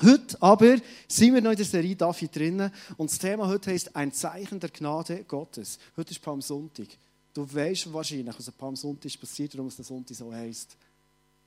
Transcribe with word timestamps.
Heute 0.00 0.40
aber 0.40 0.76
sind 1.08 1.34
wir 1.34 1.40
noch 1.40 1.50
in 1.50 1.56
der 1.56 1.66
Serie 1.66 1.96
David 1.96 2.36
drinnen 2.36 2.70
und 2.96 3.10
das 3.10 3.18
Thema 3.18 3.48
heute 3.48 3.72
heißt 3.72 3.96
ein 3.96 4.12
Zeichen 4.12 4.60
der 4.60 4.70
Gnade 4.70 5.24
Gottes. 5.24 5.76
Heute 5.96 6.12
ist 6.12 6.22
Palmsonntag. 6.22 6.86
Du 7.34 7.42
weißt 7.52 7.92
wahrscheinlich, 7.92 8.38
was 8.38 8.46
am 8.46 8.54
Palmsonntag 8.54 9.06
ist 9.06 9.20
passiert, 9.20 9.54
warum 9.54 9.66
es 9.66 9.74
der 9.74 9.84
Sonntag 9.84 10.16
so 10.16 10.32
heißt. 10.32 10.76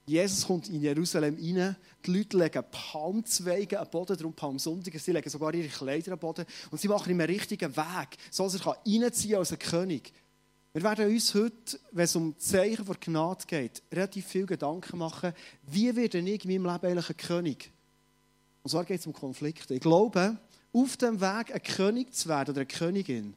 Jesus 0.05 0.45
kommt 0.45 0.67
in 0.67 0.81
Jerusalem 0.81 1.35
rein, 1.35 1.77
die 2.05 2.11
Leute 2.11 2.37
legen 2.37 2.63
Palmzweige 2.69 3.79
am 3.79 3.89
Boden, 3.89 4.17
darum 4.17 4.33
Palmsonntag, 4.33 4.99
sie 4.99 5.13
legen 5.13 5.29
sogar 5.29 5.53
ihre 5.53 5.69
Kleider 5.69 6.11
am 6.11 6.19
Boden 6.19 6.45
und 6.71 6.81
sie 6.81 6.89
machen 6.89 7.09
ihm 7.09 7.21
einen 7.21 7.33
richtigen 7.33 7.73
Weg, 7.73 8.17
so 8.29 8.43
dass 8.43 8.55
er 8.55 8.77
reinziehen 8.85 9.31
kann 9.31 9.39
als 9.39 9.53
ein 9.53 9.59
König. 9.59 10.11
Wir 10.73 10.83
werden 10.83 11.09
uns 11.09 11.33
heute, 11.33 11.79
wenn 11.93 12.03
es 12.03 12.15
um 12.17 12.37
Zeichen 12.37 12.85
der 12.85 12.95
Gnade 12.95 13.45
geht, 13.47 13.81
relativ 13.93 14.25
viel 14.27 14.45
Gedanken 14.45 14.97
machen, 14.97 15.31
wie 15.67 15.95
werde 15.95 16.19
ich 16.19 16.45
in 16.45 16.63
meinem 16.63 16.73
Leben 16.73 16.87
eigentlich 16.87 17.09
ein 17.09 17.17
König? 17.17 17.70
Und 18.63 18.69
zwar 18.69 18.85
geht 18.85 18.99
es 18.99 19.07
um 19.07 19.13
Konflikte. 19.13 19.73
Ich 19.73 19.81
glaube, 19.81 20.37
auf 20.73 20.97
dem 20.97 21.19
Weg, 21.19 21.53
ein 21.53 21.63
König 21.63 22.13
zu 22.13 22.29
werden 22.29 22.51
oder 22.51 22.61
eine 22.61 22.67
Königin, 22.67 23.33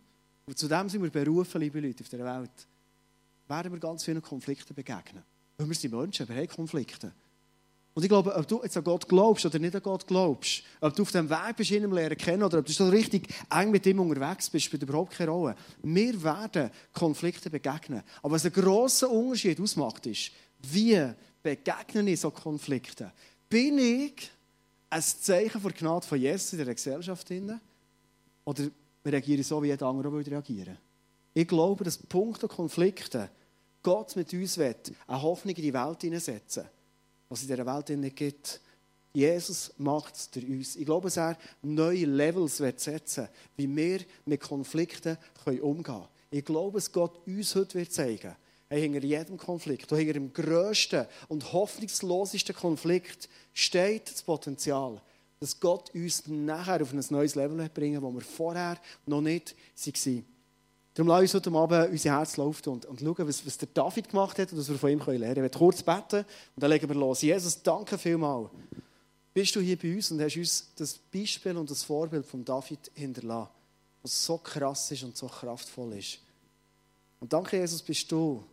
und 0.46 0.58
zu 0.58 0.68
dem 0.68 0.88
sind 0.88 1.02
wir 1.02 1.10
berufen, 1.10 1.60
liebe 1.60 1.80
Leute, 1.80 2.02
auf 2.02 2.10
der 2.10 2.24
Welt, 2.24 2.50
werden 3.48 3.72
wir 3.72 3.80
ganz 3.80 4.04
vielen 4.04 4.20
Konflikten 4.20 4.74
begegnen. 4.74 5.22
Weil 5.56 5.68
wir 5.68 5.74
sind 5.74 5.94
Menschen, 5.94 6.28
wir 6.28 6.36
haben 6.36 6.48
Konflikte. 6.48 7.12
Und 7.94 8.02
ich 8.02 8.08
glaube, 8.08 8.34
ob 8.34 8.48
du 8.48 8.60
jetzt 8.62 8.76
an 8.76 8.82
Gott 8.82 9.08
glaubst 9.08 9.46
oder 9.46 9.58
nicht 9.60 9.74
an 9.74 9.82
Gott 9.82 10.06
glaubst, 10.06 10.64
ob 10.80 10.94
du 10.96 11.02
auf 11.02 11.12
dem 11.12 11.30
Weg 11.30 11.56
bist, 11.56 11.70
ihn 11.70 11.88
lernen 11.90 12.18
kennen 12.18 12.42
oder 12.42 12.58
ob 12.58 12.66
du 12.66 12.72
so 12.72 12.88
richtig 12.88 13.28
eng 13.50 13.70
mit 13.70 13.86
ihm 13.86 14.00
unterwegs 14.00 14.50
bist, 14.50 14.66
spielt 14.66 14.82
überhaupt 14.82 15.12
keine 15.12 15.30
Rolle. 15.30 15.54
Wir 15.82 16.22
werden 16.22 16.70
Konflikte 16.92 17.50
begegnen. 17.50 18.02
Aber 18.20 18.34
was 18.34 18.44
einen 18.44 18.54
grossen 18.54 19.10
Unterschied 19.10 19.60
ausmacht, 19.60 20.06
ist, 20.06 20.32
wie 20.72 21.08
begegnen 21.40 22.08
ich 22.08 22.20
so 22.20 22.32
Konflikte? 22.32 23.12
Bin 23.48 23.78
ich 23.78 24.28
ein 24.94 25.02
Zeichen 25.02 25.60
der 25.60 25.72
Gnade 25.72 26.06
von 26.06 26.20
Jesus 26.20 26.52
in 26.52 26.64
der 26.64 26.74
Gesellschaft? 26.74 27.28
Oder 28.44 28.68
reagiere 29.04 29.40
ich 29.40 29.46
so, 29.46 29.60
wie 29.62 29.68
jeder 29.68 29.86
andere 29.86 30.08
auch 30.08 30.12
reagieren 30.12 30.78
Ich 31.32 31.48
glaube, 31.48 31.82
dass 31.82 31.98
Punkte 31.98 32.46
Konflikte 32.46 33.28
Gott 33.82 34.14
mit 34.14 34.32
uns 34.32 34.56
will, 34.56 34.76
eine 35.08 35.22
Hoffnung 35.22 35.54
in 35.56 35.62
die 35.62 35.74
Welt 35.74 36.00
hineinsetzen, 36.00 36.64
was 37.28 37.42
in 37.42 37.48
dieser 37.48 37.66
Welt 37.66 37.88
nicht 37.90 38.16
gibt. 38.16 38.60
Jesus 39.12 39.72
macht 39.78 40.14
es 40.14 40.30
durch 40.30 40.48
uns. 40.48 40.76
Ich 40.76 40.86
glaube, 40.86 41.08
dass 41.08 41.16
er 41.16 41.36
neue 41.62 42.06
Levels 42.06 42.58
setzen 42.58 43.28
will, 43.56 43.68
wie 43.68 43.76
wir 43.76 44.00
mit 44.26 44.40
Konflikten 44.40 45.18
umgehen 45.44 45.82
können. 45.82 46.08
Ich 46.30 46.44
glaube, 46.44 46.78
dass 46.78 46.90
Gott 46.90 47.26
uns 47.26 47.54
heute 47.54 47.78
wird 47.78 47.92
zeigen 47.92 48.34
hey, 48.74 48.82
hinter 48.82 49.04
jedem 49.04 49.36
Konflikt, 49.36 49.90
hinter 49.90 50.12
dem 50.14 50.32
grössten 50.32 51.06
und 51.28 51.52
hoffnungslosesten 51.52 52.54
Konflikt 52.54 53.28
steht 53.52 54.10
das 54.10 54.22
Potenzial, 54.22 55.00
dass 55.40 55.60
Gott 55.60 55.94
uns 55.94 56.26
nachher 56.26 56.82
auf 56.82 56.92
ein 56.92 57.04
neues 57.10 57.34
Level 57.34 57.68
bringen 57.68 58.02
wo 58.02 58.12
wir 58.12 58.20
vorher 58.20 58.78
noch 59.06 59.20
nicht 59.20 59.54
waren. 59.76 60.24
Darum 60.94 61.08
lassen 61.08 61.22
uns 61.22 61.34
heute 61.34 61.50
Abend 61.50 61.90
unser 61.90 62.10
Herz 62.10 62.36
laufen 62.36 62.68
und, 62.68 62.86
und 62.86 63.00
schauen, 63.00 63.28
was, 63.28 63.44
was 63.44 63.58
der 63.58 63.68
David 63.72 64.08
gemacht 64.08 64.38
hat 64.38 64.52
und 64.52 64.58
was 64.58 64.68
wir 64.68 64.78
von 64.78 64.90
ihm 64.90 64.98
lernen 64.98 65.20
können. 65.20 65.30
Ich 65.30 65.42
werde 65.42 65.58
kurz 65.58 65.82
beten 65.82 66.24
und 66.54 66.62
dann 66.62 66.70
legen 66.70 66.88
wir 66.88 66.96
los. 66.96 67.22
Jesus, 67.22 67.62
danke 67.62 67.98
vielmals. 67.98 68.50
Bist 69.32 69.56
du 69.56 69.60
hier 69.60 69.76
bei 69.76 69.94
uns 69.94 70.10
und 70.12 70.20
hast 70.20 70.36
uns 70.36 70.70
das 70.76 70.94
Beispiel 70.94 71.56
und 71.56 71.68
das 71.68 71.82
Vorbild 71.82 72.24
von 72.24 72.44
David 72.44 72.90
hinterlassen, 72.94 73.50
was 74.02 74.24
so 74.24 74.38
krass 74.38 74.90
ist 74.92 75.02
und 75.02 75.16
so 75.16 75.26
kraftvoll 75.26 75.94
ist. 75.94 76.20
Und 77.18 77.32
danke, 77.32 77.56
Jesus, 77.56 77.82
bist 77.82 78.10
du 78.12 78.44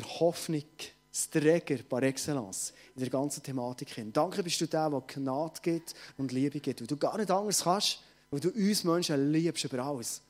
der 0.00 0.20
Hoffnungsträger 0.20 1.82
par 1.88 2.02
excellence 2.02 2.72
in 2.94 3.00
der 3.02 3.10
ganzen 3.10 3.42
Thematik 3.42 3.90
hin. 3.90 4.12
Danke 4.12 4.42
bist 4.42 4.60
du 4.60 4.66
der, 4.66 4.90
der 4.90 5.02
Gnade 5.06 5.60
gibt 5.62 5.94
und 6.16 6.32
Liebe 6.32 6.60
gibt, 6.60 6.80
weil 6.80 6.86
du 6.86 6.96
gar 6.96 7.16
nicht 7.16 7.30
anders 7.30 7.62
kannst, 7.62 8.00
weil 8.30 8.40
du 8.40 8.50
uns 8.50 8.84
Menschen 8.84 9.32
liebst 9.32 9.64
über 9.64 9.84
alles. 9.84 10.22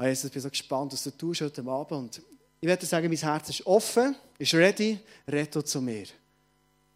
Jesus, 0.00 0.24
ich 0.24 0.32
bin 0.32 0.42
so 0.42 0.50
gespannt, 0.50 0.92
was 0.92 1.04
du 1.04 1.10
tust 1.10 1.40
heute 1.40 1.62
Abend. 1.62 1.92
Und 1.92 2.22
ich 2.60 2.68
werde 2.68 2.84
sagen, 2.84 3.08
mein 3.08 3.16
Herz 3.16 3.48
ist 3.50 3.66
offen, 3.66 4.16
ist 4.38 4.54
ready, 4.54 4.98
retto 5.28 5.62
zu 5.62 5.80
mir. 5.80 6.06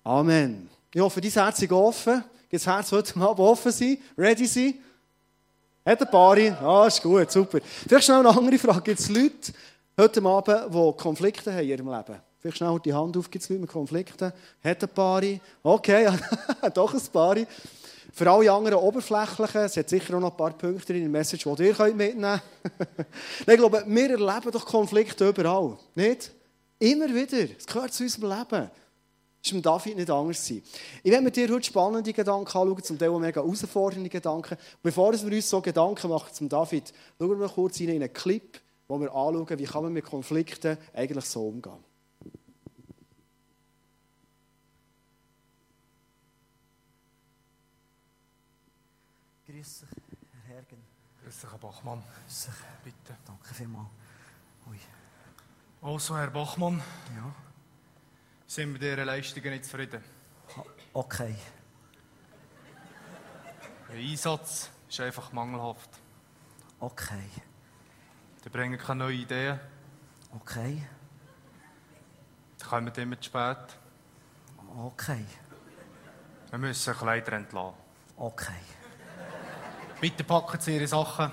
Amen. 0.02 0.68
Ich 0.92 1.00
hoffe, 1.00 1.20
dein 1.20 1.30
Herz 1.30 1.62
ist 1.62 1.72
offen. 1.72 2.24
Das 2.50 2.66
Herz 2.66 2.90
heute 2.90 3.14
Abend 3.20 3.40
offen 3.40 3.70
sein, 3.70 3.98
ready 4.16 4.46
sein? 4.46 4.74
Hat 5.84 6.02
ein 6.02 6.10
paar? 6.10 6.36
Ah, 6.60 6.86
ist 6.86 7.02
gut, 7.02 7.30
super. 7.30 7.60
Vielleicht 7.62 8.04
schnell 8.04 8.18
eine 8.18 8.28
andere 8.30 8.58
Frage. 8.58 8.82
Gibt 8.82 9.00
es 9.00 9.08
Leute 9.08 9.52
heute 9.98 10.24
Abend, 10.24 10.74
die 10.74 11.02
Konflikte 11.02 11.52
haben 11.52 11.62
in 11.62 11.68
ihrem 11.68 11.88
Leben? 11.88 12.20
Vielleicht 12.38 12.58
schnell 12.58 12.78
die 12.84 12.94
Hand 12.94 13.16
auf, 13.16 13.30
gibt 13.30 13.42
es 13.42 13.48
Leute 13.50 13.62
mit 13.62 13.70
Konflikten? 13.70 14.32
Hat 14.62 14.82
ein 14.82 14.88
paar? 14.90 15.22
Okay, 15.62 16.08
doch 16.74 16.94
ein 16.94 17.00
paar. 17.12 17.36
Für 18.12 18.30
alle 18.30 18.50
anderen 18.50 18.78
Oberflächlichen, 18.78 19.60
es 19.62 19.76
hat 19.76 19.88
sicher 19.88 20.16
auch 20.16 20.20
noch 20.20 20.30
ein 20.30 20.36
paar 20.36 20.52
Punkte 20.52 20.92
in 20.94 21.00
der 21.00 21.08
Message, 21.08 21.44
die 21.44 21.62
ihr 21.64 21.94
mitnehmen 21.94 22.40
könnt. 22.62 23.08
ich 23.46 23.56
glaube, 23.56 23.84
wir 23.86 24.10
erleben 24.10 24.50
doch 24.52 24.64
Konflikte 24.64 25.28
überall. 25.28 25.76
Nicht? 25.94 26.30
Immer 26.78 27.12
wieder. 27.12 27.48
Es 27.58 27.66
gehört 27.66 27.92
zu 27.92 28.04
unserem 28.04 28.30
Leben. 28.30 28.70
Das 29.42 29.52
ist 29.52 29.66
David 29.66 29.96
nicht 29.96 30.10
anders 30.10 30.46
sein. 30.46 30.62
Ich 31.02 31.10
werde 31.10 31.24
mit 31.24 31.36
dir 31.36 31.48
heute 31.48 31.64
spannende 31.64 32.12
Gedanken 32.12 32.46
anschauen, 32.46 32.82
zum 32.82 32.98
Teil 32.98 33.10
mega 33.18 33.40
herausfordernde 33.40 34.08
Gedanken. 34.08 34.56
Bevor 34.82 35.12
wir 35.12 35.36
uns 35.36 35.50
so 35.50 35.60
Gedanken 35.60 36.08
machen 36.08 36.32
zum 36.32 36.48
David, 36.48 36.92
schauen 37.18 37.40
wir 37.40 37.48
kurz 37.48 37.80
in 37.80 37.90
einen 37.90 38.12
Clip, 38.12 38.60
wo 38.88 38.98
wir 39.00 39.14
anschauen, 39.14 39.58
wie 39.58 39.64
kann 39.64 39.82
man 39.82 39.92
mit 39.92 40.04
Konflikten 40.06 40.78
eigentlich 40.94 41.26
so 41.26 41.46
umgehen. 41.48 41.84
Grüß 49.46 49.80
dich, 49.80 49.88
Herr 50.46 50.54
Hergen. 50.54 50.82
Grüß 51.22 51.40
dich, 51.40 51.50
Herr 51.50 51.58
Bachmann. 51.58 52.02
Grüß 52.26 52.46
dich. 52.46 52.54
Bitte. 52.84 53.16
Danke 53.26 53.54
vielmals. 53.54 53.88
Ui. 54.68 54.78
Also, 55.82 56.16
Herr 56.16 56.30
Bachmann, 56.30 56.82
Ja, 57.16 57.34
sind 58.46 58.68
wir 58.68 58.72
mit 58.74 58.82
Ihren 58.82 59.06
Leistungen 59.06 59.50
nicht 59.50 59.64
zufrieden? 59.64 60.02
okay. 60.92 61.34
Der 63.88 63.96
Einsatz 63.96 64.68
ist 64.88 65.00
einfach 65.00 65.32
mangelhaft. 65.32 65.88
Okay. 66.80 67.24
Sie 68.42 68.50
bringen 68.50 68.78
keine 68.78 69.04
neuen 69.04 69.20
Ideen. 69.20 69.60
Okay. 70.34 70.82
Sie 72.56 72.64
kommen 72.64 72.92
immer 72.94 73.20
zu 73.20 73.24
spät. 73.24 73.78
Okay. 74.76 75.24
Wir 76.50 76.58
müssen 76.58 76.94
Kleider 76.94 77.32
entlassen. 77.32 77.74
Okay. 78.16 78.52
Bitte 80.00 80.24
packen 80.24 80.60
Sie 80.60 80.76
Ihre 80.76 80.86
Sachen. 80.86 81.30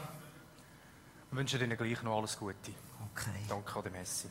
Wir 1.29 1.39
wünschen 1.39 1.61
Ihnen 1.61 1.77
gleich 1.77 2.01
noch 2.01 2.17
alles 2.17 2.37
Gute. 2.37 2.71
Okay. 3.11 3.45
Danke 3.47 3.75
an 3.75 3.83
die 3.83 3.89
Messi. 3.91 4.29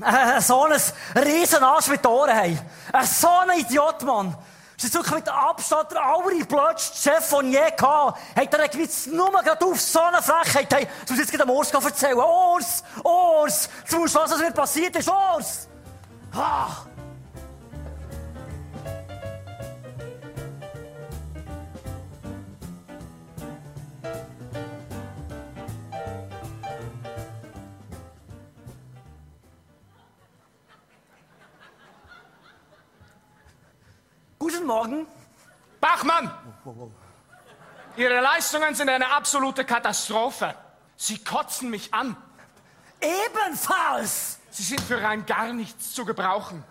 Äh, 0.00 0.40
so 0.40 0.64
ein 0.64 0.80
riesen 1.16 1.62
Arsch 1.62 1.88
mit 1.88 2.06
Ohren 2.06 2.34
haben. 2.34 2.58
Äh, 2.92 3.04
so 3.04 3.28
ein 3.28 3.58
Idiot, 3.58 4.02
Mann. 4.02 4.36
Das 4.78 4.84
ist 4.84 4.94
wirklich 4.94 5.16
mit 5.16 5.28
Abstand 5.28 5.90
der 5.90 6.04
allerblödste 6.04 7.10
Chef, 7.10 7.30
den 7.30 7.48
ich 7.48 7.54
je 7.54 7.62
hatte. 7.64 8.14
Hat 8.36 8.54
er 8.54 8.78
jetzt 8.78 9.08
nur 9.08 9.32
gerade 9.32 9.66
auf 9.66 9.80
so 9.80 10.00
eine 10.00 10.22
Frechheit. 10.22 10.72
Hey, 10.72 10.86
du 11.04 11.14
musst 11.14 11.18
jetzt 11.18 11.32
gerade 11.32 11.50
dem 11.50 11.50
Urs 11.50 11.72
erzählen. 11.72 12.16
Urs! 12.16 12.84
Urs! 13.02 13.68
Du 13.90 13.98
musst 13.98 14.14
was, 14.14 14.30
was 14.30 14.38
mir 14.38 14.52
passiert 14.52 14.94
ist. 14.94 15.10
Urs! 15.10 15.66
Ah. 16.32 16.68
Ihre 37.98 38.20
Leistungen 38.20 38.76
sind 38.76 38.88
eine 38.88 39.10
absolute 39.10 39.64
Katastrophe. 39.64 40.54
Sie 40.96 41.18
kotzen 41.18 41.68
mich 41.68 41.92
an. 41.92 42.16
Ebenfalls. 43.00 44.38
Sie 44.50 44.62
sind 44.62 44.80
für 44.80 45.02
rein 45.02 45.26
gar 45.26 45.52
nichts 45.52 45.94
zu 45.94 46.04
gebrauchen. 46.04 46.62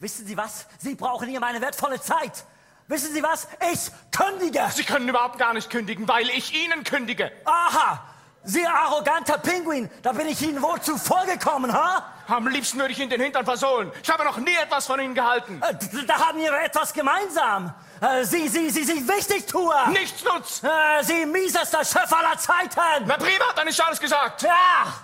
Wissen 0.00 0.26
Sie 0.26 0.36
was? 0.36 0.66
Sie 0.78 0.96
brauchen 0.96 1.28
hier 1.28 1.38
meine 1.38 1.60
wertvolle 1.60 2.00
Zeit. 2.00 2.44
Wissen 2.88 3.14
Sie 3.14 3.22
was? 3.22 3.46
Ich 3.72 3.92
kündige. 4.10 4.68
Sie 4.74 4.82
können 4.82 5.08
überhaupt 5.08 5.38
gar 5.38 5.54
nicht 5.54 5.70
kündigen, 5.70 6.08
weil 6.08 6.28
ich 6.30 6.52
Ihnen 6.52 6.82
kündige. 6.82 7.30
Aha. 7.44 8.04
Sie 8.50 8.66
arroganter 8.66 9.36
Pinguin, 9.36 9.90
da 10.02 10.12
bin 10.12 10.26
ich 10.26 10.40
Ihnen 10.40 10.62
wohl 10.62 10.80
zuvor 10.80 11.26
gekommen, 11.26 11.70
ha? 11.70 12.02
Am 12.28 12.46
liebsten 12.48 12.78
würde 12.78 12.92
ich 12.92 12.98
Ihnen 12.98 13.10
den 13.10 13.20
Hintern 13.20 13.44
versohlen. 13.44 13.92
Ich 14.02 14.08
habe 14.08 14.24
noch 14.24 14.38
nie 14.38 14.54
etwas 14.54 14.86
von 14.86 14.98
Ihnen 15.00 15.14
gehalten. 15.14 15.60
Äh, 15.62 15.74
Da 16.06 16.14
haben 16.18 16.38
wir 16.38 16.50
etwas 16.62 16.94
gemeinsam. 16.94 17.74
Äh, 18.00 18.24
Sie, 18.24 18.48
Sie, 18.48 18.70
Sie 18.70 18.84
sind 18.84 19.06
Wichtigtuer. 19.06 19.88
Nichtsnutz. 19.88 20.62
Äh, 20.62 21.02
Sie 21.02 21.26
miesester 21.26 21.84
Chef 21.84 22.10
aller 22.10 22.38
Zeiten. 22.38 23.04
Na 23.04 23.18
prima, 23.18 23.44
dann 23.54 23.68
ist 23.68 23.78
alles 23.84 24.00
gesagt. 24.00 24.40
Ja, 24.42 24.94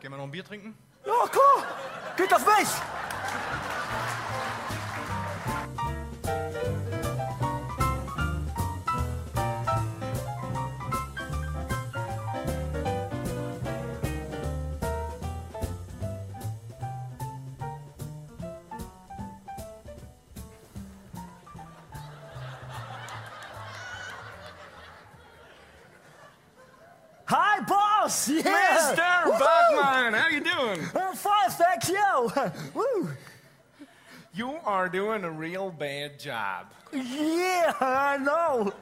Gehen 0.00 0.10
wir 0.10 0.18
noch 0.18 0.24
ein 0.24 0.30
Bier 0.30 0.44
trinken? 0.44 0.76
ja, 1.06 1.12
cool. 1.12 1.62
Geht 2.18 2.34
auf 2.34 2.44
mich. 2.44 2.68
Hi, 27.32 27.60
boss. 27.60 28.28
Yeah. 28.28 28.42
Mr. 28.42 29.38
Bachman, 29.38 30.14
how 30.14 30.28
you 30.28 30.40
doing? 30.40 30.80
I'm 30.96 31.14
fine, 31.14 31.50
thank 31.50 31.88
you. 31.88 32.32
Woo. 32.74 33.08
You 34.34 34.58
are 34.64 34.88
doing 34.88 35.22
a 35.22 35.30
real 35.30 35.70
bad 35.70 36.18
job. 36.18 36.72
Yeah, 36.92 37.72
I 37.78 38.18
know. 38.20 38.72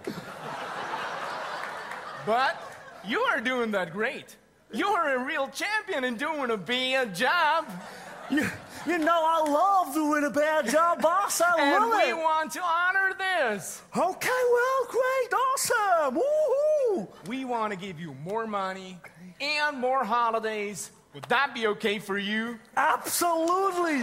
But 2.25 2.57
you 3.07 3.21
are 3.21 3.39
doing 3.43 3.71
that 3.73 3.93
great. 3.93 4.37
You 4.73 4.87
are 4.89 5.17
a 5.17 5.25
real 5.27 5.49
champion 5.49 6.05
in 6.05 6.17
doing 6.17 6.51
a 6.51 6.57
bad 6.57 7.15
job. 7.15 7.67
You, 8.31 8.47
you 8.87 8.97
know 8.97 9.25
I 9.27 9.43
love 9.47 9.93
doing 9.93 10.25
a 10.25 10.31
bad 10.31 10.71
job, 10.71 11.03
boss. 11.03 11.43
I 11.43 11.53
And 11.75 11.85
love 11.91 12.03
we 12.03 12.15
want 12.15 12.53
to 12.53 12.63
honor 12.63 13.13
this. 13.19 13.83
Okay, 13.95 14.43
well, 14.53 14.87
great, 14.89 15.33
awesome. 15.35 16.15
Woohoo! 16.17 16.48
We 17.29 17.45
want 17.45 17.75
to 17.75 17.79
give 17.79 18.01
you 18.01 18.15
more 18.25 18.47
money 18.47 18.99
and 19.39 19.79
more 19.79 20.03
holidays. 20.03 20.91
Would 21.13 21.25
that 21.25 21.55
be 21.55 21.67
okay 21.69 21.99
for 21.99 22.17
you? 22.17 22.59
Absolutely. 22.75 24.03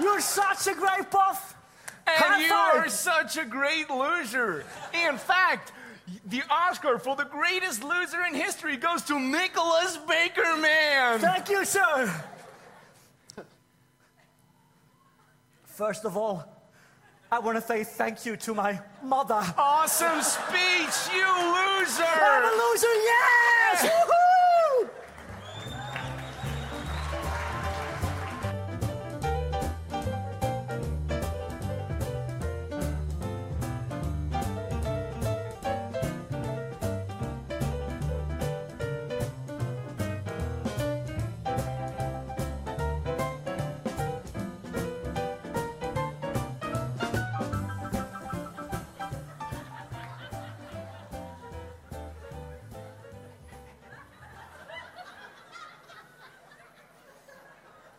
You're 0.00 0.20
such 0.20 0.66
a 0.66 0.74
great 0.74 1.08
buff. 1.12 1.54
And 2.08 2.16
High 2.16 2.42
you 2.42 2.48
five. 2.48 2.74
are 2.74 2.88
such 2.88 3.36
a 3.36 3.44
great 3.44 3.88
loser. 3.88 4.64
In 5.08 5.16
fact, 5.16 5.72
the 6.26 6.42
Oscar 6.50 6.98
for 6.98 7.14
the 7.14 7.24
greatest 7.24 7.84
loser 7.84 8.22
in 8.24 8.34
history 8.34 8.76
goes 8.76 9.02
to 9.02 9.18
Nicholas 9.20 9.96
Baker, 10.08 10.56
man. 10.56 11.20
Thank 11.20 11.48
you, 11.48 11.64
sir. 11.64 12.24
First 15.64 16.04
of 16.04 16.16
all, 16.16 16.55
I 17.30 17.40
want 17.40 17.56
to 17.56 17.62
say 17.62 17.82
thank 17.82 18.24
you 18.24 18.36
to 18.36 18.54
my 18.54 18.78
mother. 19.02 19.42
Awesome 19.58 20.22
speech, 20.22 21.12
you 21.12 21.26
loser! 21.26 22.04
I'm 22.04 22.44
a 22.44 22.52
loser, 22.62 22.94
yes! 22.94 24.06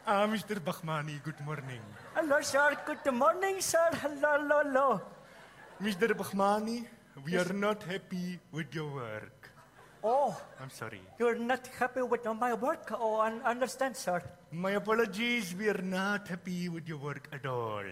Ah, 0.09 0.25
Mr. 0.25 0.55
Bachmani, 0.63 1.21
good 1.21 1.39
morning. 1.43 1.81
Hello, 2.15 2.39
sir. 2.39 2.77
Good 2.85 3.13
morning, 3.13 3.59
sir. 3.59 3.89
Hello, 4.01 4.29
hello, 4.39 4.59
hello. 4.63 5.01
Mr. 5.83 6.15
Bachmani, 6.15 6.85
we 7.25 7.35
are 7.35 7.51
not 7.51 7.83
happy 7.83 8.39
with 8.53 8.73
your 8.73 8.87
work. 8.93 9.49
Oh, 10.01 10.31
I'm 10.61 10.69
sorry. 10.69 11.01
you're 11.19 11.37
not 11.37 11.67
happy 11.77 12.03
with 12.03 12.23
my 12.23 12.53
work? 12.53 12.89
Oh, 12.93 13.17
I 13.17 13.33
understand, 13.43 13.97
sir. 13.97 14.23
My 14.49 14.71
apologies, 14.79 15.53
we 15.53 15.67
are 15.67 15.83
not 15.83 16.25
happy 16.29 16.69
with 16.69 16.87
your 16.87 16.99
work 16.99 17.27
at 17.33 17.45
all. 17.45 17.83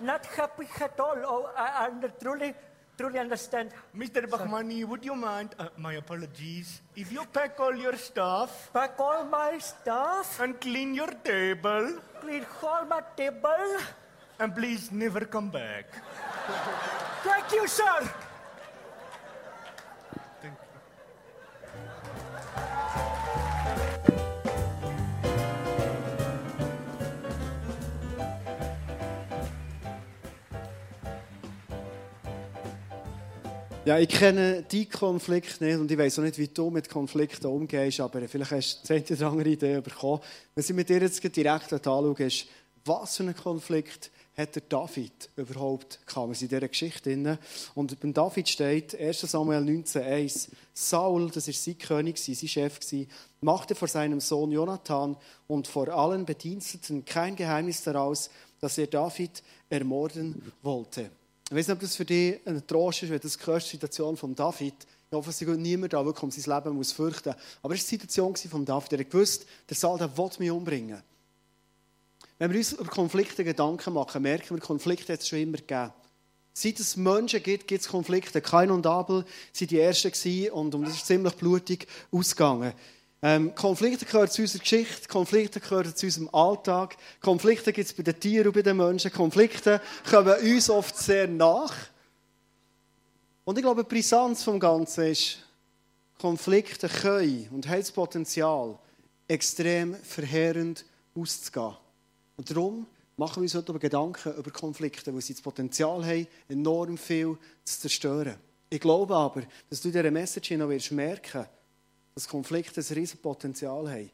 Not 0.00 0.24
happy 0.26 0.68
at 0.80 1.00
all. 1.00 1.18
Oh, 1.26 1.50
I, 1.56 1.88
I 1.88 2.08
truly, 2.22 2.54
truly 3.02 3.18
understand. 3.18 3.70
Mr. 3.96 4.22
Bachmani, 4.30 4.84
would 4.84 5.04
you 5.04 5.16
mind, 5.16 5.56
uh, 5.58 5.68
my 5.76 5.94
apologies, 5.94 6.80
if 6.94 7.10
you 7.10 7.24
pack 7.32 7.58
all 7.58 7.74
your 7.74 7.96
stuff 7.96 8.70
Pack 8.72 9.00
all 9.00 9.24
my 9.24 9.58
stuff, 9.58 10.38
and 10.40 10.60
clean 10.60 10.94
your 10.94 11.10
table 11.30 11.98
clean 12.20 12.46
all 12.62 12.84
my 12.86 13.02
table. 13.16 13.66
and 14.38 14.54
please 14.54 14.92
never 14.92 15.24
come 15.24 15.50
back? 15.50 15.86
Thank 17.24 17.52
you, 17.52 17.66
sir. 17.66 17.98
Ja, 33.84 33.98
ich 33.98 34.10
kenne 34.10 34.62
deinen 34.62 34.88
Konflikt 34.88 35.60
nicht 35.60 35.76
und 35.76 35.90
ich 35.90 35.98
weiß 35.98 36.20
auch 36.20 36.22
nicht, 36.22 36.38
wie 36.38 36.46
du 36.46 36.70
mit 36.70 36.88
Konflikten 36.88 37.46
umgehst, 37.46 37.98
aber 37.98 38.28
vielleicht 38.28 38.52
hast 38.52 38.88
du 38.88 39.00
die 39.00 39.14
eine 39.14 39.26
andere 39.26 39.48
Idee 39.48 39.80
bekommen. 39.80 40.20
Was 40.54 40.70
ich 40.70 40.76
mit 40.76 40.88
dir 40.88 41.00
jetzt 41.00 41.20
direkt 41.34 41.72
anschaue, 41.72 42.16
was 42.84 43.16
für 43.16 43.22
einen 43.24 43.34
Konflikt 43.34 44.12
hat 44.36 44.54
der 44.54 44.62
David 44.68 45.30
überhaupt 45.34 45.98
gehabt? 46.06 46.28
Wir 46.28 46.34
sind 46.36 46.52
in 46.52 46.58
dieser 46.58 46.68
Geschichte 46.68 47.10
drin. 47.10 47.36
Und 47.74 47.98
beim 47.98 48.14
David 48.14 48.48
steht 48.48 48.94
1 48.94 49.22
Samuel 49.22 49.64
19,1 49.64 50.50
Saul, 50.72 51.28
das 51.32 51.48
war 51.48 51.54
sein 51.54 51.78
König, 51.78 52.18
sein 52.18 52.48
Chef, 52.48 52.78
machte 53.40 53.74
vor 53.74 53.88
seinem 53.88 54.20
Sohn 54.20 54.52
Jonathan 54.52 55.16
und 55.48 55.66
vor 55.66 55.88
allen 55.88 56.24
Bediensteten 56.24 57.04
kein 57.04 57.34
Geheimnis 57.34 57.82
daraus, 57.82 58.30
dass 58.60 58.78
er 58.78 58.86
David 58.86 59.42
ermorden 59.68 60.52
wollte. 60.62 61.10
Ich 61.52 61.58
weiß 61.58 61.68
nicht, 61.68 61.74
ob 61.74 61.80
das 61.80 61.96
für 61.96 62.06
dich 62.06 62.40
ein 62.46 62.66
Trost 62.66 63.02
ist, 63.02 63.10
wenn 63.10 63.20
das 63.20 63.38
hörst, 63.46 63.66
die 63.66 63.72
Situation 63.72 64.16
von 64.16 64.34
David. 64.34 64.72
Ich 65.10 65.14
hoffe, 65.14 65.28
es 65.28 65.42
ist 65.42 65.46
niemand 65.46 65.92
da 65.92 66.02
wirklich 66.02 66.22
um 66.22 66.30
sein 66.30 66.56
Leben 66.56 66.74
muss 66.74 66.92
fürchten. 66.92 67.34
Aber 67.60 67.74
es 67.74 67.80
war 67.80 67.90
die 67.90 68.06
Situation 68.06 68.34
von 68.34 68.64
David. 68.64 68.92
Er 68.94 69.04
gewusst, 69.04 69.44
der 69.68 69.76
Saul 69.76 69.98
der 69.98 70.16
will 70.16 70.30
mich 70.38 70.50
umbringen. 70.50 71.02
Wenn 72.38 72.50
wir 72.52 72.56
uns 72.56 72.72
über 72.72 72.86
Konflikte 72.86 73.44
Gedanken 73.44 73.92
machen, 73.92 74.22
merken 74.22 74.56
wir, 74.56 74.62
Konflikte 74.62 75.12
hat 75.12 75.20
es 75.20 75.28
schon 75.28 75.40
immer 75.40 75.58
gegeben. 75.58 75.92
Seit 76.54 76.80
es 76.80 76.96
Menschen 76.96 77.42
gibt, 77.42 77.68
gibt 77.68 77.82
es 77.82 77.88
Konflikte. 77.88 78.40
Kain 78.40 78.70
und 78.70 78.86
Abel 78.86 79.16
waren 79.16 79.68
die 79.68 79.78
Ersten 79.78 80.50
und 80.52 80.74
und 80.74 80.82
das 80.84 80.94
ist 80.94 81.06
ziemlich 81.06 81.34
blutig 81.34 81.86
ausgegangen. 82.10 82.72
Ähm, 83.24 83.54
Konflikte 83.54 84.04
gehören 84.04 84.28
zu 84.28 84.42
unserer 84.42 84.62
Geschichte, 84.62 85.06
Konflikte 85.06 85.60
gehören 85.60 85.94
zu 85.94 86.06
unserem 86.06 86.28
Alltag, 86.32 86.96
Konflikte 87.20 87.72
gibt 87.72 87.86
es 87.86 87.94
bei 87.94 88.02
den 88.02 88.18
Tieren 88.18 88.48
und 88.48 88.52
bei 88.52 88.62
den 88.62 88.76
Menschen, 88.76 89.12
Konflikte 89.12 89.80
kommen 90.10 90.34
uns 90.40 90.68
oft 90.68 90.96
sehr 90.96 91.28
nach. 91.28 91.72
Und 93.44 93.56
ich 93.58 93.62
glaube, 93.62 93.84
die 93.84 93.88
Brisanz 93.88 94.42
vom 94.42 94.58
Ganzen 94.58 95.06
ist, 95.06 95.38
Konflikte 96.18 96.88
können 96.88 97.48
und 97.52 97.68
haben 97.68 97.80
das 97.80 97.92
Potenzial, 97.92 98.76
extrem 99.28 99.94
verheerend 99.94 100.84
auszugehen. 101.14 101.76
Und 102.36 102.50
darum 102.50 102.86
machen 103.16 103.36
wir 103.36 103.42
uns 103.42 103.54
heute 103.54 103.70
über 103.70 103.78
Gedanken 103.78 104.34
über 104.34 104.50
Konflikte, 104.50 105.14
weil 105.14 105.20
sie 105.20 105.34
das 105.34 105.42
Potenzial 105.42 106.04
haben, 106.04 106.26
enorm 106.48 106.98
viel 106.98 107.38
zu 107.64 107.80
zerstören. 107.80 108.36
Ich 108.68 108.80
glaube 108.80 109.14
aber, 109.14 109.42
dass 109.70 109.80
du 109.80 109.88
in 109.88 109.92
dieser 109.92 110.10
Message 110.10 110.50
noch 110.52 110.68
wirst 110.68 110.90
merken 110.90 111.46
dass 112.14 112.28
Konflikte 112.28 112.80
ein 112.80 112.94
riesiges 112.94 113.20
Potenzial 113.20 113.90
haben 113.90 114.10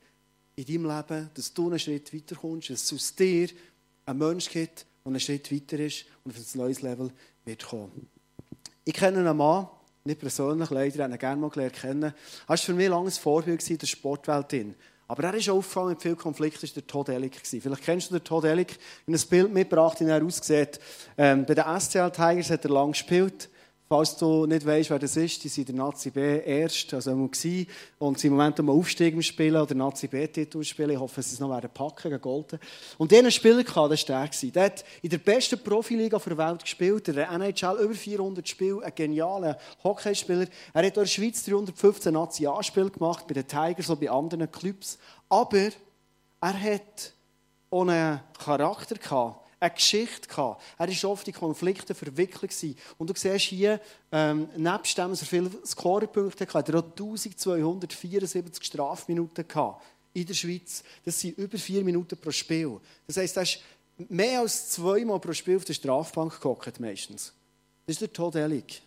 in 0.56 0.64
deinem 0.64 0.86
Leben, 0.86 1.30
dass 1.34 1.54
du 1.54 1.68
einen 1.68 1.78
Schritt 1.78 2.12
weiterkommst, 2.12 2.70
dass 2.70 2.82
es 2.82 2.92
aus 2.92 3.14
dir 3.14 3.48
einen 4.06 4.18
Mensch 4.18 4.50
gibt, 4.50 4.86
der 5.04 5.10
einen 5.10 5.20
Schritt 5.20 5.52
weiter 5.52 5.78
ist 5.78 6.04
und 6.24 6.32
auf 6.32 6.38
ein 6.38 6.58
neues 6.58 6.82
Level 6.82 7.10
wird 7.44 7.64
kommen. 7.64 8.08
Ich 8.84 8.94
kenne 8.94 9.18
einen 9.18 9.36
Mann, 9.36 9.68
nicht 10.04 10.20
persönlich, 10.20 10.70
leider, 10.70 11.04
habe 11.04 11.12
ihn 11.12 11.18
gerne 11.18 11.40
mal 11.40 11.50
gelernt 11.50 11.74
kennen. 11.74 12.02
Er 12.02 12.14
war 12.46 12.56
für 12.56 12.74
mich 12.74 12.88
lange 12.88 13.08
ein 13.08 13.12
Vorbild 13.12 13.70
in 13.70 13.78
der 13.78 13.86
Sportwelt. 13.86 14.74
Aber 15.06 15.24
er 15.24 15.34
ist 15.34 15.48
aufgefallen 15.48 15.90
mit 15.90 16.02
vielen 16.02 16.16
Konflikten, 16.16 16.62
war 16.62 16.74
der 16.74 16.86
Todd 16.86 17.08
Ellick. 17.08 17.40
Vielleicht 17.42 17.82
kennst 17.82 18.10
du 18.10 18.18
den 18.18 18.24
Todd 18.24 18.44
Ellick. 18.44 18.78
Habe 19.06 19.16
ein 19.16 19.28
Bild 19.28 19.52
mitgebracht, 19.52 20.00
wie 20.00 20.04
er 20.04 20.24
aussieht. 20.24 20.78
Ähm, 21.16 21.46
bei 21.46 21.54
den 21.54 21.64
SCL 21.64 22.10
Tigers 22.10 22.50
hat 22.50 22.64
er 22.64 22.70
lange 22.70 22.92
gespielt. 22.92 23.48
Falls 23.90 24.18
du 24.18 24.44
nicht 24.44 24.66
weißt, 24.66 24.90
wer 24.90 24.98
das 24.98 25.16
ist, 25.16 25.42
die 25.42 25.48
sind 25.48 25.68
der 25.70 25.76
Nazi 25.76 26.10
B 26.10 26.40
erst, 26.40 26.92
also 26.92 27.10
einmal 27.10 27.28
gewesen, 27.28 27.66
und 27.98 28.18
sind 28.18 28.32
im 28.32 28.36
Moment 28.36 28.60
um 28.60 28.68
Aufstieg 28.68 29.14
im 29.14 29.22
Spielen 29.22 29.56
oder 29.56 29.74
Nazi 29.74 30.08
B-Titel 30.08 30.62
spielen. 30.62 30.90
Ich 30.90 30.98
hoffe, 30.98 31.22
sie 31.22 31.32
es 31.32 31.40
noch 31.40 31.48
werden 31.48 31.70
packen 31.72 32.10
gegen 32.10 32.20
Golden. 32.20 32.58
Und 32.98 33.10
diesen 33.10 33.30
Spieler 33.30 33.64
hatte, 33.64 33.88
das 33.88 34.06
war 34.06 34.28
der. 34.28 34.50
Der 34.52 34.64
hat 34.64 34.84
in 35.00 35.08
der 35.08 35.16
besten 35.16 35.58
Profiliga 35.58 36.18
der 36.18 36.36
Welt 36.36 36.62
gespielt, 36.64 37.08
in 37.08 37.14
der 37.14 37.30
NHL 37.30 37.78
über 37.80 37.94
400 37.94 38.46
Spiele, 38.46 38.84
ein 38.84 38.94
genialer 38.94 39.58
Hockeyspieler. 39.82 40.48
Er 40.74 40.82
hat 40.82 40.84
in 40.84 40.92
der 40.92 41.06
Schweiz 41.06 41.42
315 41.46 42.12
Nazi-A-Spiele 42.12 42.90
gemacht, 42.90 43.26
bei 43.26 43.32
den 43.32 43.48
Tigers 43.48 43.88
und 43.88 44.00
bei 44.00 44.10
anderen 44.10 44.52
Clubs. 44.52 44.98
Aber 45.30 45.70
er 46.42 46.62
hat 46.62 47.14
einen 47.70 48.20
Charakter 48.38 48.96
gehabt 48.96 49.47
eine 49.60 49.74
Geschichte 49.74 50.28
gehabt. 50.28 50.62
Er 50.78 50.88
war 50.88 51.10
oft 51.10 51.26
in 51.26 51.34
Konflikte 51.34 51.94
verwickelt. 51.94 52.54
Und 52.96 53.10
du 53.10 53.14
siehst 53.16 53.46
hier, 53.46 53.80
ähm, 54.12 54.48
nebst 54.56 54.96
dem, 54.96 55.10
dass 55.10 55.22
er 55.22 55.26
viele 55.26 55.50
Scorerpunkte 55.64 56.44
hatte, 56.44 56.58
hat 56.58 56.68
er 56.68 56.78
auch 56.80 56.84
1274 56.84 58.64
Strafminuten 58.64 59.46
gehabt 59.46 59.84
in 60.14 60.26
der 60.26 60.34
Schweiz. 60.34 60.82
Das 61.04 61.20
sind 61.20 61.38
über 61.38 61.58
vier 61.58 61.84
Minuten 61.84 62.16
pro 62.16 62.30
Spiel. 62.30 62.80
Das 63.06 63.16
heisst, 63.16 63.36
er 63.36 63.42
ist 63.42 63.60
mehr 64.08 64.40
als 64.40 64.70
zweimal 64.70 65.20
pro 65.20 65.32
Spiel 65.32 65.56
auf 65.56 65.64
der 65.64 65.74
Strafbank 65.74 66.40
gehockt, 66.40 66.80
meistens. 66.80 67.32
Das 67.86 67.94
ist 67.94 68.00
der 68.00 68.12
Todd 68.12 68.34
Ellig. 68.36 68.82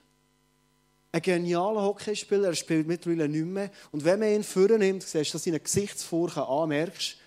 Ein 1.14 1.22
genialer 1.22 1.82
Hockeyspieler, 1.82 2.50
er 2.50 2.56
spielt 2.56 2.88
mittlerweile 2.88 3.28
nicht 3.28 3.46
mehr. 3.46 3.70
Und 3.92 4.06
wenn 4.06 4.20
man 4.20 4.30
ihn 4.30 4.44
vornimmt, 4.44 5.04
siehst 5.04 5.34
du, 5.34 5.36
dass 5.36 5.44
seine 5.44 5.60
Gesichtsfurche 5.60 6.48
anmerkst, 6.48 7.18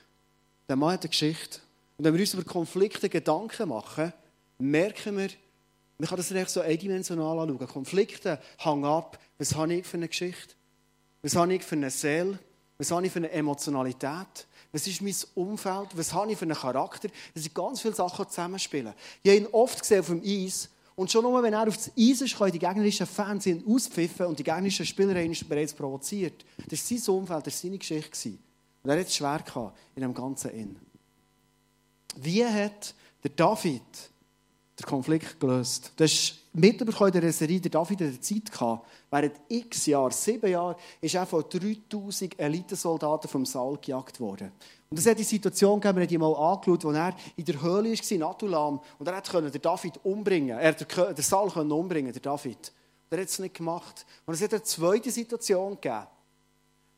der 0.68 0.76
Mann 0.76 0.92
hat 0.94 1.02
eine 1.02 1.10
Geschichte. 1.10 1.60
Und 1.96 2.04
wenn 2.04 2.14
wir 2.14 2.20
uns 2.20 2.34
über 2.34 2.44
Konflikte 2.44 3.08
Gedanken 3.08 3.68
machen, 3.68 4.12
merken 4.58 5.16
wir, 5.16 5.28
man 5.98 6.08
kann 6.08 6.16
das 6.16 6.30
nicht 6.30 6.50
so 6.50 6.60
eindimensional 6.60 7.38
anschauen. 7.38 7.68
Konflikte 7.68 8.40
hängen 8.58 8.84
ab, 8.84 9.18
was 9.38 9.54
habe 9.54 9.74
ich 9.74 9.86
für 9.86 9.96
eine 9.96 10.08
Geschichte? 10.08 10.54
Was 11.22 11.36
habe 11.36 11.54
ich 11.54 11.62
für 11.62 11.76
eine 11.76 11.90
Seele? 11.90 12.38
Was 12.78 12.90
habe 12.90 13.06
ich 13.06 13.12
für 13.12 13.20
eine 13.20 13.30
Emotionalität? 13.30 14.46
Was 14.72 14.86
ist 14.88 15.00
mein 15.00 15.14
Umfeld? 15.36 15.96
Was 15.96 16.12
habe 16.12 16.32
ich 16.32 16.38
für 16.38 16.44
einen 16.44 16.56
Charakter? 16.56 17.08
Das 17.32 17.44
sind 17.44 17.54
ganz 17.54 17.80
viele 17.80 17.94
Sachen, 17.94 18.28
zusammenspielen. 18.28 18.92
Ich 19.22 19.30
habe 19.30 19.40
ihn 19.40 19.46
oft 19.52 19.80
gesehen 19.80 20.00
auf 20.00 20.08
dem 20.08 20.22
Eis. 20.24 20.68
Und 20.96 21.10
schon 21.10 21.22
nur, 21.22 21.42
wenn 21.42 21.52
er 21.52 21.68
auf 21.68 21.76
das 21.76 21.92
Eis 21.96 22.20
ist, 22.20 22.36
können 22.36 22.52
die 22.52 22.58
gegnerischen 22.58 23.06
Fans 23.06 23.46
ihn 23.46 23.64
auspfiffen 23.66 24.26
und 24.26 24.38
die 24.38 24.44
gegnerischen 24.44 24.84
Spieler 24.84 25.14
haben 25.14 25.32
ihn 25.32 25.48
bereits 25.48 25.72
provoziert. 25.72 26.44
Das 26.68 26.90
war 26.90 26.98
sein 26.98 27.14
Umfeld, 27.14 27.46
das 27.46 27.54
war 27.54 27.60
seine 27.62 27.78
Geschichte. 27.78 28.28
Und 28.82 28.90
er 28.90 29.00
hat 29.00 29.06
es 29.06 29.14
schwer 29.14 29.72
in 29.94 30.02
dem 30.02 30.14
ganzen 30.14 30.50
Inn. 30.50 30.76
Wie 32.16 32.44
hat 32.44 32.94
der 33.23 33.30
David 33.30 33.83
den 34.78 34.87
Konflikt 34.87 35.38
gelöst? 35.40 35.92
Das 35.97 36.12
ist 36.12 36.35
mitbekommen 36.52 37.12
in 37.12 37.21
der 37.21 37.33
Serie, 37.33 37.61
der 37.61 37.71
David 37.71 38.00
hat 38.00 38.25
Zeit 38.25 38.50
gehabt, 38.50 38.87
während 39.11 39.40
x 39.49 39.87
Jahre, 39.87 40.12
sieben 40.12 40.50
Jahre, 40.50 40.76
ist 41.00 41.14
er 41.14 41.26
von 41.26 41.44
3000 41.49 42.38
Elitesoldaten 42.38 43.28
vom 43.28 43.44
Saul 43.44 43.78
gejagt 43.78 44.21
worden. 44.21 44.52
Und 44.90 44.99
das 44.99 45.06
hat 45.06 45.18
die 45.18 45.25
Situation 45.25 45.80
gegeben, 45.80 45.97
wir 45.97 46.02
haben 46.02 46.09
die 46.09 46.18
mal 46.18 46.35
angeschaut, 46.35 46.85
wo 46.85 46.90
er 46.90 47.16
in 47.37 47.44
der 47.44 47.61
Höhle 47.61 47.90
war, 47.90 48.12
in 48.12 48.23
Adulam, 48.23 48.80
und 48.99 49.09
er 49.09 49.21
konnte 49.23 49.50
den 49.50 49.62
David 49.62 49.99
umbringen, 50.04 50.59
er 50.59 50.73
den 50.73 51.16
Saul 51.16 51.50
umbringen, 51.50 52.12
der 52.12 52.23
David. 52.23 52.73
Und 53.11 53.18
er 53.18 53.23
hat 53.23 53.28
es 53.28 53.38
nicht 53.38 53.56
gemacht. 53.56 54.06
Und 54.26 54.35
es 54.35 54.42
hat 54.42 54.52
eine 54.52 54.62
zweite 54.62 55.11
Situation 55.11 55.75
gegeben, 55.80 56.06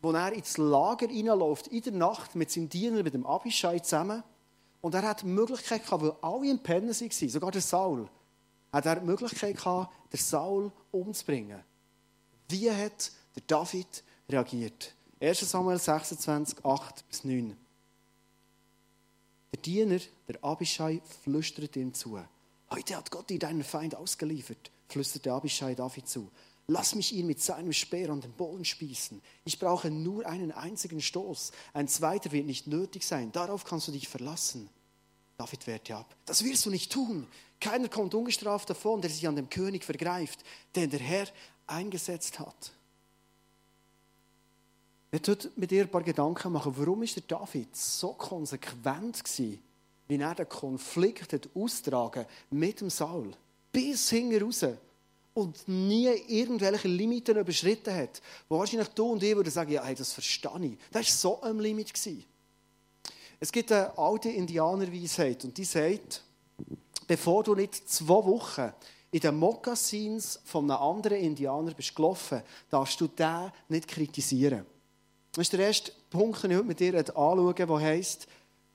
wo 0.03 0.13
er 0.13 0.33
ins 0.33 0.59
Lager 0.59 1.09
reinläuft, 1.09 1.69
in 1.69 1.83
der 1.83 1.93
Nacht 1.95 2.35
mit 2.35 2.51
seinem 2.51 2.69
Diener, 2.69 3.03
mit 3.03 3.15
dem 3.15 3.27
Abishai 3.27 3.79
zusammen, 3.79 4.23
und 4.81 4.95
er 4.95 5.03
hat 5.03 5.23
die 5.23 5.27
Möglichkeit 5.27 5.85
gehabt, 5.85 6.03
weil 6.03 6.17
alle 6.23 6.51
im 6.51 6.59
Pennen 6.59 6.89
waren, 6.89 7.29
sogar 7.29 7.51
der 7.51 7.61
Saul, 7.61 8.09
hat 8.73 8.87
er 8.87 8.97
die 8.97 9.07
Möglichkeit 9.07 9.57
gehabt, 9.57 9.95
den 10.13 10.21
Saul 10.21 10.73
umzubringen. 10.93 11.63
Wie 12.49 12.71
hat 12.71 13.11
der 13.35 13.43
David 13.47 14.05
reagiert? 14.29 14.95
1 15.21 15.41
Samuel 15.51 15.79
26, 15.79 16.65
8 16.65 17.09
bis 17.09 17.25
9. 17.25 17.57
Der 19.53 19.61
Diener, 19.61 20.01
der 20.29 20.45
Abishai, 20.45 21.01
flüstert 21.23 21.77
ihm 21.77 21.95
zu. 21.95 22.19
Heute 22.71 22.97
hat 22.97 23.11
Gott 23.11 23.31
dir 23.31 23.39
deinen 23.39 23.65
Feind 23.65 23.95
ausgeliefert, 23.95 24.71
flüsterte 24.89 25.33
Abishai 25.33 25.75
David 25.75 26.09
zu. 26.09 26.31
Lass 26.69 26.97
mich 26.97 27.13
ihn 27.13 27.27
mit 27.27 27.41
seinem 27.41 27.73
Speer 27.73 28.11
an 28.11 28.21
den 28.21 28.33
Bollen 28.33 28.65
spießen. 28.65 29.23
Ich 29.45 29.59
brauche 29.59 29.89
nur 29.89 30.27
einen 30.27 30.51
einzigen 30.51 31.01
Stoß. 31.01 31.53
Ein 31.73 31.87
zweiter 31.87 32.33
wird 32.33 32.47
nicht 32.47 32.67
nötig 32.67 33.05
sein. 33.05 33.31
Darauf 33.31 33.65
kannst 33.65 33.87
du 33.87 33.93
dich 33.93 34.09
verlassen. 34.09 34.69
David 35.39 35.67
wehrte 35.67 35.97
ab. 35.97 36.17
Das 36.25 36.43
wirst 36.45 36.67
du 36.67 36.71
nicht 36.71 36.91
tun. 36.91 37.29
Keiner 37.61 37.89
kommt 37.89 38.15
ungestraft 38.15 38.69
davon, 38.69 39.01
der 39.01 39.11
sich 39.11 39.29
an 39.29 39.37
dem 39.37 39.49
König 39.49 39.85
vergreift, 39.85 40.41
den 40.75 40.91
der 40.91 41.01
Herr 41.01 41.29
eingesetzt 41.69 42.39
hat. 42.41 42.73
Ich 45.13 45.27
möchte 45.27 45.53
mit 45.57 45.71
dir 45.71 45.83
ein 45.83 45.91
paar 45.91 46.03
Gedanken 46.03 46.53
machen. 46.53 46.75
Warum 46.77 47.03
ist 47.05 47.17
der 47.17 47.23
David 47.23 47.75
so 47.77 48.13
konsequent 48.15 49.23
gewesen, 49.23 49.63
wie 50.09 50.17
er 50.17 50.35
den 50.35 50.49
Konflikt 50.49 51.49
austragen 51.55 52.27
mit 52.51 52.81
dem 52.81 52.91
Saul? 52.91 53.33
Bis 53.71 54.11
hinten 54.11 54.43
raus. 54.43 54.65
Und 55.37 55.69
nie 55.69 56.09
irgendwelche 56.29 56.89
Limiten 56.89 57.37
überschritten 57.37 57.95
hat. 57.95 58.23
Wo 58.49 58.59
wahrscheinlich 58.59 58.89
du 58.89 59.13
und 59.13 59.23
ich 59.23 59.37
würden 59.37 59.51
sagen, 59.51 59.71
ja, 59.71 59.85
hey, 59.85 59.95
das 59.95 60.15
verstehe 60.15 60.51
ich. 60.63 60.79
Das 60.91 61.07
war 61.25 61.33
so 61.33 61.43
ein 61.43 61.59
Limit. 61.59 61.93
Es 63.39 63.53
gibt 63.53 63.71
eine 63.71 63.97
alte 63.99 64.31
Indianerweisheit 64.31 65.45
und 65.45 65.59
die 65.59 65.67
sagt, 65.67 66.23
bevor 67.07 67.45
du 67.45 67.55
nicht 67.55 67.87
zwei 67.87 68.25
Wochen 68.25 68.73
in 69.11 69.21
den 69.21 69.37
Mokassins 69.37 70.41
von 70.43 70.71
einem 70.71 70.81
anderen 70.81 71.19
Indianer 71.19 71.75
bist 71.75 71.95
gelaufen, 71.95 72.43
darfst 72.71 72.99
du 72.99 73.07
den 73.07 73.53
nicht 73.69 73.89
kritisieren. 73.89 74.65
Das 75.33 75.43
ist 75.43 75.53
der 75.53 75.61
erste 75.61 75.93
Punkt, 76.09 76.43
den 76.43 76.53
ich 76.53 76.57
heute 76.57 76.67
mit 76.67 76.81
dir 76.81 76.95
anschauen 76.95 77.55
der 77.55 77.81
heisst, 77.81 78.27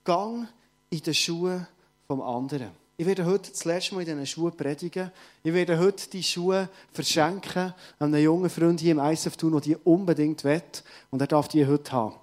Gang 0.03 0.47
in 0.91 1.01
den 1.01 1.13
Schuhen 1.15 1.65
vom 2.07 2.21
anderen. 2.21 2.80
Ich 3.01 3.07
werde 3.07 3.25
heute 3.25 3.49
das 3.49 3.65
letzte 3.65 3.95
Mal 3.95 4.01
in 4.01 4.05
diesen 4.05 4.27
Schuhen 4.27 4.55
predigen. 4.55 5.11
Ich 5.43 5.51
werde 5.51 5.79
heute 5.79 6.07
die 6.07 6.21
Schuhe 6.21 6.69
verschenken 6.93 7.73
an 7.97 8.13
einen 8.13 8.23
jungen 8.23 8.47
Freund 8.47 8.79
hier 8.79 8.91
im 8.91 8.99
ISF 8.99 9.35
tun, 9.35 9.53
der 9.53 9.61
die 9.61 9.75
unbedingt 9.75 10.43
will. 10.43 10.61
Und 11.09 11.19
er 11.19 11.25
darf 11.25 11.47
die 11.47 11.65
heute 11.65 11.91
haben. 11.91 12.13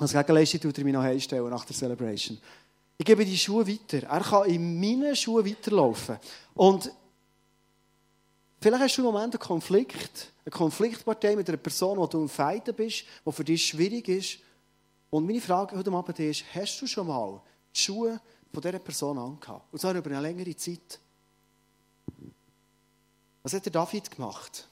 Als 0.00 0.12
Gegenleistung 0.12 0.62
tut 0.62 0.78
er 0.78 0.82
mich 0.84 0.94
noch 0.94 1.04
einstellen 1.04 1.48
nach 1.48 1.64
der 1.64 1.76
Celebration. 1.76 2.40
Ich 2.98 3.06
gebe 3.06 3.24
die 3.24 3.38
Schuhe 3.38 3.64
weiter. 3.64 4.04
Er 4.08 4.20
kann 4.20 4.50
in 4.50 4.80
meinen 4.80 5.14
Schuhen 5.14 5.46
weiterlaufen. 5.46 6.16
Und 6.54 6.92
vielleicht 8.60 8.82
hast 8.82 8.96
du 8.96 9.02
im 9.02 9.12
Moment 9.12 9.34
einen 9.34 9.40
Konflikt, 9.40 10.32
eine 10.44 10.50
Konfliktpartei 10.50 11.36
mit 11.36 11.48
einer 11.48 11.56
Person, 11.56 12.02
die 12.02 12.10
du 12.10 12.22
im 12.22 12.28
Feiten 12.28 12.74
bist, 12.74 13.04
die 13.24 13.32
für 13.32 13.44
dich 13.44 13.64
schwierig 13.64 14.08
ist. 14.08 14.38
Und 15.08 15.24
meine 15.24 15.40
Frage 15.40 15.78
heute 15.78 15.92
Abend 15.92 16.18
ist, 16.18 16.42
hast 16.52 16.80
du 16.80 16.88
schon 16.88 17.06
mal 17.06 17.40
die 17.72 17.78
Schuhe 17.78 18.20
von 18.52 18.62
dieser 18.62 18.78
Person 18.78 19.18
angehabt? 19.18 19.72
Und 19.72 19.78
zwar 19.78 19.94
über 19.94 20.10
eine 20.10 20.20
längere 20.20 20.56
Zeit. 20.56 20.98
Was 23.42 23.54
hat 23.54 23.64
der 23.64 23.72
David 23.72 24.10
gemacht? 24.10 24.68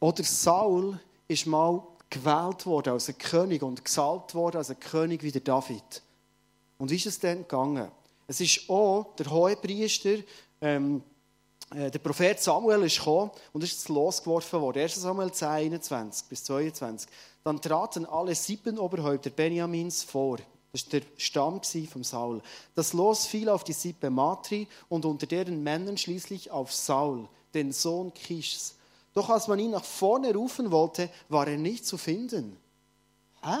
Oder 0.00 0.24
Saul 0.24 0.98
ist 1.28 1.46
mal 1.46 1.82
gewählt 2.10 2.66
worden 2.66 2.92
als 2.92 3.08
ein 3.08 3.18
König 3.18 3.62
und 3.62 3.84
gesalbt 3.84 4.34
worden 4.34 4.58
als 4.58 4.70
ein 4.70 4.80
König 4.80 5.22
wie 5.22 5.32
der 5.32 5.40
David. 5.40 6.02
Und 6.78 6.90
wie 6.90 6.96
ist 6.96 7.06
es 7.06 7.18
denn 7.18 7.38
gegangen? 7.38 7.90
Es 8.26 8.40
ist 8.40 8.68
auch 8.68 9.14
der 9.16 9.30
Hohepriester, 9.30 10.18
ähm, 10.60 11.02
äh, 11.74 11.90
der 11.90 11.98
Prophet 11.98 12.40
Samuel 12.40 12.84
ist 12.84 12.98
gekommen 12.98 13.30
und 13.52 13.64
ist 13.64 13.88
losgeworfen 13.88 14.60
worden. 14.60 14.82
1. 14.82 14.94
Samuel 14.96 15.32
10, 15.32 15.48
21 15.48 16.28
bis 16.28 16.44
22. 16.44 17.08
Dann 17.42 17.60
traten 17.60 18.06
alle 18.06 18.34
sieben 18.34 18.78
Oberhäupter 18.78 19.30
Benjamins 19.30 20.02
vor. 20.02 20.38
Das 20.76 20.92
war 20.92 21.00
der 21.00 21.06
Stamm 21.16 21.60
vom 21.90 22.04
Saul. 22.04 22.42
Das 22.74 22.92
Los 22.92 23.24
fiel 23.26 23.48
auf 23.48 23.64
die 23.64 23.72
Sippe 23.72 24.10
Matri 24.10 24.68
und 24.90 25.06
unter 25.06 25.26
deren 25.26 25.62
Männern 25.62 25.96
schließlich 25.96 26.50
auf 26.50 26.72
Saul, 26.72 27.28
den 27.54 27.72
Sohn 27.72 28.12
Kischs. 28.12 28.74
Doch 29.14 29.30
als 29.30 29.48
man 29.48 29.58
ihn 29.58 29.70
nach 29.70 29.84
vorne 29.84 30.34
rufen 30.34 30.70
wollte, 30.70 31.08
war 31.30 31.48
er 31.48 31.56
nicht 31.56 31.86
zu 31.86 31.96
finden. 31.96 32.58
Hä? 33.42 33.56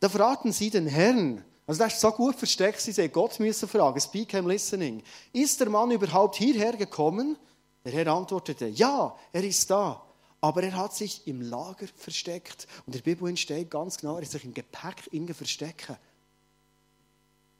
Da 0.00 0.08
fragten 0.08 0.52
sie 0.52 0.70
den 0.70 0.88
Herrn. 0.88 1.44
Also 1.68 1.84
das 1.84 1.94
ist 1.94 2.00
so 2.00 2.10
gut 2.10 2.34
versteckt, 2.34 2.80
sie 2.80 2.90
sehen 2.90 3.12
Gott 3.12 3.38
müssen 3.38 3.68
fragen. 3.68 4.00
Speak 4.00 4.32
him 4.32 4.48
listening. 4.48 5.02
Ist 5.32 5.60
der 5.60 5.70
Mann 5.70 5.92
überhaupt 5.92 6.34
hierher 6.34 6.76
gekommen? 6.76 7.36
Der 7.84 7.92
Herr 7.92 8.08
antwortete, 8.08 8.66
ja, 8.66 9.16
er 9.32 9.44
ist 9.44 9.70
da. 9.70 10.02
Aber 10.42 10.64
er 10.64 10.76
hat 10.76 10.92
sich 10.92 11.26
im 11.28 11.40
Lager 11.40 11.86
versteckt. 11.96 12.66
Und 12.84 12.94
in 12.96 13.02
der 13.02 13.14
Bibel 13.14 13.34
steht 13.36 13.70
ganz 13.70 13.98
genau, 13.98 14.16
er 14.16 14.22
ist 14.22 14.32
sich 14.32 14.44
im 14.44 14.52
Gepäck 14.52 14.96
irgendwie 15.12 15.34
verstecken. 15.34 15.96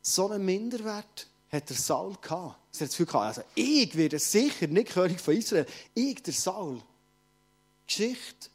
So 0.02 0.28
einen 0.28 0.44
Minderwert 0.44 1.28
hat 1.50 1.70
der 1.70 1.76
Saul 1.76 2.16
gehabt. 2.20 2.56
Er 2.72 2.80
hat 2.80 2.80
das 2.80 2.90
Gefühl 2.90 3.06
gehabt, 3.06 3.24
also 3.24 3.42
ich 3.54 3.96
werde 3.96 4.18
sicher 4.18 4.66
nicht 4.66 4.90
König 4.90 5.20
von 5.20 5.36
Israel. 5.36 5.66
Ich, 5.94 6.22
der 6.24 6.34
Saul. 6.34 6.74
Die 6.74 7.86
Geschichte 7.86 8.50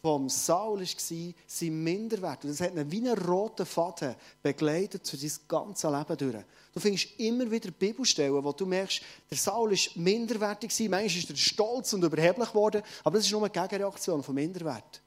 vom 0.00 0.28
Saul 0.28 0.80
war, 0.80 1.34
sein 1.48 1.82
Minderwert. 1.82 2.44
Und 2.44 2.50
das 2.50 2.60
hat 2.60 2.76
ihn 2.76 2.90
wie 2.92 2.98
einen 2.98 3.18
roten 3.18 3.66
Faden 3.66 4.14
begleitet 4.44 5.04
zu 5.04 5.16
sein 5.16 5.32
ganzes 5.48 5.90
Leben 5.90 6.16
durch. 6.16 6.44
Du 6.72 6.80
findest 6.80 7.08
immer 7.18 7.50
wieder 7.50 7.70
Bibelstellen, 7.70 8.42
wo 8.42 8.52
du 8.52 8.64
merkst, 8.64 9.02
der 9.30 9.36
Saul 9.36 9.70
war 9.72 10.02
minderwertig, 10.02 10.70
manchmal 10.88 11.04
ist 11.06 11.30
er 11.30 11.36
stolz 11.36 11.92
und 11.92 12.02
überheblich 12.02 12.48
geworden, 12.48 12.82
aber 13.04 13.18
das 13.18 13.26
ist 13.26 13.32
nur 13.32 13.42
eine 13.42 13.50
Gegenreaktion 13.50 14.22
von 14.22 14.34
Minderwert. 14.34 15.02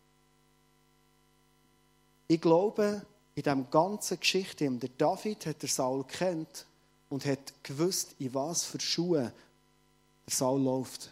Ich 2.27 2.39
glaube, 2.39 3.01
in 3.33 3.43
dieser 3.43 3.55
ganzen 3.55 4.19
Geschichte, 4.19 4.69
der 4.69 4.89
David 4.97 5.45
hat 5.47 5.61
der 5.61 5.69
Saul 5.69 6.03
kennt 6.03 6.65
und 7.09 7.25
hat 7.25 7.53
gewusst, 7.63 8.15
in 8.19 8.33
was 8.33 8.63
für 8.63 8.79
Schuhe 8.79 9.33
der 10.27 10.33
Saul 10.33 10.61
läuft. 10.61 11.11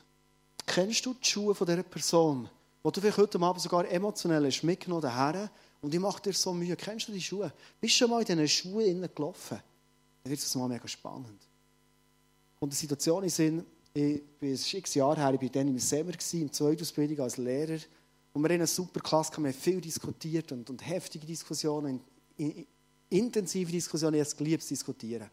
Kennst 0.65 1.05
du 1.05 1.13
die 1.13 1.27
Schuhe 1.27 1.55
von 1.55 1.67
dieser 1.67 1.83
Person, 1.83 2.49
wo 2.83 2.91
du 2.91 3.01
vielleicht 3.01 3.17
heute 3.17 3.39
Abend 3.39 3.61
sogar 3.61 3.89
emotionell 3.89 4.45
hast 4.45 4.63
mitgenommen 4.63 5.13
hast, 5.13 5.49
und 5.81 5.93
ich 5.93 5.99
mache 5.99 6.21
dir 6.21 6.33
so 6.33 6.53
Mühe. 6.53 6.77
Kennst 6.77 7.09
du 7.09 7.11
die 7.11 7.21
Schuhe? 7.21 7.51
Bist 7.81 7.95
du 7.95 7.97
schon 7.97 8.09
mal 8.09 8.21
in 8.21 8.25
diesen 8.25 8.47
Schuhen 8.47 9.09
gelaufen? 9.13 9.59
Dann 10.23 10.31
wird 10.31 10.39
es 10.39 10.55
mal 10.55 10.69
mega 10.69 10.87
spannend. 10.87 11.47
Und 12.59 12.71
die 12.71 12.77
Situation 12.77 13.23
ist 13.23 13.39
in, 13.39 13.65
ich 13.93 14.23
bin 14.39 14.53
x 14.53 14.93
Jahr 14.95 15.17
her, 15.17 15.33
ich 15.33 15.41
war 15.41 15.49
dann 15.49 15.67
im 15.67 15.79
Semmer, 15.79 16.13
im 16.33 16.51
Zweitausbildung 16.51 17.19
als 17.19 17.37
Lehrer. 17.37 17.79
Und 18.31 18.41
wir 18.41 18.45
hatten 18.45 18.53
eine 18.53 18.67
super 18.67 18.99
Klasse, 19.01 19.37
wir 19.37 19.49
haben 19.49 19.53
viel 19.53 19.81
diskutiert 19.81 20.51
und, 20.51 20.69
und 20.69 20.87
heftige 20.87 21.27
Diskussionen, 21.27 21.99
in, 22.37 22.51
in, 22.51 22.67
intensive 23.09 23.71
Diskussionen, 23.71 24.15
ich 24.15 24.21
habe 24.21 24.29
es 24.29 24.37
geliebt 24.37 24.63
zu 24.63 24.69
diskutieren. 24.69 25.29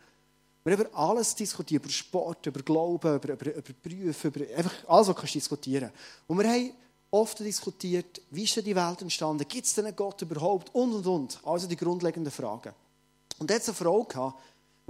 Wir 0.62 0.74
haben 0.74 0.82
über 0.82 0.98
alles 0.98 1.34
diskutiert, 1.34 1.82
über 1.82 1.92
Sport, 1.92 2.44
über 2.46 2.60
Glauben, 2.60 3.14
über, 3.16 3.32
über, 3.32 3.54
über 3.54 3.72
Berufe, 3.82 4.28
über 4.28 4.40
einfach 4.54 4.88
alles, 4.88 5.08
was 5.08 5.16
du 5.16 5.26
diskutieren 5.26 5.90
kannst. 5.90 6.28
Und 6.28 6.38
wir 6.38 6.48
haben 6.50 6.72
oft 7.10 7.38
diskutiert, 7.40 8.20
wie 8.30 8.44
ist 8.44 8.56
denn 8.56 8.64
die 8.64 8.76
Welt 8.76 9.00
entstanden, 9.00 9.46
gibt 9.48 9.66
es 9.66 9.74
denn 9.74 9.86
einen 9.86 9.96
Gott 9.96 10.20
überhaupt 10.20 10.74
und, 10.74 10.92
und, 10.92 11.06
und. 11.06 11.40
Also 11.44 11.66
die 11.66 11.76
grundlegenden 11.76 12.30
Fragen. 12.30 12.74
Und 13.38 13.50
hat 13.50 13.64
eine 13.64 13.74
Frau 13.74 14.04
gehabt, 14.04 14.38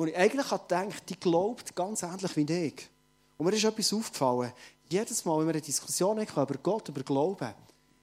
wo 0.01 0.07
ich 0.07 0.17
eigentlich 0.17 0.49
gedacht 0.49 1.03
die 1.11 1.21
glaubt 1.21 1.77
ganz 1.77 2.03
ähnlich 2.03 2.35
wie 2.35 2.51
ich. 2.51 2.89
Und 3.37 3.45
mir 3.45 3.53
ist 3.53 3.65
etwas 3.65 3.93
aufgefallen. 3.93 4.51
Jedes 4.89 5.27
Mal, 5.27 5.39
wenn 5.39 5.49
wir 5.49 5.53
eine 5.53 5.61
Diskussion 5.61 6.19
hatten 6.19 6.41
über 6.41 6.55
Gott, 6.63 6.89
über 6.89 7.03
Glauben, 7.03 7.53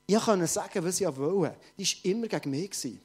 ich 0.06 0.20
konnte 0.20 0.46
sagen, 0.46 0.86
was 0.86 1.02
ich 1.02 1.08
wollte. 1.18 1.56
Die 1.76 1.84
war 1.84 2.12
immer 2.12 2.28
gegen 2.28 2.52
mich. 2.52 3.00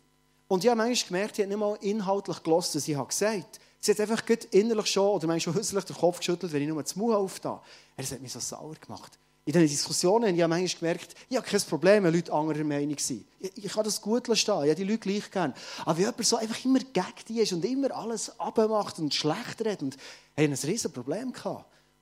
Und 0.46 0.62
ich 0.62 0.68
habe 0.68 0.76
manchmal 0.76 1.08
gemerkt, 1.08 1.38
ich 1.38 1.44
habe 1.44 1.49
nicht 1.49 1.58
mal 1.58 1.78
inhaltlich 1.80 2.42
gehört, 2.42 2.75
was 2.75 2.87
ich 2.87 2.94
gesagt 2.94 3.22
habe. 3.22 3.44
Sie 3.80 3.92
hat 3.92 4.00
einfach 4.00 4.22
innerlich 4.50 4.87
schon, 4.88 5.08
oder 5.08 5.26
manchmal 5.26 5.40
schon 5.54 5.54
häuslich 5.54 5.84
den 5.84 5.96
Kopf 5.96 6.18
geschüttelt, 6.18 6.52
wenn 6.52 6.61
ich 6.61 6.68
nur 6.68 6.82
das 6.82 6.94
Maul 6.94 7.14
aufgetan 7.14 7.61
Das 7.96 8.12
hat 8.12 8.20
mich 8.20 8.30
so 8.30 8.40
sauer 8.40 8.75
gemacht. 8.75 9.18
In 9.44 9.52
diesen 9.52 9.68
Diskussionen 9.68 10.28
habe 10.28 10.37
ich 10.37 10.49
manchmal 10.49 10.94
gemerkt, 10.94 11.14
ich 11.28 11.37
habe 11.37 11.46
kein 11.46 11.61
Problem, 11.62 12.04
wenn 12.04 12.14
Leute 12.14 12.32
anderer 12.32 12.62
Meinung 12.62 12.96
sind. 12.99 13.25
Ich, 13.40 13.72
kann 13.72 13.82
das 13.82 14.00
gut 14.00 14.25
stehen, 14.37 14.38
ich 14.38 14.70
habe 14.70 14.75
die 14.76 14.84
Leute 14.84 14.99
gleich 14.99 15.28
gern. 15.32 15.52
Aber 15.80 15.96
wenn 15.96 16.04
jemand 16.04 16.25
so 16.25 16.37
einfach 16.37 16.64
immer 16.64 16.78
gegen 16.78 17.06
die 17.28 17.40
ist 17.40 17.52
und 17.52 17.64
immer 17.64 17.90
alles 17.90 18.38
abmacht 18.38 19.00
und 19.00 19.12
schlecht 19.12 19.61
redet, 19.61 19.82
und 19.82 19.96
ich 20.37 20.44
ein 20.44 20.52
riesiges 20.52 20.92
Problem. 20.92 21.32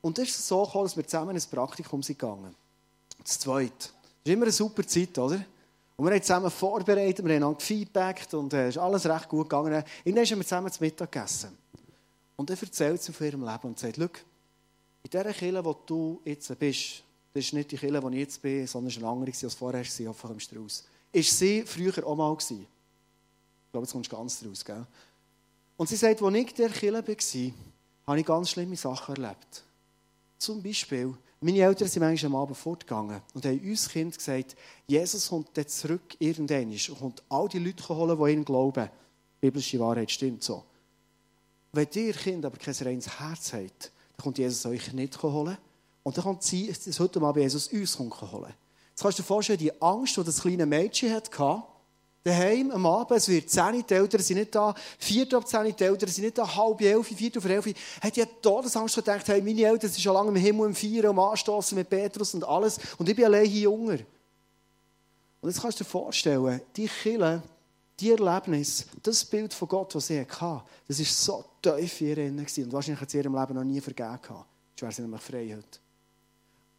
Und 0.03 0.19
das 0.19 0.29
ist 0.29 0.47
so 0.47 0.65
gekommen, 0.65 0.85
dass 0.85 0.97
wir 0.97 1.07
zusammen 1.07 1.35
ins 1.35 1.47
Praktikum 1.47 2.03
sind 2.03 2.19
gegangen. 2.19 2.55
Das 3.23 3.39
Zweite. 3.39 3.73
Das 3.79 3.91
ist 4.25 4.33
immer 4.33 4.45
eine 4.45 4.53
super 4.53 4.87
Zeit, 4.87 5.17
oder? 5.19 5.43
Und 5.97 6.07
wir 6.07 6.13
haben 6.13 6.23
zusammen 6.23 6.51
vorbereitet, 6.51 7.25
wir 7.25 7.41
haben 7.41 7.57
gefeedbackt 7.57 8.35
und 8.35 8.53
es 8.53 8.59
äh, 8.59 8.69
ist 8.71 8.79
alles 8.79 9.07
recht 9.07 9.29
gut 9.29 9.49
gegangen. 9.49 9.85
Irgendwann 10.05 10.27
haben 10.27 10.39
wir 10.39 10.45
zusammen 10.45 10.73
zu 10.73 10.83
Mittag 10.83 11.13
gegessen. 11.13 11.57
Und 12.37 12.49
er 12.49 12.57
erzählt 12.59 13.03
sie 13.03 13.13
von 13.13 13.27
ihrem 13.27 13.45
Leben 13.45 13.69
und 13.69 13.79
sagt, 13.79 13.97
schau, 13.97 14.05
in 14.05 15.11
dieser 15.11 15.33
Kirche, 15.33 15.65
wo 15.65 15.75
du 15.75 16.21
jetzt 16.25 16.59
bist, 16.59 17.03
das 17.33 17.45
ist 17.45 17.53
nicht 17.53 17.71
die 17.71 17.77
Kirche, 17.77 18.03
wo 18.03 18.09
ich 18.09 18.17
jetzt 18.17 18.43
bin, 18.43 18.67
sondern 18.67 18.95
eine 18.97 19.07
andere, 19.07 19.31
als 19.31 19.55
vorher 19.55 19.85
war, 19.85 20.07
hoffentlich 20.09 20.17
kommst 20.17 20.53
du 20.53 20.61
raus. 20.61 20.85
Ist 21.13 21.39
sie 21.39 21.63
früher 21.63 22.07
auch 22.07 22.17
mal 22.17 22.35
gewesen? 22.35 22.67
Ich 23.67 23.73
glaube, 23.73 23.85
jetzt 23.85 23.93
kommst 23.93 24.11
du 24.13 24.17
ganz 24.17 24.45
raus, 24.45 24.65
gell? 24.65 24.87
Und 25.77 25.89
sie 25.89 25.97
sagt, 25.97 26.21
als 26.21 26.35
ich 26.35 26.41
in 26.41 26.55
dieser 26.57 26.69
Kirche 26.69 26.93
war, 26.93 27.53
habe 28.07 28.21
ich 28.21 28.27
ganz 28.27 28.51
schlimme 28.51 28.77
Sachen 28.77 29.17
erlebt. 29.17 29.65
Zum 30.39 30.63
Beispiel, 30.63 31.15
meine 31.41 31.61
Eltern 31.61 31.89
sind 31.89 32.03
manchmal 32.03 32.33
am 32.33 32.37
Abend 32.37 32.57
fortgegangen 32.57 33.23
und 33.33 33.45
haben 33.47 33.61
uns 33.61 33.89
Kind 33.89 34.17
gesagt, 34.17 34.57
Jesus 34.87 35.29
kommt 35.29 35.57
dann 35.57 35.69
zurück 35.69 36.17
irgendwann 36.19 36.71
und 36.71 36.99
kommt 36.99 37.23
all 37.29 37.49
die 37.49 37.59
Leute 37.59 37.89
holen, 37.89 38.19
die 38.19 38.33
ihn 38.33 38.45
glauben. 38.45 38.91
Biblische 39.41 39.79
Wahrheit 39.79 40.11
stimmt 40.11 40.43
so. 40.43 40.65
Wenn 41.73 41.89
ihr 41.95 42.13
Kind 42.13 42.45
aber 42.45 42.59
kein 42.59 42.75
reines 42.75 43.19
Herz 43.19 43.53
habt, 43.53 43.93
dann 44.17 44.25
kommt 44.25 44.39
Jesus 44.39 44.67
euch 44.67 44.93
nicht 44.93 45.23
holen. 45.23 45.57
Und 46.03 46.17
dann 46.17 46.25
kommt 46.25 46.43
sie, 46.43 46.73
das 46.85 46.99
heute 46.99 47.21
Abend 47.21 47.43
Jesus 47.43 47.69
uns 47.69 47.99
holen. 47.99 48.55
Jetzt 48.91 49.03
kannst 49.03 49.19
du 49.19 49.23
dir 49.23 49.27
vorstellen, 49.27 49.59
die 49.59 49.83
Angst, 49.83 50.17
die 50.17 50.25
das 50.25 50.41
kleine 50.41 50.67
Mädchen 50.67 51.13
hatte, 51.15 51.63
daheim 52.25 52.71
am 52.71 52.87
Abend, 52.87 53.19
es 53.19 53.29
wird 53.29 53.49
10, 53.49 53.85
die 53.89 53.95
Eltern 53.95 54.21
sind 54.21 54.39
nicht 54.39 54.55
da, 54.55 54.75
4 54.99 55.35
ab 55.35 55.47
10, 55.47 55.75
die 55.77 55.85
Eltern 55.85 56.09
sind 56.09 56.25
nicht 56.25 56.39
da, 56.39 56.55
halb 56.55 56.81
elf, 56.81 57.07
4 57.07 57.31
auf 57.37 57.45
11, 57.45 57.75
hat 58.01 58.17
die 58.17 58.25
Todesangst 58.43 58.95
gedacht, 58.97 59.27
hey, 59.29 59.41
meine 59.41 59.63
Eltern 59.63 59.91
sind 59.91 60.03
schon 60.03 60.15
lange 60.15 60.29
im 60.29 60.37
Himmel 60.37 60.67
im 60.67 60.75
Feiern, 60.75 61.07
am 61.07 61.19
Anstoßen 61.19 61.77
mit 61.77 61.89
Petrus 61.89 62.35
und 62.35 62.45
alles, 62.45 62.79
und 62.99 63.09
ich 63.09 63.17
bin 63.17 63.25
allein 63.25 63.47
hier 63.47 63.63
Junger. 63.63 63.99
Und 65.41 65.49
jetzt 65.49 65.63
kannst 65.63 65.81
du 65.81 65.85
dir 65.85 65.91
vorstellen, 65.91 66.61
die 66.77 66.89
Kinder, 66.89 67.43
die 67.99 68.11
Erlebnis, 68.11 68.87
das 69.03 69.25
Bild 69.25 69.55
von 69.55 69.69
Gott, 69.69 69.95
das 69.95 70.07
sie 70.07 70.21
hatte, 70.21 70.63
das 70.89 70.99
war 70.99 71.07
so 71.07 71.45
tief 71.63 72.01
in 72.03 72.39
ihr 72.39 72.65
und 72.65 72.73
wahrscheinlich 72.73 73.01
hat 73.01 73.11
sie 73.11 73.19
ihrem 73.19 73.35
Leben 73.35 73.55
noch 73.55 73.65
nie 73.65 73.81
vergeben 73.81 74.19
gehabt. 74.21 74.47
Wäre 74.79 74.93
sie 74.93 75.03
nämlich 75.03 75.21
frei 75.21 75.55
heute. 75.57 75.90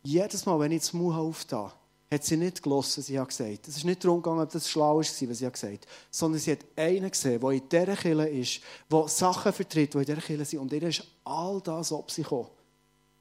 Jedes 0.04 0.46
Mal, 0.46 0.60
wenn 0.60 0.72
ich 0.72 0.82
das 0.82 0.94
Mund 0.94 1.16
aufgetan 1.16 1.72
hat 2.12 2.26
sie 2.26 2.36
nicht 2.36 2.62
gelassen, 2.62 2.98
was 2.98 3.06
sie 3.08 3.18
hat 3.18 3.30
gesagt. 3.30 3.68
Es 3.70 3.78
ist 3.78 3.86
nicht 3.86 4.04
darum 4.04 4.22
gegangen, 4.22 4.42
ob 4.42 4.52
das 4.52 4.70
schlau 4.70 4.98
war, 4.98 5.00
was 5.00 5.18
sie 5.18 5.46
hat 5.46 5.54
gesagt 5.54 5.88
sondern 6.10 6.42
sie 6.42 6.52
hat 6.52 6.66
einen 6.76 7.10
gesehen, 7.10 7.40
der 7.40 7.50
in 7.52 7.70
dieser 7.70 7.96
Kirche 7.96 8.28
ist, 8.28 8.62
der 8.92 9.08
Sachen 9.08 9.54
vertritt, 9.54 9.94
die 9.94 9.98
in 10.00 10.06
dieser 10.06 10.22
Kirche 10.22 10.46
sind. 10.46 10.60
Und 10.60 10.74
ihr 10.74 10.84
ist 10.84 11.08
all 11.24 11.62
das 11.62 11.92
ob 11.94 12.12
sie 12.12 12.24
gekommen. 12.24 12.50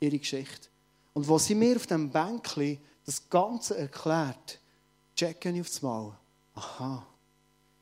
Ihre 0.00 0.18
Geschichte. 0.18 0.68
Und 1.12 1.28
wo 1.28 1.38
sie 1.38 1.54
mir 1.54 1.76
auf 1.76 1.86
dem 1.86 2.10
Bänkchen 2.10 2.78
das 3.06 3.28
Ganze 3.30 3.78
erklärt, 3.78 4.58
checke 5.14 5.50
ich 5.50 5.60
auf 5.60 5.68
das 5.68 5.82
Mal. 5.82 6.18
Aha. 6.54 7.06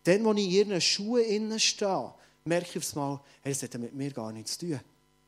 Dann, 0.04 0.24
wo 0.24 0.32
ich 0.32 0.44
in 0.44 0.50
ihren 0.50 0.80
Schuhen 0.80 1.24
innen 1.24 1.60
stehe, 1.60 2.12
merke 2.44 2.68
ich 2.70 2.78
aufs 2.78 2.94
Mal, 2.94 3.18
hey, 3.42 3.52
das 3.52 3.62
hat 3.62 3.74
mit 3.78 3.94
mir 3.94 4.10
gar 4.10 4.32
nichts 4.32 4.58
zu 4.58 4.66
tun. 4.66 4.80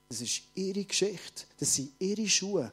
Das 0.09 0.21
ist 0.21 0.43
ihre 0.55 0.85
Geschichte. 0.85 1.45
Das 1.59 1.75
sind 1.75 1.93
ihre 1.99 2.29
Schuhe. 2.29 2.71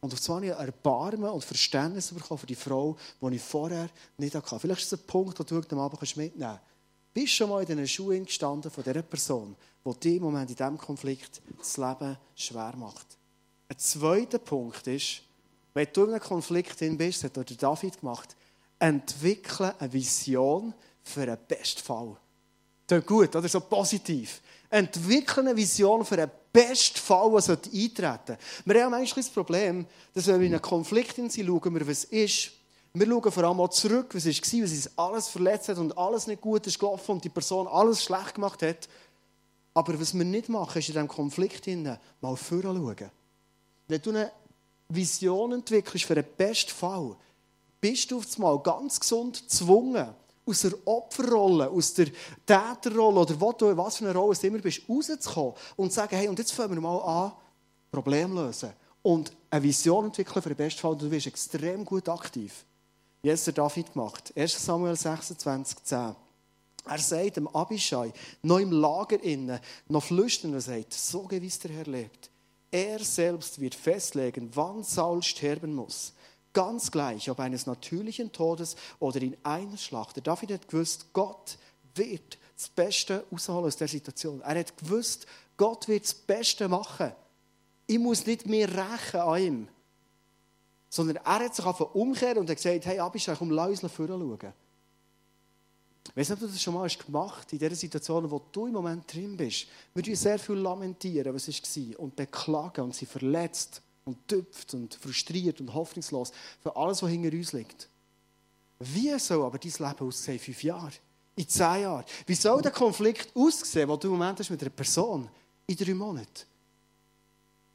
Und 0.00 0.12
auf 0.12 0.30
einmal 0.30 0.50
habe 0.50 0.66
Erbarmen 0.66 1.30
und 1.30 1.44
Verständnis 1.44 2.12
bekommen 2.12 2.38
für 2.38 2.46
die 2.46 2.54
Frau, 2.54 2.96
die 3.20 3.36
ich 3.36 3.42
vorher 3.42 3.88
nicht 4.18 4.34
hatte. 4.34 4.58
Vielleicht 4.58 4.82
ist 4.82 4.92
es 4.92 5.00
ein 5.00 5.06
Punkt, 5.06 5.38
den 5.38 5.46
du 5.46 5.56
heute 5.56 5.76
Abend 5.76 6.00
mitnehmen 6.00 6.32
kannst. 6.38 6.60
Bist 7.14 7.32
schon 7.32 7.48
mal 7.48 7.62
in 7.62 7.76
den 7.76 7.88
Schuhen 7.88 8.26
gestanden 8.26 8.70
von 8.70 8.84
dieser 8.84 9.02
Person, 9.02 9.56
die 9.84 10.00
dir 10.00 10.16
im 10.16 10.22
Moment 10.22 10.50
in 10.50 10.56
diesem 10.56 10.76
Konflikt 10.76 11.40
das 11.56 11.76
Leben 11.78 12.16
schwer 12.34 12.74
macht? 12.76 13.06
Ein 13.68 13.78
zweiter 13.78 14.38
Punkt 14.38 14.86
ist, 14.86 15.22
wenn 15.72 15.88
du 15.92 16.04
in 16.04 16.10
einem 16.10 16.20
Konflikt 16.20 16.78
drin 16.80 16.96
bist, 16.96 17.24
das 17.24 17.32
hat 17.34 17.62
David 17.62 18.00
gemacht, 18.00 18.36
entwickle 18.78 19.74
eine 19.80 19.92
Vision 19.92 20.74
für 21.02 21.22
einen 21.22 21.38
Bestfall. 21.48 22.16
Das 22.86 23.04
gut, 23.04 23.34
oder? 23.34 23.48
So 23.48 23.60
positiv. 23.60 24.40
Entwickle 24.70 25.42
eine 25.42 25.56
Vision 25.56 26.04
für 26.04 26.16
einen 26.16 26.30
Bestfall, 26.56 27.30
der 27.30 27.58
eintreten 27.70 28.38
Wir 28.64 28.84
haben 28.84 28.90
manchmal 28.90 29.22
das 29.22 29.30
Problem, 29.30 29.84
dass 30.14 30.26
wenn 30.26 30.40
wir 30.40 30.46
in 30.46 30.54
einen 30.54 30.62
Konflikt 30.62 31.16
sind, 31.16 31.30
schauen 31.30 31.74
wir, 31.74 31.86
was 31.86 32.04
ist. 32.04 32.52
Wir 32.94 33.06
schauen 33.06 33.30
vor 33.30 33.44
allem 33.44 33.60
auch 33.60 33.68
zurück, 33.68 34.14
was 34.14 34.24
war, 34.24 34.32
was 34.62 34.72
uns 34.72 34.90
alles 34.96 35.28
verletzt 35.28 35.68
hat 35.68 35.76
und 35.76 35.98
alles 35.98 36.26
nicht 36.26 36.40
gut 36.40 36.66
ist 36.66 36.78
gelaufen 36.78 37.12
und 37.12 37.24
die 37.24 37.28
Person 37.28 37.66
alles 37.66 38.02
schlecht 38.02 38.36
gemacht 38.36 38.62
hat. 38.62 38.88
Aber 39.74 40.00
was 40.00 40.14
wir 40.14 40.24
nicht 40.24 40.48
machen, 40.48 40.78
ist 40.78 40.88
in 40.88 40.94
diesem 40.94 41.08
Konflikt 41.08 41.66
mal 42.22 42.36
vorschauen. 42.36 43.10
Wenn 43.86 44.00
du 44.00 44.10
eine 44.10 44.32
Vision 44.88 45.52
entwickelst 45.52 46.06
für 46.06 46.14
einen 46.14 46.24
Bestfall, 46.38 47.16
bist 47.82 48.10
du 48.10 48.16
auf 48.16 48.24
einmal 48.34 48.58
ganz 48.60 48.98
gesund 48.98 49.42
gezwungen, 49.42 50.08
aus 50.46 50.60
der 50.60 50.72
Opferrolle, 50.86 51.68
aus 51.68 51.92
der 51.94 52.06
Täterrolle 52.46 53.20
oder 53.20 53.40
wo 53.40 53.52
du, 53.52 53.76
was 53.76 53.96
für 53.96 54.08
eine 54.08 54.16
Rolle 54.16 54.36
du 54.36 54.46
immer 54.46 54.58
bist, 54.58 54.82
rauszukommen 54.88 55.54
und 55.76 55.90
zu 55.90 55.96
sagen, 55.96 56.16
hey, 56.16 56.28
und 56.28 56.38
jetzt 56.38 56.52
fangen 56.52 56.74
wir 56.74 56.80
mal 56.80 56.98
an, 56.98 57.32
Probleme 57.90 58.42
lösen 58.42 58.72
und 59.02 59.32
eine 59.50 59.62
Vision 59.62 60.06
entwickeln 60.06 60.42
für 60.42 60.48
den 60.50 60.56
Bestfall. 60.56 60.96
Du 60.96 61.08
bist 61.08 61.26
extrem 61.26 61.84
gut 61.84 62.08
aktiv. 62.08 62.64
Wie 63.22 63.30
hat 63.30 63.38
es 63.38 63.44
David 63.44 63.92
gemacht? 63.92 64.32
1 64.36 64.64
Samuel 64.64 64.96
26, 64.96 65.82
10. 65.82 66.14
Er 66.88 66.98
sagt 66.98 67.36
dem 67.36 67.48
Abishai, 67.48 68.12
noch 68.42 68.60
im 68.60 68.70
Lager 68.70 69.20
innen, 69.22 69.58
noch 69.88 70.04
flüstern 70.04 70.54
und 70.54 70.60
sagt, 70.60 70.94
so 70.94 71.22
gewiss 71.22 71.58
der 71.58 71.72
Herr 71.72 71.86
lebt. 71.86 72.30
Er 72.70 73.02
selbst 73.02 73.60
wird 73.60 73.74
festlegen, 73.74 74.50
wann 74.54 74.84
Saul 74.84 75.22
sterben 75.22 75.74
muss. 75.74 76.12
Ganz 76.56 76.90
gleich, 76.90 77.28
ob 77.28 77.38
eines 77.38 77.66
natürlichen 77.66 78.32
Todes 78.32 78.76
oder 78.98 79.20
in 79.20 79.36
einer 79.42 79.76
Schlacht. 79.76 80.16
Der 80.16 80.22
David 80.22 80.52
hat 80.52 80.68
gewusst, 80.68 81.04
Gott 81.12 81.58
wird 81.94 82.38
das 82.56 82.70
Beste 82.70 83.26
rausholen 83.30 83.66
aus 83.66 83.76
der 83.76 83.88
Situation. 83.88 84.40
Er 84.40 84.58
hat 84.58 84.74
gewusst, 84.78 85.26
Gott 85.58 85.86
wird 85.86 86.04
das 86.04 86.14
Beste 86.14 86.66
machen. 86.66 87.12
Ich 87.86 87.98
muss 87.98 88.24
nicht 88.24 88.46
mehr 88.46 88.70
rächen 88.70 89.20
an 89.20 89.42
ihm, 89.42 89.68
Sondern 90.88 91.16
er 91.16 91.40
hat 91.40 91.54
sich 91.54 91.66
einfach 91.66 91.94
umkehren 91.94 92.38
und 92.38 92.48
hat 92.48 92.56
gesagt, 92.56 92.86
hey 92.86 93.00
Abishai, 93.00 93.34
komm, 93.36 93.50
lass 93.50 93.82
uns 93.82 93.92
schauen. 93.94 94.38
Ich 96.08 96.16
weiß 96.16 96.30
nicht, 96.30 96.36
ob 96.36 96.40
du 96.40 96.46
das 96.46 96.62
schon 96.62 96.72
mal 96.72 96.88
gemacht 96.88 97.42
hast, 97.48 97.52
in 97.52 97.58
der 97.58 97.74
Situation, 97.74 98.30
wo 98.30 98.40
du 98.50 98.66
im 98.66 98.72
Moment 98.72 99.12
drin 99.12 99.36
bist. 99.36 99.66
Wir 99.92 100.02
tun 100.02 100.14
sehr 100.14 100.38
viel 100.38 100.56
lamentieren, 100.56 101.34
was 101.34 101.48
war, 101.48 102.00
und 102.00 102.16
beklagen 102.16 102.84
und 102.84 102.94
sind 102.94 103.10
verletzt 103.10 103.82
und 104.06 104.26
tüpft 104.28 104.72
und 104.72 104.94
frustriert 104.94 105.60
und 105.60 105.74
hoffnungslos 105.74 106.32
für 106.62 106.74
alles, 106.74 107.02
was 107.02 107.10
hinter 107.10 107.36
uns 107.36 107.52
liegt. 107.52 107.88
Wie 108.78 109.18
soll 109.18 109.44
aber 109.44 109.58
dein 109.58 109.72
Leben 109.72 110.06
aussehen 110.06 110.34
in 110.34 110.40
fünf 110.40 110.62
Jahren? 110.62 110.92
In 111.34 111.48
zehn 111.48 111.82
Jahren? 111.82 112.04
Wie 112.24 112.34
soll 112.34 112.62
der 112.62 112.70
Konflikt 112.70 113.34
aussehen, 113.36 113.88
den 113.88 114.00
du 114.00 114.08
im 114.08 114.12
Moment 114.14 114.38
hast 114.38 114.50
mit 114.50 114.60
einer 114.62 114.70
Person 114.70 115.28
in 115.66 115.76
drei 115.76 115.94
Monaten? 115.94 116.46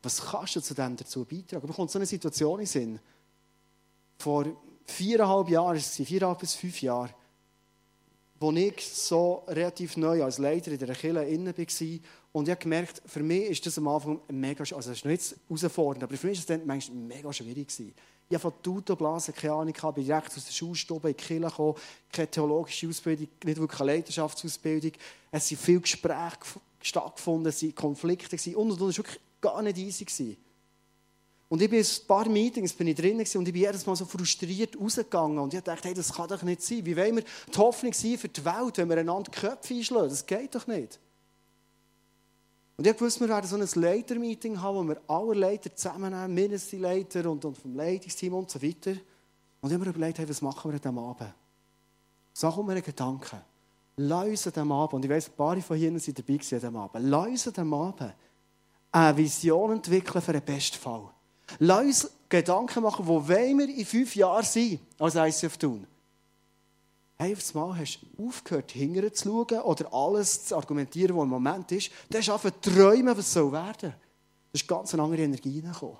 Was 0.01 0.21
kannst 0.21 0.55
du 0.55 0.61
zu 0.61 0.73
dem 0.73 0.95
dazu 0.95 1.25
beitragen? 1.25 1.67
Da 1.67 1.73
kommt 1.73 1.91
so 1.91 1.99
eine 1.99 2.05
Situation 2.05 2.59
in 2.59 2.65
Sinn. 2.65 2.99
Vor 4.17 4.45
viereinhalb 4.85 5.49
Jahren, 5.49 5.79
viereinhalb 5.79 6.39
bis 6.39 6.55
fünf 6.55 6.81
Jahre, 6.81 7.13
wo 8.39 8.51
ich 8.51 8.87
so 8.87 9.43
relativ 9.47 9.97
neu 9.97 10.23
als 10.23 10.37
Leiter 10.37 10.71
in 10.71 10.79
der 10.79 10.95
Kirche 10.95 11.23
innen 11.23 11.55
war. 11.55 11.99
Und 12.33 12.47
ich 12.47 12.51
habe 12.51 12.61
gemerkt, 12.61 13.01
für 13.05 13.21
mich 13.21 13.49
ist 13.49 13.65
das 13.65 13.77
am 13.77 13.87
Anfang 13.89 14.21
mega, 14.29 14.61
also 14.61 14.77
es 14.77 14.87
ist 14.87 15.05
nicht 15.05 15.35
herausfordernd, 15.49 16.03
aber 16.03 16.15
für 16.15 16.27
mich 16.27 16.37
war 16.37 16.41
es 16.41 16.45
dann 16.45 16.65
manchmal 16.65 16.97
mega 16.97 17.33
schwierig. 17.33 17.67
Gewesen. 17.67 17.93
Ich 18.29 18.35
habe 18.35 18.41
von 18.41 18.53
Tutoblasen 18.63 19.33
keine 19.35 19.53
Ahnung, 19.53 19.73
ich 19.75 19.81
bin 19.81 20.05
direkt 20.05 20.37
aus 20.37 20.45
der 20.45 20.53
Schulstube 20.53 21.09
in 21.09 21.17
die 21.17 21.23
Kirche 21.23 21.45
gekommen, 21.45 21.75
keine 22.13 22.31
theologische 22.31 22.87
Ausbildung, 22.87 23.27
nicht 23.43 23.59
wirklich 23.59 23.81
eine 23.81 23.91
Leiterschaftsausbildung. 23.91 24.93
Es 25.31 25.49
sind 25.49 25.59
viele 25.59 25.81
Gespräche 25.81 26.37
stattgefunden, 26.81 27.47
es 27.47 27.61
waren 27.61 27.75
Konflikte 27.75 28.57
und, 28.57 28.71
und 28.71 28.71
es 28.71 28.79
war 28.79 28.97
wirklich 28.97 29.19
gar 29.41 29.61
nicht 29.61 29.77
easy. 29.77 30.05
Gewesen. 30.05 30.37
Und 31.49 31.61
ich 31.61 31.69
bin 31.69 31.79
in 31.79 31.85
ein 31.85 32.07
paar 32.07 32.29
Meetings 32.29 32.71
bin 32.71 32.87
ich 32.87 32.95
drin 32.95 33.17
und 33.17 33.25
ich 33.25 33.33
bin 33.53 33.55
jedes 33.55 33.85
Mal 33.85 33.97
so 33.97 34.05
frustriert 34.05 34.79
rausgegangen. 34.79 35.37
Und 35.37 35.53
ich 35.53 35.59
dachte, 35.59 35.89
hey, 35.89 35.93
das 35.93 36.13
kann 36.13 36.29
doch 36.29 36.41
nicht 36.43 36.61
sein. 36.61 36.85
Wie 36.85 36.95
wollen 36.95 37.17
wir 37.17 37.23
die 37.23 37.57
Hoffnung 37.57 37.91
sein 37.91 38.17
für 38.17 38.29
die 38.29 38.45
Welt, 38.45 38.77
wenn 38.77 38.87
wir 38.87 38.95
einander 38.95 39.29
die 39.29 39.37
Köpfe 39.37 39.73
einschlagen? 39.73 40.07
Das 40.07 40.25
geht 40.25 40.55
doch 40.55 40.65
nicht. 40.67 40.97
Und 42.81 42.87
ich 42.87 42.99
wusste, 42.99 43.19
wir 43.19 43.29
werden 43.29 43.45
so 43.45 43.57
ein 43.57 43.83
Leitermeeting 43.83 44.59
haben, 44.59 44.75
wo 44.75 44.83
wir 44.87 44.99
alle 45.07 45.39
Leiter 45.39 45.75
zusammennehmen, 45.75 46.33
mindestens 46.33 46.71
die 46.71 46.77
Leiter 46.77 47.29
und, 47.29 47.45
und 47.45 47.55
vom 47.55 47.75
Leitungsteam 47.75 48.33
und 48.33 48.49
so 48.49 48.59
weiter. 48.59 48.93
Und 49.61 49.71
mir 49.71 49.85
überlegt, 49.85 50.17
hey, 50.17 50.27
was 50.27 50.41
machen 50.41 50.71
wir 50.71 50.73
an 50.73 50.81
diesem 50.81 50.97
Abend? 50.97 51.31
Sag 52.33 52.57
mir 52.57 52.71
einen 52.71 52.81
Gedanken. 52.81 53.39
Lass 53.97 54.25
uns 54.25 54.41
diesem 54.45 54.71
Abend, 54.71 54.93
und 54.93 55.05
ich 55.05 55.11
weiss, 55.11 55.29
ein 55.29 55.35
paar 55.35 55.55
von 55.57 55.77
Ihnen 55.77 55.99
sind 55.99 56.17
dabei 56.17 56.33
an 56.33 56.39
diesem 56.39 56.75
Abend, 56.75 57.05
lass 57.07 57.27
uns 57.27 57.43
diesem 57.43 57.71
Abend 57.71 58.15
eine 58.91 59.17
Vision 59.17 59.73
entwickeln 59.73 60.21
für 60.23 60.33
den 60.33 60.43
Bestfall. 60.43 61.03
Lass 61.59 61.85
uns 61.85 62.11
Gedanken 62.29 62.81
machen, 62.81 63.05
wo 63.05 63.27
wollen 63.27 63.59
wir 63.59 63.69
in 63.69 63.85
fünf 63.85 64.15
Jahren 64.15 64.43
sein 64.43 64.79
als 64.97 65.13
ICF 65.13 65.55
tun. 65.55 65.85
Auf 67.21 67.53
Mal 67.53 67.77
hast 67.77 67.99
du 68.17 68.27
aufgehört, 68.27 68.71
hinterher 68.71 69.13
zu 69.13 69.45
schauen 69.47 69.61
oder 69.61 69.93
alles 69.93 70.45
zu 70.45 70.55
argumentieren, 70.55 71.15
was 71.15 71.23
im 71.23 71.29
Moment 71.29 71.71
ist. 71.71 71.91
Du 72.09 72.17
hast 72.17 72.29
einfach 72.31 72.51
träumen, 72.59 73.15
was 73.15 73.31
soll 73.31 73.51
werden. 73.51 73.91
Da 73.91 74.53
ist 74.53 74.67
ganz 74.67 74.91
eine 74.95 75.03
andere 75.03 75.21
Energie 75.21 75.59
reingekommen. 75.59 75.97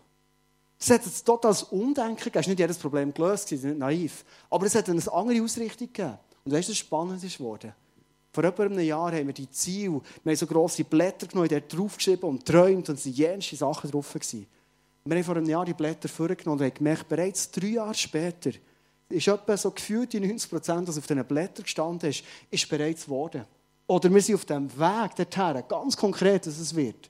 Es 0.80 0.90
hat 0.90 1.06
jetzt 1.06 1.24
totales 1.24 1.62
Umdenken 1.62 2.16
gegeben. 2.16 2.40
Es 2.40 2.42
ist 2.42 2.48
nicht 2.48 2.60
jedes 2.60 2.78
Problem 2.80 3.14
gelöst, 3.14 3.52
es 3.52 3.60
ist 3.60 3.66
nicht 3.66 3.78
naiv. 3.78 4.26
Aber 4.50 4.66
es 4.66 4.74
hat 4.74 4.90
eine 4.90 5.14
andere 5.14 5.44
Ausrichtung 5.44 5.88
gegeben. 5.94 6.18
Und 6.44 6.54
weißt 6.54 6.70
du, 6.70 6.72
was 6.72 6.80
spannend 6.80 7.24
ist 7.24 7.38
geworden? 7.38 7.72
Vor 8.34 8.44
etwa 8.44 8.64
einem 8.64 8.80
Jahr 8.80 9.12
haben 9.12 9.28
wir 9.28 9.34
die 9.34 9.50
Ziele, 9.52 10.02
wir 10.24 10.32
haben 10.32 10.36
so 10.36 10.48
grosse 10.48 10.84
Blätter 10.84 11.28
genommen, 11.28 11.50
dort 11.50 11.72
draufgeschrieben 11.72 12.30
und 12.30 12.46
träumt 12.46 12.90
und 12.90 12.98
es 12.98 13.06
waren 13.06 13.14
jenste 13.14 13.56
Sachen 13.58 13.92
drauf. 13.92 14.12
Gewesen. 14.12 14.48
Wir 15.06 15.18
haben 15.18 15.24
vor 15.24 15.36
einem 15.36 15.50
Jahr 15.50 15.66
die 15.66 15.74
Blätter 15.74 16.10
vorgenommen 16.10 16.60
und 16.60 16.66
haben 16.66 16.74
gemerkt, 16.74 17.08
bereits 17.08 17.52
drei 17.52 17.68
Jahre 17.68 17.94
später 17.94 18.52
ist 19.12 19.28
etwa 19.28 19.58
so 19.58 19.72
gefühlt 19.72 20.14
die 20.14 20.20
90 20.20 20.50
Prozent, 20.50 20.88
was 20.88 20.98
auf 20.98 21.08
diesen 21.08 21.26
Blättern 21.26 21.64
gestanden 21.64 22.10
ist, 22.10 22.24
ist 22.50 22.70
bereits 22.70 23.06
geworden. 23.06 23.46
Oder 23.88 24.14
wir 24.14 24.22
sind 24.22 24.36
auf 24.36 24.46
dem 24.46 24.70
Weg 24.72 25.16
dorthin, 25.16 25.64
ganz 25.68 25.98
konkret, 25.98 26.48
dass 26.48 26.60
es 26.60 26.76
wird. 26.76 27.10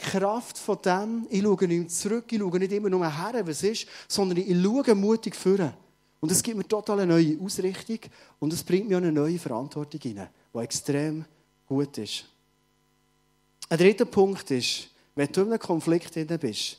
Die 0.00 0.04
Kraft 0.04 0.56
von 0.56 0.78
dem, 0.84 1.26
ich 1.28 1.42
schaue 1.42 1.66
nicht 1.66 1.90
zurück, 1.90 2.24
ich 2.30 2.38
schaue 2.38 2.58
nicht 2.58 2.72
immer 2.72 2.88
nur 2.88 3.04
her, 3.04 3.46
was 3.46 3.62
ist, 3.62 3.86
sondern 4.06 4.38
ich 4.38 4.62
schaue 4.62 4.94
mutig 4.94 5.34
vor. 5.34 5.72
Und 6.20 6.32
es 6.32 6.42
gibt 6.42 6.56
mir 6.56 6.66
total 6.66 7.00
eine 7.00 7.12
neue 7.12 7.38
Ausrichtung 7.40 7.98
und 8.38 8.52
es 8.52 8.62
bringt 8.62 8.88
mir 8.88 8.96
eine 8.96 9.12
neue 9.12 9.38
Verantwortung 9.38 10.00
hinein, 10.00 10.28
die 10.54 10.58
extrem 10.58 11.24
gut 11.66 11.98
ist. 11.98 12.24
Ein 13.68 13.78
dritter 13.78 14.06
Punkt 14.06 14.50
ist, 14.50 14.88
wenn 15.14 15.30
du 15.30 15.42
in 15.42 15.48
einem 15.48 15.58
Konflikt 15.58 16.14
bist, 16.40 16.78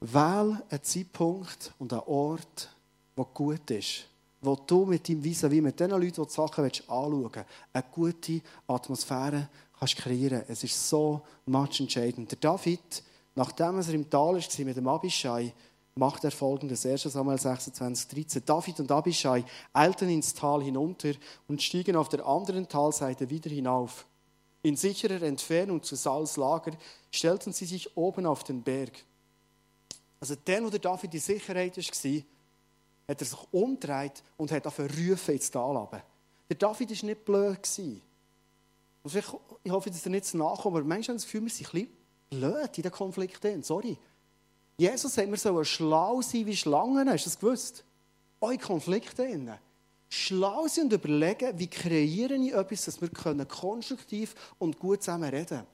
wähle 0.00 0.62
einen 0.70 0.82
Zeitpunkt 0.82 1.72
und 1.78 1.92
einen 1.92 2.02
Ort, 2.06 2.74
der 3.16 3.24
gut 3.34 3.70
ist. 3.70 4.04
Wo 4.40 4.54
du 4.54 4.84
mit 4.84 5.08
deinem 5.08 5.24
vis 5.24 5.42
wie 5.50 5.60
mit 5.60 5.80
den 5.80 5.90
Leuten, 5.90 6.22
die 6.22 6.26
die 6.26 6.32
Sachen 6.32 6.64
anschauen 6.64 7.22
willst, 7.22 7.44
eine 7.72 7.84
gute 7.90 8.40
Atmosphäre 8.68 9.48
kannst 9.78 9.96
kreieren 9.96 10.42
Es 10.48 10.64
ist 10.64 10.88
so 10.88 11.22
much 11.46 11.80
entscheidend. 11.80 12.30
Der 12.30 12.38
David, 12.38 13.02
nachdem 13.34 13.78
er 13.78 13.88
im 13.90 14.08
Tal 14.08 14.36
war 14.36 14.64
mit 14.64 14.76
dem 14.76 14.88
Abishai, 14.88 15.52
macht 15.94 16.24
er 16.24 16.30
folgendes. 16.30 16.86
1. 16.86 17.02
Samuel 17.02 17.38
26, 17.38 18.08
13. 18.08 18.42
David 18.44 18.80
und 18.80 18.92
Abishai 18.92 19.44
eilten 19.72 20.08
ins 20.08 20.34
Tal 20.34 20.62
hinunter 20.62 21.12
und 21.48 21.62
stiegen 21.62 21.96
auf 21.96 22.08
der 22.08 22.24
anderen 22.26 22.68
Talseite 22.68 23.28
wieder 23.28 23.50
hinauf. 23.50 24.06
In 24.62 24.76
sicherer 24.76 25.22
Entfernung 25.22 25.82
zu 25.82 25.96
Sauls 25.96 26.36
Lager 26.36 26.72
stellten 27.10 27.52
sie 27.52 27.66
sich 27.66 27.96
oben 27.96 28.26
auf 28.26 28.44
den 28.44 28.62
Berg. 28.62 28.92
Also 30.20 30.34
der, 30.34 30.60
der 30.70 30.80
David 30.80 31.14
in 31.14 31.20
Sicherheit 31.20 31.76
war, 31.76 32.22
hat 33.08 33.20
er 33.20 33.26
sich 33.26 33.38
umgedreht 33.52 34.22
und 34.36 34.50
hat 34.50 34.66
auf 34.66 34.78
rufen 34.78 35.34
ins 35.34 35.50
Tal 35.50 35.76
runter. 35.76 36.02
Der 36.48 36.56
David 36.56 36.90
war 36.90 37.08
nicht 37.08 37.24
blöd. 37.24 37.68
Also 39.04 39.18
ich, 39.18 39.72
hoffe, 39.72 39.90
dass 39.90 40.04
er 40.04 40.10
nicht 40.10 40.34
nachkommt, 40.34 40.76
aber 40.76 40.84
manchmal 40.84 41.14
haben 41.14 41.16
das 41.16 41.24
Gefühl, 41.24 41.42
wir 41.42 41.50
sind 41.50 41.68
ein 41.68 41.72
bisschen 41.72 41.96
blöd 42.30 42.76
in 42.76 42.82
den 42.82 42.92
Konflikten. 42.92 43.62
Sorry. 43.62 43.96
Jesus 44.76 45.14
sagt, 45.14 45.28
wir 45.28 45.36
sollen 45.36 45.64
schlau 45.64 46.20
sein 46.20 46.46
wie 46.46 46.56
Schlangen. 46.56 47.08
Hast 47.08 47.26
du 47.26 47.30
das 47.30 47.38
gewusst? 47.38 47.84
Eure 48.40 48.58
Konflikte 48.58 49.58
schlau 50.08 50.66
sein 50.68 50.84
und 50.84 50.92
überlegen, 50.92 51.58
wie 51.58 51.66
kreiere 51.66 52.34
ich 52.34 52.52
etwas, 52.52 52.84
dass 52.84 53.00
wir 53.00 53.08
konstruktiv 53.10 54.34
und 54.58 54.78
gut 54.78 55.02
zusammen 55.02 55.28
reden 55.28 55.46
können. 55.46 55.66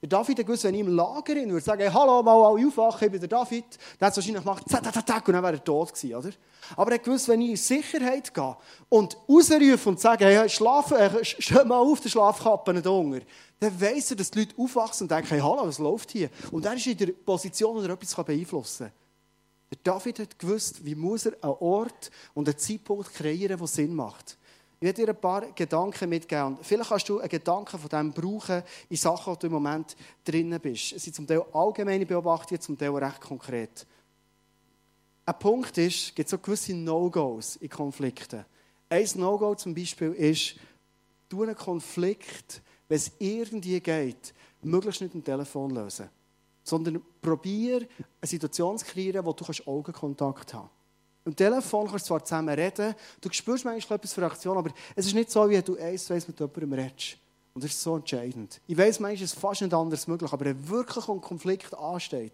Der 0.00 0.08
David 0.08 0.36
gewusst, 0.38 0.62
wenn 0.62 0.74
ich 0.74 0.80
im 0.80 0.94
Lager 0.94 1.34
bin, 1.34 1.50
würde 1.50 1.64
sagen, 1.64 1.82
hey, 1.82 1.90
hallo, 1.92 2.22
mal 2.22 2.34
alle 2.34 2.64
aufwachen, 2.64 3.06
ich 3.06 3.10
bin 3.10 3.20
der 3.20 3.28
David, 3.28 3.64
dann 3.98 4.06
hat 4.06 4.12
es 4.12 4.16
wahrscheinlich 4.18 4.44
gemacht, 4.44 4.64
zack, 4.68 4.84
zack, 4.84 5.06
zack, 5.06 5.26
und 5.26 5.34
dann 5.34 5.42
wäre 5.42 5.54
er 5.54 5.64
tot 5.64 5.92
gewesen, 5.92 6.14
oder? 6.14 6.30
Aber 6.76 6.92
er 6.92 6.98
gewusst, 7.00 7.26
wenn 7.26 7.40
ich 7.40 7.50
in 7.50 7.56
Sicherheit 7.56 8.32
gehe 8.32 8.56
und 8.88 9.16
rausrufe 9.28 9.88
und 9.88 9.98
sage, 9.98 10.24
hey, 10.24 10.48
schlaf, 10.48 10.92
äh, 10.92 11.24
steh 11.24 11.64
mal 11.64 11.78
auf, 11.78 12.00
der 12.00 12.10
Schlafkappe 12.10 12.74
nicht 12.74 12.86
unter, 12.86 13.20
dann 13.58 13.80
weiss 13.80 14.10
er, 14.12 14.16
dass 14.16 14.30
die 14.30 14.40
Leute 14.40 14.54
aufwachsen 14.56 15.06
und 15.06 15.10
denken, 15.10 15.30
hey, 15.30 15.40
hallo, 15.40 15.66
was 15.66 15.80
läuft 15.80 16.12
hier? 16.12 16.30
Und 16.52 16.64
er 16.64 16.74
ist 16.74 16.86
in 16.86 16.96
der 16.96 17.08
Position, 17.08 17.74
wo 17.74 17.80
er 17.80 17.90
etwas 17.90 18.14
beeinflussen 18.24 18.86
kann. 18.86 18.92
Der 19.70 19.78
David 19.82 20.20
hat 20.20 20.38
gewusst, 20.38 20.84
wie 20.84 20.94
muss 20.94 21.26
er 21.26 21.32
einen 21.42 21.56
Ort 21.58 22.10
und 22.34 22.48
einen 22.48 22.56
Zeitpunkt 22.56 23.12
kreieren, 23.12 23.58
der 23.58 23.66
Sinn 23.66 23.94
macht. 23.94 24.37
Ich 24.80 24.84
werde 24.84 25.04
dir 25.04 25.08
ein 25.08 25.20
paar 25.20 25.52
Gedanken 25.52 26.08
mitgeben. 26.08 26.58
vielleicht 26.62 26.90
kannst 26.90 27.08
du 27.08 27.18
einen 27.18 27.28
Gedanken 27.28 27.78
von 27.78 27.88
dem 27.88 28.12
brauchen 28.12 28.62
in 28.88 28.96
Sachen, 28.96 29.32
wo 29.32 29.36
du 29.36 29.48
im 29.48 29.52
Moment 29.52 29.96
drinnen 30.24 30.60
bist. 30.60 30.92
Es 30.92 31.02
sind 31.02 31.16
zum 31.16 31.26
Teil 31.26 31.42
allgemeine 31.52 32.06
Beobachtungen, 32.06 32.60
zum 32.60 32.78
Teil 32.78 32.90
recht 32.90 33.20
konkret. 33.20 33.86
Ein 35.26 35.38
Punkt 35.38 35.76
ist, 35.78 36.08
es 36.08 36.14
gibt 36.14 36.28
so 36.28 36.38
gewisse 36.38 36.74
No-Gos 36.74 37.56
in 37.56 37.68
Konflikten. 37.68 38.44
Ein 38.88 39.08
No-Go 39.16 39.56
zum 39.56 39.74
Beispiel 39.74 40.12
ist, 40.12 40.54
du 41.28 41.42
einen 41.42 41.56
Konflikt, 41.56 42.62
wenn 42.86 42.96
es 42.96 43.10
irgendwie 43.18 43.80
geht, 43.80 44.32
möglichst 44.62 45.00
nicht 45.02 45.14
am 45.14 45.24
Telefon 45.24 45.70
lösen 45.70 46.08
sondern 46.68 47.02
probier 47.22 47.88
eine 48.20 48.28
Situation 48.28 48.78
zu 48.78 48.84
kreieren, 48.84 49.24
wo 49.24 49.32
du 49.32 49.44
Augenkontakt 49.66 50.54
haben 50.54 50.68
kannst. 50.68 50.77
Am 51.28 51.36
Telefon 51.36 51.86
kannst 51.86 52.06
du 52.06 52.08
zwar 52.08 52.24
zusammen 52.24 52.54
reden, 52.54 52.94
du 53.20 53.28
spürst 53.30 53.62
manchmal 53.62 53.98
etwas 53.98 54.14
für 54.14 54.24
Aktion, 54.24 54.56
aber 54.56 54.70
es 54.96 55.04
ist 55.04 55.14
nicht 55.14 55.30
so, 55.30 55.46
wie 55.50 55.60
du 55.60 55.76
eins 55.76 56.06
zu 56.06 56.14
eins 56.14 56.26
mit 56.26 56.40
jemandem 56.40 56.72
redest. 56.72 57.18
Und 57.52 57.62
das 57.62 57.72
ist 57.72 57.82
so 57.82 57.96
entscheidend. 57.96 58.62
Ich 58.66 58.78
weiß, 58.78 59.00
manchmal 59.00 59.24
ist 59.26 59.34
es 59.34 59.38
fast 59.38 59.60
nicht 59.60 59.74
anders 59.74 60.06
möglich, 60.06 60.32
aber 60.32 60.46
wenn 60.46 60.68
wirklich 60.70 61.06
ein 61.06 61.20
Konflikt 61.20 61.76
ansteht, 61.76 62.32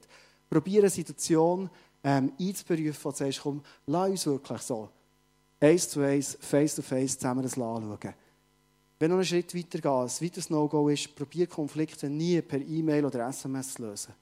probiere 0.48 0.82
eine 0.82 0.90
Situation 0.90 1.68
ähm, 2.04 2.32
einzuberufen, 2.38 3.10
du 3.10 3.16
sagst, 3.16 3.40
komm, 3.42 3.64
lass 3.86 4.10
uns 4.10 4.26
wirklich 4.26 4.62
so 4.62 4.88
eins 5.58 5.88
zu 5.88 6.00
eins, 6.00 6.38
face 6.40 6.76
to 6.76 6.82
face 6.82 7.18
zusammen 7.18 7.42
das 7.42 7.54
anschauen. 7.54 8.14
Wenn 9.00 9.10
noch 9.10 9.16
einen 9.16 9.24
Schritt 9.24 9.56
weiter 9.56 9.80
geht, 9.80 9.86
ein 9.86 10.24
weiteres 10.24 10.50
No-Go 10.50 10.88
ist, 10.88 11.16
probiere 11.16 11.48
Konflikte 11.48 12.08
nie 12.08 12.40
per 12.42 12.60
E-Mail 12.60 13.06
oder 13.06 13.26
SMS 13.26 13.74
zu 13.74 13.82
lösen. 13.82 14.14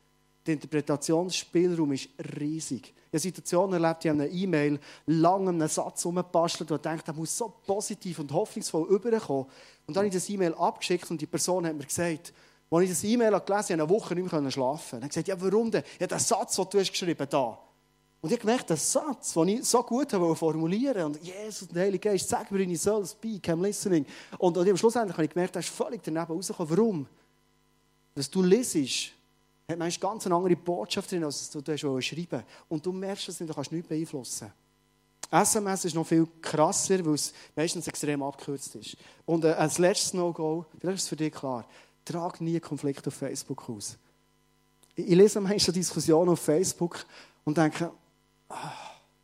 Der 0.47 0.55
Interpretationsspielraum 0.55 1.93
ist 1.93 2.09
riesig. 2.39 2.93
Ich 3.07 3.13
habe 3.13 3.19
Situationen 3.19 3.83
erlebt, 3.83 4.03
die 4.03 4.11
haben 4.11 4.21
eine 4.21 4.31
E-Mail 4.31 4.81
lang 5.07 5.49
einen 5.49 5.69
Satz 5.69 6.05
umgebastelt 6.05 6.71
und 6.73 6.85
denkt, 6.85 7.07
der 7.07 7.15
muss 7.15 7.37
so 7.37 7.53
positiv 7.67 8.19
und 8.19 8.33
hoffnungsvoll 8.33 8.89
überkommen. 8.89 9.47
Und 9.87 9.97
dann 9.97 9.99
habe 9.99 10.07
ich 10.09 10.15
das 10.15 10.29
E-Mail 10.31 10.55
abgeschickt 10.55 11.11
und 11.11 11.21
die 11.21 11.27
Person 11.27 11.67
hat 11.67 11.77
mir 11.77 11.85
gesagt, 11.85 12.33
Als 12.71 12.85
ich 12.85 12.91
das 12.91 13.05
E-Mail 13.05 13.31
gelesen 13.33 13.43
habe, 13.43 13.47
konnte 13.47 13.73
ich 13.73 13.73
eine 13.73 13.89
Woche 13.89 14.15
nicht 14.15 14.33
mehr 14.33 14.51
schlafen. 14.51 14.93
Dann 14.93 15.03
habe 15.03 15.07
ich 15.07 15.11
gesagt, 15.11 15.29
ja, 15.29 15.39
warum 15.39 15.71
denn? 15.71 15.83
Ja, 16.01 16.07
der 16.07 16.19
Satz, 16.19 16.57
den 16.57 16.67
du 16.71 16.81
hast 16.81 16.91
geschrieben 16.91 17.27
da. 17.29 17.59
Und 18.23 18.31
ich 18.31 18.39
habe 18.39 18.47
gemerkt, 18.47 18.71
der 18.71 18.77
Satz, 18.79 19.35
den 19.35 19.49
ich 19.49 19.65
so 19.65 19.83
gut 19.83 20.13
habe 20.13 20.35
formulieren 20.35 21.05
und 21.05 21.23
Jesus 21.23 21.69
der 21.69 21.83
Heilige 21.83 22.09
Geist, 22.09 22.29
sag 22.29 22.51
mir, 22.51 22.61
ich 22.61 22.81
soll, 22.81 23.05
speak, 23.05 23.47
I'm 23.49 23.61
listening. 23.61 24.07
Und, 24.39 24.57
und 24.57 24.79
schlussendlich 24.79 25.15
habe 25.15 25.25
ich 25.25 25.31
gemerkt, 25.31 25.55
der 25.55 25.61
ist 25.61 25.69
völlig 25.69 26.03
daneben 26.03 26.33
rausgekommen. 26.33 26.79
Warum? 26.79 27.07
Was 28.15 28.31
du 28.31 28.43
liest, 28.43 29.13
hat 29.68 29.79
manchmal 29.79 30.12
ganz 30.12 30.27
eine 30.27 30.35
andere 30.35 30.57
Botschaft 30.57 31.11
drin, 31.11 31.25
als 31.25 31.51
du 31.51 31.61
schreiben. 32.01 32.42
Und 32.68 32.85
du 32.85 32.92
merkst 32.92 33.29
es 33.29 33.40
nicht, 33.40 33.51
du 33.51 33.55
kannst 33.55 33.72
nichts 33.72 33.88
beeinflussen. 33.88 34.53
SMS 35.31 35.87
ist 35.87 35.94
noch 35.94 36.07
viel 36.07 36.29
krasser, 36.42 37.05
weil 37.07 37.14
es 37.14 37.33
meistens 37.57 37.87
extrem 37.87 38.22
abgekürzt 38.22 38.75
ist. 38.75 38.96
Und 39.25 39.44
äh, 39.44 39.53
als 39.53 39.79
letztes 39.79 40.12
No-Go, 40.12 40.66
vielleicht 40.79 40.98
ist 40.98 41.03
es 41.05 41.09
für 41.09 41.16
dich 41.16 41.33
klar, 41.33 41.64
trag 42.05 42.40
nie 42.40 42.61
Konflikte 42.61 43.09
auf 43.09 43.14
Facebook 43.14 43.68
aus. 43.70 43.96
Ich, 44.94 45.09
ich 45.09 45.14
lese 45.14 45.40
manchmal 45.40 45.72
Diskussionen 45.72 46.31
auf 46.31 46.40
Facebook 46.40 47.07
und 47.44 47.57
denke, 47.57 47.90
ah, 48.51 48.72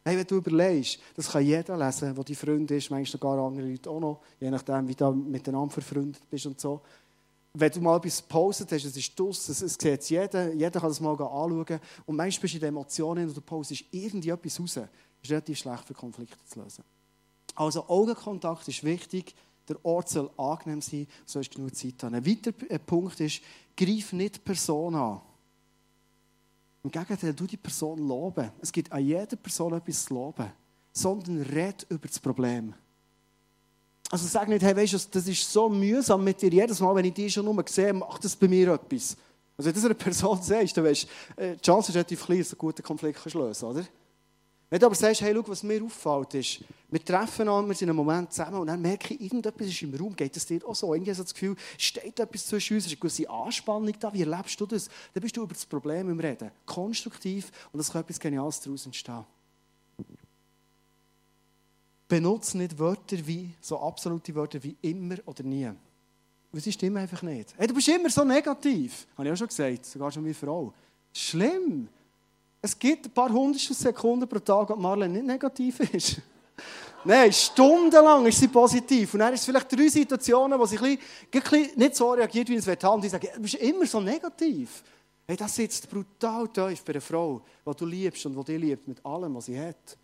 hey, 0.02 0.16
wenn 0.16 0.26
du 0.26 0.36
überlegst, 0.36 0.98
das 1.14 1.30
kann 1.30 1.44
jeder 1.44 1.76
lesen, 1.76 2.14
der 2.14 2.24
dein 2.24 2.36
Freund 2.36 2.70
ist, 2.70 2.90
manchmal 2.90 3.12
sogar 3.12 3.46
andere 3.46 3.68
Leute 3.68 3.90
auch 3.90 4.00
noch, 4.00 4.20
je 4.40 4.50
nachdem, 4.50 4.88
wie 4.88 4.94
du 4.94 5.10
miteinander 5.10 5.74
verfreundet 5.74 6.22
bist 6.30 6.46
und 6.46 6.58
so 6.58 6.80
wenn 7.54 7.72
du 7.72 7.80
mal 7.80 7.96
etwas 7.96 8.22
gepostet 8.22 8.70
hast, 8.72 8.84
es 8.84 8.96
ist 8.96 9.18
draus, 9.18 9.48
es, 9.48 9.62
es 9.62 9.74
sieht 9.74 10.10
jeder, 10.10 10.52
jeder 10.52 10.80
kann 10.80 10.90
das 10.90 11.00
mal 11.00 11.12
anschauen. 11.12 11.80
Und 12.06 12.16
manchmal 12.16 12.42
bist 12.42 12.54
du 12.54 12.58
in 12.58 12.60
den 12.60 12.68
Emotionen 12.68 13.28
und 13.28 13.36
du 13.36 13.40
postest 13.40 13.84
irgendetwas 13.90 14.60
raus. 14.60 14.74
Das 14.74 14.88
ist 15.22 15.30
relativ 15.30 15.58
schlecht 15.58 15.84
für 15.84 15.94
Konflikte 15.94 16.38
zu 16.44 16.60
lösen. 16.60 16.84
Also 17.54 17.88
Augenkontakt 17.88 18.68
ist 18.68 18.84
wichtig, 18.84 19.34
der 19.68 19.84
Ort 19.84 20.08
soll 20.08 20.30
angenehm 20.36 20.80
sein, 20.80 21.06
so 21.26 21.40
ist 21.40 21.54
genug 21.54 21.74
Zeit 21.74 22.02
haben. 22.02 22.14
Ein 22.14 22.26
weiterer 22.26 22.78
Punkt 22.78 23.20
ist, 23.20 23.42
greif 23.76 24.12
nicht 24.12 24.36
die 24.36 24.40
Person 24.40 24.94
an. 24.94 25.20
Im 26.84 26.90
Gegenteil, 26.90 27.34
du 27.34 27.46
die 27.46 27.56
Person 27.56 27.98
loben. 28.06 28.50
Es 28.60 28.72
gibt 28.72 28.92
an 28.92 29.04
jeder 29.04 29.36
Person 29.36 29.74
etwas 29.74 30.04
zu 30.04 30.14
loben, 30.14 30.50
sondern 30.92 31.42
red 31.42 31.84
über 31.90 32.06
das 32.06 32.18
Problem. 32.18 32.74
Also 34.10 34.26
sag 34.26 34.48
nicht, 34.48 34.62
hey, 34.62 34.74
weißt 34.74 34.94
du, 34.94 34.98
das 35.10 35.28
ist 35.28 35.52
so 35.52 35.68
mühsam 35.68 36.24
mit 36.24 36.40
dir. 36.40 36.50
Jedes 36.50 36.80
Mal, 36.80 36.94
wenn 36.94 37.04
ich 37.04 37.14
dich 37.14 37.32
schon 37.32 37.44
nur 37.44 37.62
sehe, 37.68 37.92
macht 37.92 38.24
das 38.24 38.34
bei 38.34 38.48
mir 38.48 38.72
etwas. 38.72 39.16
Also 39.56 39.68
wenn 39.68 39.74
du 39.74 39.80
das 39.80 39.84
einer 39.84 39.94
Person 39.94 40.42
sagst, 40.42 40.76
dann 40.76 40.84
weißt 40.84 41.06
du, 41.36 41.42
äh, 41.42 41.56
die 41.56 41.62
Chance 41.62 41.90
ist 41.90 41.96
relativ 41.96 42.24
klein, 42.24 42.38
dass 42.38 42.48
du 42.48 42.54
einen 42.54 42.58
guten 42.60 42.82
Konflikt 42.82 43.24
lösen 43.24 43.40
kannst, 43.40 43.64
oder? 43.64 43.84
Wenn 44.70 44.80
du 44.80 44.86
aber 44.86 44.94
sagst, 44.94 45.22
hey, 45.22 45.34
schau, 45.34 45.48
was 45.48 45.62
mir 45.62 45.82
auffällt, 45.82 46.34
ist, 46.34 46.60
wir 46.90 47.02
treffen 47.02 47.48
uns, 47.48 47.68
wir 47.68 47.74
sind 47.74 47.88
einen 47.88 47.96
Moment 47.96 48.30
zusammen 48.32 48.60
und 48.60 48.66
dann 48.66 48.80
merke 48.80 49.14
ich, 49.14 49.20
irgendetwas 49.20 49.66
ist 49.66 49.80
im 49.80 49.94
Raum, 49.94 50.14
geht 50.14 50.36
es 50.36 50.44
dir 50.44 50.60
auch 50.66 50.74
so? 50.74 50.92
Irgendwie 50.92 51.14
so 51.14 51.22
das 51.22 51.32
Gefühl, 51.32 51.56
steht 51.78 52.20
etwas 52.20 52.46
zwischen 52.46 52.74
uns, 52.74 52.84
ist 52.84 52.92
eine 52.92 52.98
gewisse 52.98 53.28
Anspannung 53.30 53.94
da, 53.98 54.12
wie 54.12 54.20
erlebst 54.20 54.60
du 54.60 54.66
das? 54.66 54.90
Dann 55.14 55.22
bist 55.22 55.36
du 55.36 55.42
über 55.42 55.54
das 55.54 55.64
Problem 55.64 56.10
im 56.10 56.20
Reden, 56.20 56.50
konstruktiv 56.66 57.50
und 57.72 57.80
es 57.80 57.90
kann 57.90 58.02
etwas 58.02 58.20
Geniales 58.20 58.60
daraus 58.60 58.84
entstehen. 58.84 59.24
Benutze 62.08 62.56
nicht 62.56 62.78
Wörter 62.78 63.18
wie, 63.26 63.50
so 63.60 63.78
absolute 63.78 64.34
Wörter 64.34 64.62
wie 64.62 64.76
immer 64.80 65.16
oder 65.26 65.42
nie. 65.42 65.70
Und 66.50 66.60
sie 66.60 66.72
stimmen 66.72 66.96
einfach 66.96 67.22
nicht. 67.22 67.54
Hey, 67.56 67.66
du 67.66 67.74
bist 67.74 67.88
immer 67.88 68.08
so 68.08 68.24
negativ. 68.24 69.06
Habe 69.16 69.28
ich 69.28 69.34
auch 69.34 69.36
schon 69.36 69.48
gesagt, 69.48 69.84
sogar 69.84 70.10
schon 70.10 70.22
meine 70.22 70.34
Frau. 70.34 70.72
Schlimm. 71.12 71.88
Es 72.62 72.78
gibt 72.78 73.06
ein 73.06 73.10
paar 73.10 73.30
hundertstel 73.30 73.76
Sekunden 73.76 74.26
pro 74.26 74.38
Tag, 74.38 74.70
wo 74.70 74.76
Marlene 74.76 75.14
nicht 75.14 75.26
negativ 75.26 75.80
ist. 75.80 76.22
Nein, 77.04 77.32
stundenlang 77.32 78.26
ist 78.26 78.40
sie 78.40 78.48
positiv. 78.48 79.14
Und 79.14 79.20
dann 79.20 79.34
ist 79.34 79.40
es 79.40 79.46
vielleicht 79.46 79.70
drei 79.70 79.88
Situationen, 79.88 80.58
wo 80.58 80.66
sie 80.66 80.78
ein 80.78 80.98
bisschen, 81.30 81.78
nicht 81.78 81.94
so 81.94 82.10
reagiert, 82.12 82.48
wie 82.48 82.56
es 82.56 82.66
will 82.66 82.76
haben. 82.82 82.94
Und 82.96 83.04
die 83.04 83.08
sagen, 83.08 83.28
du 83.34 83.40
bist 83.42 83.54
immer 83.54 83.86
so 83.86 84.00
negativ. 84.00 84.82
Hey, 85.26 85.36
das 85.36 85.54
sitzt 85.54 85.88
brutal 85.90 86.48
tief 86.48 86.82
bei 86.82 86.94
einer 86.94 87.02
Frau, 87.02 87.42
die 87.66 87.76
du 87.76 87.84
liebst 87.84 88.24
und 88.24 88.34
die 88.34 88.44
dich 88.44 88.60
liebt 88.60 88.88
mit 88.88 89.04
allem, 89.04 89.34
was 89.34 89.44
sie 89.44 89.60
hat. 89.60 89.98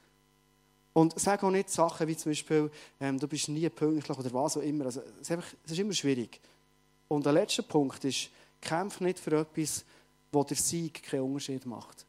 Und 0.95 1.19
sag 1.19 1.43
auch 1.43 1.51
nicht 1.51 1.71
Sachen 1.71 2.07
wie 2.07 2.17
zum 2.17 2.31
Beispiel, 2.31 2.71
ähm, 3.01 3.19
du 3.19 3.27
bist 3.27 3.49
nie 3.49 3.69
pünktlich 3.69 4.17
oder 4.17 4.33
was 4.33 4.57
auch 4.57 4.63
immer. 4.63 4.87
Also, 4.87 5.01
es, 5.01 5.23
ist 5.23 5.33
einfach, 5.33 5.53
es 5.67 5.73
ist 5.73 5.79
immer 5.79 5.93
schwierig. 5.93 6.41
Und 7.09 7.27
der 7.27 7.33
letzte 7.33 7.65
Punkt 7.65 8.03
ist, 8.05 8.31
kämpf 8.61 9.01
nicht 9.01 9.19
für 9.19 9.41
etwas, 9.41 9.85
wo 10.31 10.45
der 10.45 10.57
Sieg 10.57 11.03
keinen 11.03 11.23
Unterschied 11.23 11.67
macht. 11.67 12.07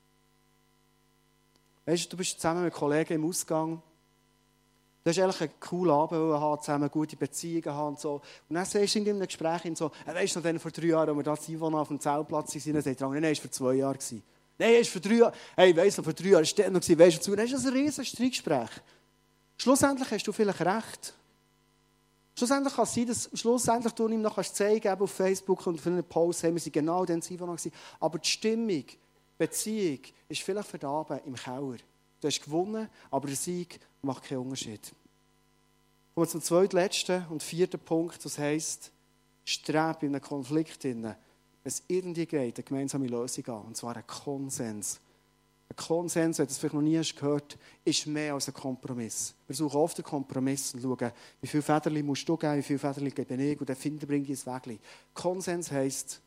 Weißt 1.85 2.05
du, 2.05 2.09
du 2.09 2.17
bist 2.17 2.39
zusammen 2.39 2.63
mit 2.63 2.73
Kollegen 2.73 3.13
im 3.13 3.25
Ausgang. 3.25 3.81
Du 5.03 5.09
hast 5.09 5.19
eigentlich 5.19 5.41
einen 5.41 5.59
coolen 5.59 5.93
Abend 5.93 6.17
haben, 6.19 6.61
zusammen 6.61 6.89
gute 6.89 7.15
Beziehungen 7.15 7.75
haben 7.75 7.87
und 7.89 7.99
so. 7.99 8.21
Und 8.49 8.55
dann 8.55 8.65
sagst 8.65 8.95
du 8.95 8.99
in 8.99 9.09
einem 9.09 9.25
Gespräch 9.25 9.61
so, 9.75 9.91
weißt 10.05 10.35
du 10.35 10.53
noch, 10.53 10.61
vor 10.61 10.71
drei 10.71 10.87
Jahren, 10.87 11.09
als 11.09 11.17
wir 11.17 11.23
da 11.23 11.35
Simon 11.35 11.75
auf 11.75 11.89
dem 11.89 11.99
Zeltplatz 11.99 12.55
waren, 12.55 12.73
dann 12.73 12.81
sagt 12.81 13.01
er, 13.01 13.09
nein, 13.09 13.23
es 13.25 13.37
war 13.39 13.43
vor 13.43 13.51
zwei 13.51 13.73
Jahren. 13.75 13.99
Nein, 14.57 14.75
es 14.75 14.87
war 14.87 15.01
vor 15.01 15.01
drei 15.01 15.17
Jahren. 15.17 15.33
Hey, 15.55 15.75
weiss 15.75 15.97
noch, 15.97 16.03
vor 16.03 16.13
drei 16.13 16.27
Jahren 16.27 16.35
war 16.35 16.41
es 16.43 16.57
noch, 16.57 16.99
weißt 16.99 17.27
du, 17.27 17.35
dann 17.35 17.45
ist 17.45 17.53
das 17.53 17.65
ein 17.65 17.73
riesiges 17.73 18.07
Streitgespräch. 18.07 18.69
Schlussendlich 19.57 20.11
hast 20.11 20.27
du 20.27 20.31
vielleicht 20.31 20.61
recht. 20.61 21.13
Schlussendlich 22.37 22.73
kann 22.73 22.83
es 22.83 22.93
sein, 22.93 23.07
dass 23.07 23.29
schlussendlich 23.33 23.93
du 23.93 24.07
ihm 24.09 24.21
noch 24.21 24.41
zeigen 24.43 24.99
auf 24.99 25.11
Facebook 25.11 25.65
und 25.67 25.79
für 25.79 25.89
einen 25.89 26.03
Post 26.03 26.43
haben 26.43 26.53
wir 26.53 26.61
sie 26.61 26.71
genau 26.71 27.05
den 27.05 27.21
Simon 27.21 27.55
gewesen. 27.55 27.71
Aber 27.99 28.19
die 28.19 28.27
Stimmung, 28.27 28.85
Beziehung 29.37 29.99
ist 30.27 30.41
vielleicht 30.41 30.83
Abend 30.83 31.21
im 31.25 31.35
Keller. 31.35 31.77
Du 32.19 32.27
hast 32.27 32.43
gewonnen, 32.43 32.89
aber 33.11 33.27
der 33.27 33.35
Sieg 33.35 33.79
macht 34.01 34.23
keinen 34.23 34.39
Unterschied. 34.39 34.81
Kommen 36.13 36.27
wir 36.27 36.29
zum 36.29 36.41
zweiten, 36.41 36.75
letzten 36.75 37.25
und 37.27 37.43
vierten 37.43 37.79
Punkt, 37.79 38.23
das 38.23 38.37
heisst, 38.37 38.91
strebe 39.43 40.05
in 40.05 40.15
einem 40.15 40.21
Konflikt 40.21 40.81
hinein 40.81 41.15
es 41.65 41.83
irgendwie 41.87 42.25
geht, 42.25 42.57
eine 42.57 42.63
gemeinsame 42.63 43.07
Lösung 43.07 43.45
an. 43.47 43.65
Und 43.65 43.77
zwar 43.77 43.97
ein 43.97 44.07
Konsens. 44.07 44.99
Ein 45.67 45.75
Konsens, 45.75 46.37
wenn 46.37 46.45
du 46.45 46.51
es 46.51 46.57
vielleicht 46.59 46.75
noch 46.75 46.81
nie 46.81 47.01
gehört 47.01 47.57
ist 47.83 48.05
mehr 48.05 48.35
als 48.35 48.47
ein 48.47 48.53
Kompromiss. 48.53 49.33
Wir 49.47 49.55
suchen 49.55 49.77
oft 49.77 49.97
einen 49.97 50.05
Kompromiss 50.05 50.75
und 50.75 50.81
schauen, 50.81 51.11
wie 51.41 51.47
viele 51.47 51.63
Federli 51.63 52.03
musst 52.03 52.29
du 52.29 52.37
geben, 52.37 52.57
wie 52.57 52.61
viele 52.61 52.79
Federli 52.79 53.09
gebe 53.09 53.33
ich 53.33 53.59
und 53.59 53.67
dann 53.67 53.75
finden, 53.75 54.07
bringe 54.07 54.25
ich 54.25 54.31
es 54.31 54.45
weg. 54.45 54.79
Konsens 55.13 55.71
heisst, 55.71 56.21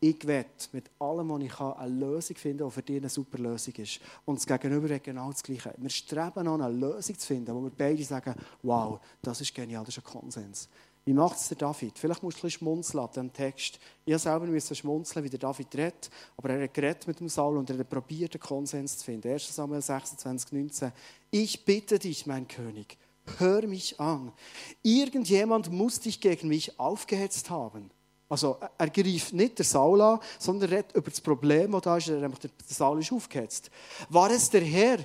ich 0.00 0.26
werde 0.26 0.50
mit 0.72 0.90
allem, 0.98 1.28
was 1.30 1.42
ich 1.42 1.52
kann, 1.52 1.72
eine 1.74 1.94
Lösung 1.94 2.36
finden, 2.36 2.66
die 2.66 2.70
für 2.70 2.82
dich 2.82 2.96
eine 2.96 3.08
super 3.08 3.38
Lösung 3.38 3.74
ist. 3.76 4.00
Und 4.24 4.38
das 4.38 4.46
Gegenüber 4.46 4.92
hat 4.92 5.04
genau 5.04 5.30
das 5.30 5.42
Gleiche. 5.42 5.72
Wir 5.78 5.88
streben 5.88 6.46
an, 6.48 6.60
eine 6.60 6.74
Lösung 6.74 7.16
zu 7.16 7.26
finden, 7.26 7.54
wo 7.54 7.62
wir 7.62 7.70
beide 7.70 8.04
sagen, 8.04 8.34
wow, 8.62 9.00
das 9.22 9.40
ist 9.40 9.54
genial, 9.54 9.84
das 9.84 9.96
ist 9.96 10.04
ein 10.04 10.12
Konsens. 10.12 10.68
Wie 11.06 11.12
macht 11.12 11.36
es 11.36 11.48
der 11.48 11.58
David? 11.58 11.98
Vielleicht 11.98 12.22
musst 12.22 12.38
du 12.38 12.40
ein 12.40 12.42
bisschen 12.46 12.58
schmunzeln 12.60 13.04
an 13.04 13.10
diesem 13.10 13.32
Text. 13.32 13.78
Ich 14.06 14.16
selber 14.18 14.46
musste 14.46 14.74
schmunzeln, 14.74 15.24
wie 15.24 15.28
der 15.28 15.38
David 15.38 15.74
redet. 15.74 16.10
Aber 16.36 16.50
er 16.50 16.64
hat 16.64 16.72
geredet 16.72 17.06
mit 17.06 17.20
dem 17.20 17.28
Saul 17.28 17.58
und 17.58 17.68
er 17.68 17.78
hat 17.78 17.90
probiert, 17.90 18.34
einen 18.34 18.40
Konsens 18.40 18.98
zu 18.98 19.04
finden. 19.04 19.30
1 19.30 19.54
Samuel 19.54 19.82
26, 19.82 20.52
19. 20.52 20.92
Ich 21.30 21.64
bitte 21.64 21.98
dich, 21.98 22.24
mein 22.24 22.48
König, 22.48 22.96
hör 23.38 23.66
mich 23.66 24.00
an. 24.00 24.32
Irgendjemand 24.82 25.70
muss 25.70 26.00
dich 26.00 26.22
gegen 26.22 26.48
mich 26.48 26.78
aufgehetzt 26.80 27.50
haben. 27.50 27.90
Also 28.30 28.56
er 28.78 28.88
greift 28.88 29.34
nicht 29.34 29.58
der 29.58 29.66
Saul 29.66 30.00
an, 30.00 30.20
sondern 30.38 30.70
redet 30.70 30.96
über 30.96 31.10
das 31.10 31.20
Problem, 31.20 31.72
das 31.72 31.82
da 31.82 31.96
ist. 31.98 32.08
Er 32.08 32.20
der 32.20 32.30
Saul 32.66 33.00
ist 33.00 33.12
aufgehetzt. 33.12 33.70
War 34.08 34.30
es 34.30 34.48
der 34.48 34.62
Herr, 34.62 34.98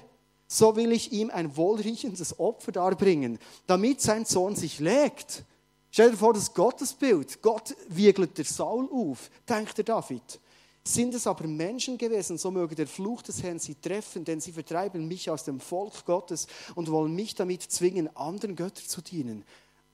so 0.47 0.75
will 0.77 0.93
ich 0.93 1.11
ihm 1.11 1.29
ein 1.29 1.55
wohlriechendes 1.57 2.39
Opfer 2.39 2.71
darbringen, 2.71 3.37
damit 3.67 4.01
sein 4.01 4.23
Sohn 4.23 4.55
sich 4.55 4.79
legt. 4.79 5.43
Stell 5.91 6.11
dir 6.11 6.17
vor, 6.17 6.33
das 6.33 6.53
Gottesbild. 6.53 7.41
Gott 7.41 7.75
wiegelt 7.87 8.37
der 8.37 8.45
Saul 8.45 8.89
auf, 8.91 9.29
denkt 9.47 9.77
der 9.77 9.85
David. 9.85 10.39
Sind 10.83 11.13
es 11.13 11.27
aber 11.27 11.45
Menschen 11.47 11.97
gewesen, 11.97 12.37
so 12.37 12.51
möge 12.51 12.75
der 12.75 12.87
Fluch 12.87 13.21
des 13.21 13.43
Herrn 13.43 13.59
sie 13.59 13.75
treffen, 13.75 14.23
denn 14.23 14.39
sie 14.39 14.51
vertreiben 14.51 15.07
mich 15.07 15.29
aus 15.29 15.43
dem 15.43 15.59
Volk 15.59 16.05
Gottes 16.05 16.47
und 16.75 16.89
wollen 16.89 17.13
mich 17.13 17.35
damit 17.35 17.63
zwingen, 17.63 18.15
anderen 18.15 18.55
Göttern 18.55 18.87
zu 18.87 19.01
dienen. 19.01 19.43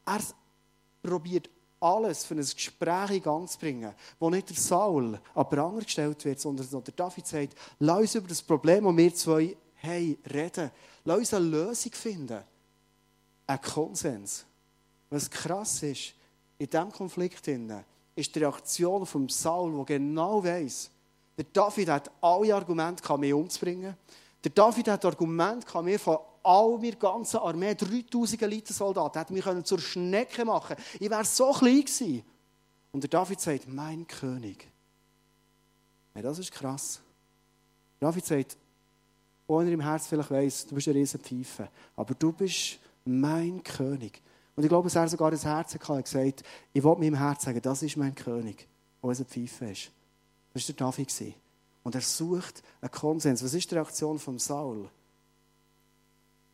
Er 0.05 0.21
probiert 1.01 1.49
alles 1.79 2.23
für 2.23 2.36
ein 2.36 2.39
Gespräch 2.39 3.12
in 3.12 3.21
Gang 3.21 3.49
zu 3.49 3.60
bringen, 3.60 3.93
wo 4.19 4.29
nicht 4.29 4.49
der 4.49 4.58
Saul 4.58 5.19
an 5.34 5.49
Pranger 5.49 5.81
gestellt 5.81 6.23
wird, 6.23 6.39
sondern 6.39 6.67
der 6.69 6.93
David 6.93 7.27
sagt, 7.27 7.55
lass 7.79 7.99
uns 7.99 8.15
über 8.15 8.27
das 8.27 8.41
Problem, 8.41 8.86
das 8.86 8.97
wir 8.97 9.15
zwei 9.15 9.58
haben, 9.81 10.17
reden. 10.34 10.71
Lass 11.03 11.17
uns 11.17 11.34
eine 11.34 11.45
Lösung 11.45 11.91
finden. 11.91 12.41
Ein 13.47 13.62
Konsens. 13.62 14.45
Was 15.09 15.29
krass 15.29 15.83
ist, 15.83 16.13
in 16.57 16.69
diesem 16.69 16.91
Konflikt 16.91 17.47
ist 18.15 18.35
die 18.35 18.39
Reaktion 18.39 19.05
von 19.05 19.29
Saul, 19.29 19.75
der 19.75 19.99
genau 19.99 20.43
weiß, 20.43 20.89
der 21.37 21.45
David 21.51 21.89
hat 21.89 22.11
alle 22.21 22.55
Argumente, 22.55 23.17
mich 23.17 23.33
umzubringen. 23.33 23.95
Der 24.43 24.51
David 24.51 24.87
hat 24.87 25.03
Argumente, 25.03 25.81
mir 25.81 25.99
von 25.99 26.17
all 26.43 26.77
meiner 26.77 26.95
ganzen 26.95 27.37
Armee, 27.37 27.75
3000 27.75 28.41
Elitesoldaten, 28.43 29.19
hat 29.19 29.31
mich 29.31 29.43
zur 29.65 29.79
Schnecke 29.79 30.45
machen 30.45 30.75
Ich 30.99 31.09
wäre 31.09 31.25
so 31.25 31.51
klein 31.51 31.81
gewesen. 31.81 32.23
Und 32.91 33.01
der 33.01 33.09
David 33.09 33.41
sagt, 33.41 33.67
mein 33.67 34.07
König. 34.07 34.69
Ja, 36.13 36.21
das 36.21 36.39
ist 36.39 36.51
krass. 36.51 37.01
David 37.99 38.25
sagt, 38.25 38.57
ohne 39.47 39.71
im 39.71 39.81
Herz 39.81 40.07
vielleicht 40.07 40.31
weiss, 40.31 40.65
du 40.65 40.75
bist 40.75 40.87
ein 40.87 40.93
riesen 40.93 41.19
Pfeife, 41.19 41.69
aber 41.95 42.13
du 42.13 42.31
bist 42.31 42.79
mein 43.03 43.61
König. 43.63 44.21
Und 44.55 44.63
ich 44.63 44.69
glaube, 44.69 44.85
dass 44.85 44.95
er 44.95 45.07
sogar 45.07 45.31
das 45.31 45.45
Herz 45.45 45.73
hatte 45.75 45.93
und 45.93 46.03
gesagt 46.03 46.43
ich 46.73 46.83
will 46.83 46.95
meinem 46.95 47.15
Herz 47.15 47.43
sagen, 47.43 47.61
das 47.61 47.83
ist 47.83 47.97
mein 47.97 48.15
König, 48.15 48.67
wo 49.01 49.11
es 49.11 49.19
ein 49.19 49.25
Pfeife 49.25 49.65
ist. 49.65 49.91
Das 50.53 50.67
war 50.67 50.75
der 50.75 50.85
David. 50.91 51.35
Und 51.83 51.95
er 51.95 52.01
sucht 52.01 52.63
einen 52.81 52.91
Konsens. 52.91 53.43
Was 53.43 53.53
ist 53.53 53.69
die 53.69 53.75
Reaktion 53.75 54.17
von 54.17 54.39
Saul? 54.39 54.89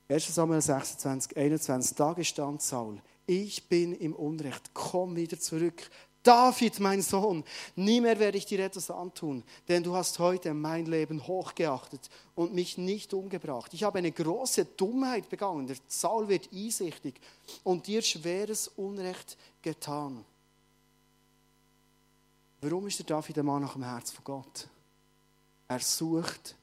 1. 0.10 0.36
Samuel 0.36 0.62
26, 0.62 1.38
21. 1.38 1.96
Da 1.96 2.14
gestand 2.14 2.62
Saul, 2.62 3.02
ich 3.28 3.70
bin 3.70 3.94
im 3.94 4.14
Unrecht, 4.14 4.72
komm 4.74 5.16
wieder 5.16 5.40
zurück. 5.40 5.90
David, 6.24 6.80
mein 6.80 7.02
Sohn, 7.02 7.44
nie 7.76 8.00
mehr 8.00 8.20
werde 8.20 8.38
ich 8.38 8.46
dir 8.46 8.60
etwas 8.60 8.92
antun, 8.92 9.44
denn 9.68 9.82
du 9.82 9.96
hast 9.96 10.20
heute 10.20 10.54
mein 10.54 10.86
Leben 10.86 11.26
hochgeachtet 11.26 12.10
und 12.36 12.54
mich 12.54 12.78
nicht 12.78 13.14
umgebracht. 13.14 13.74
Ich 13.74 13.84
habe 13.84 13.98
eine 13.98 14.12
große 14.12 14.66
Dummheit 14.66 15.30
begangen, 15.30 15.66
der 15.66 15.78
Saul 15.88 16.28
wird 16.28 16.50
einsichtig 16.54 17.20
und 17.64 17.88
dir 17.88 18.04
schweres 18.04 18.68
Unrecht 18.68 19.36
getan. 19.64 20.24
Warum 22.62 22.86
ist 22.86 23.00
der 23.00 23.08
David 23.08 23.40
ein 23.40 23.46
Mann 23.46 23.64
nach 23.64 23.74
dem 23.74 23.84
Herz 23.84 24.12
von 24.12 24.24
Gott? 24.24 24.68
Er 25.68 25.80
sucht 25.80 26.56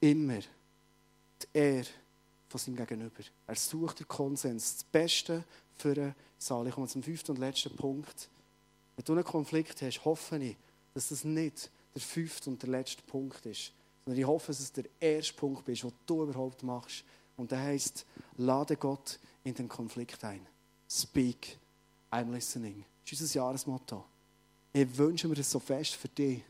immer 0.00 0.38
die 0.38 1.46
Ehre 1.52 1.88
von 2.48 2.58
seinem 2.58 2.76
Gegenüber. 2.76 3.22
Er 3.46 3.56
sucht 3.56 4.00
den 4.00 4.08
Konsens, 4.08 4.76
das 4.76 4.84
Beste 4.84 5.44
für 5.76 5.92
einen 5.92 6.14
Saal. 6.38 6.66
Ich 6.66 6.74
komme 6.74 6.88
zum 6.88 7.02
fünften 7.02 7.32
und 7.32 7.38
letzten 7.38 7.76
Punkt. 7.76 8.30
Wenn 8.96 9.04
du 9.04 9.12
einen 9.12 9.24
Konflikt 9.24 9.80
hast, 9.82 10.04
hoffe 10.04 10.38
ich, 10.38 10.56
dass 10.94 11.08
das 11.08 11.24
nicht 11.24 11.70
der 11.94 12.02
fünfte 12.02 12.50
und 12.50 12.62
der 12.62 12.70
letzte 12.70 13.02
Punkt 13.02 13.44
ist, 13.46 13.72
sondern 14.04 14.20
ich 14.20 14.26
hoffe, 14.26 14.48
dass 14.48 14.60
es 14.60 14.72
der 14.72 14.84
erste 15.00 15.34
Punkt 15.34 15.68
ist, 15.68 15.82
den 15.82 15.92
du 16.06 16.22
überhaupt 16.22 16.62
machst. 16.62 17.04
Und 17.36 17.50
der 17.50 17.60
heißt, 17.60 18.04
lade 18.36 18.76
Gott 18.76 19.18
in 19.44 19.54
den 19.54 19.68
Konflikt 19.68 20.22
ein. 20.24 20.46
Speak, 20.88 21.58
I'm 22.10 22.30
listening. 22.30 22.84
Das 23.04 23.12
ist 23.12 23.20
unser 23.22 23.34
Jahresmotto. 23.36 24.04
Ich 24.72 24.96
wünsche 24.96 25.28
mir 25.28 25.34
das 25.34 25.50
so 25.50 25.58
fest 25.58 25.94
für 25.94 26.08
dich, 26.08 26.42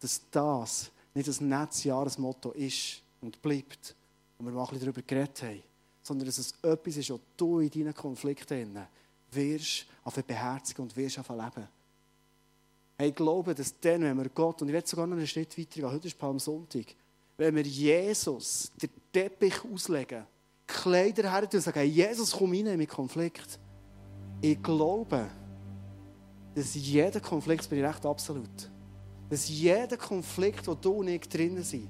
dass 0.00 0.20
das 0.30 0.90
nicht 1.14 1.40
ein 1.40 1.48
nettes 1.48 1.84
Jahresmotto 1.84 2.52
ist 2.52 3.02
und 3.20 3.40
bleibt, 3.40 3.94
und 4.38 4.46
wir 4.46 4.52
mal 4.52 4.62
ein 4.62 4.68
bisschen 4.68 4.80
darüber 4.80 5.02
geredet 5.02 5.42
haben, 5.42 5.62
sondern 6.02 6.26
dass 6.26 6.38
es 6.38 6.54
etwas 6.62 6.96
ist, 6.96 7.10
was 7.10 7.20
du 7.36 7.60
in 7.60 7.70
deinen 7.70 7.94
Konflikten 7.94 8.86
wirst 9.30 9.86
auf 10.04 10.14
beherzigen 10.14 10.82
und 10.82 10.96
wirst 10.96 11.18
auf 11.18 11.28
leben. 11.28 11.68
Hey, 12.98 13.10
ich 13.10 13.14
glaube, 13.14 13.54
dass 13.54 13.78
dann, 13.78 14.02
wenn 14.02 14.16
wir 14.16 14.28
Gott, 14.30 14.62
und 14.62 14.68
ich 14.68 14.74
werde 14.74 14.88
sogar 14.88 15.06
noch 15.06 15.16
einen 15.16 15.26
Schritt 15.26 15.56
weiter 15.58 15.90
heute 15.90 16.06
ist 16.06 16.18
Palmsonntag, 16.18 16.94
wenn 17.36 17.54
wir 17.54 17.62
Jesus 17.62 18.72
den 18.80 18.90
Teppich 19.12 19.62
auslegen, 19.64 20.24
Kleider 20.66 21.30
her 21.30 21.48
und 21.52 21.60
sagen, 21.60 21.88
Jesus, 21.88 22.32
komm 22.32 22.50
rein 22.50 22.66
in 22.66 22.78
meinen 22.78 22.88
Konflikt. 22.88 23.58
Ich 24.40 24.60
glaube, 24.62 25.28
dass 26.54 26.74
jeder 26.74 27.20
Konflikt, 27.20 27.68
bin 27.68 27.78
ich 27.78 27.84
recht 27.84 28.04
absolut, 28.04 28.70
dass 29.28 29.48
jeder 29.48 29.96
Konflikt, 29.96 30.66
wo 30.66 30.74
du 30.74 30.94
und 30.94 31.08
ich 31.08 31.28
drinnen 31.28 31.62
sind, 31.62 31.88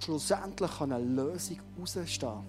schlussendlich 0.00 0.70
kann 0.70 0.92
eine 0.92 1.04
Lösung 1.04 1.58
rausstehen, 1.78 2.44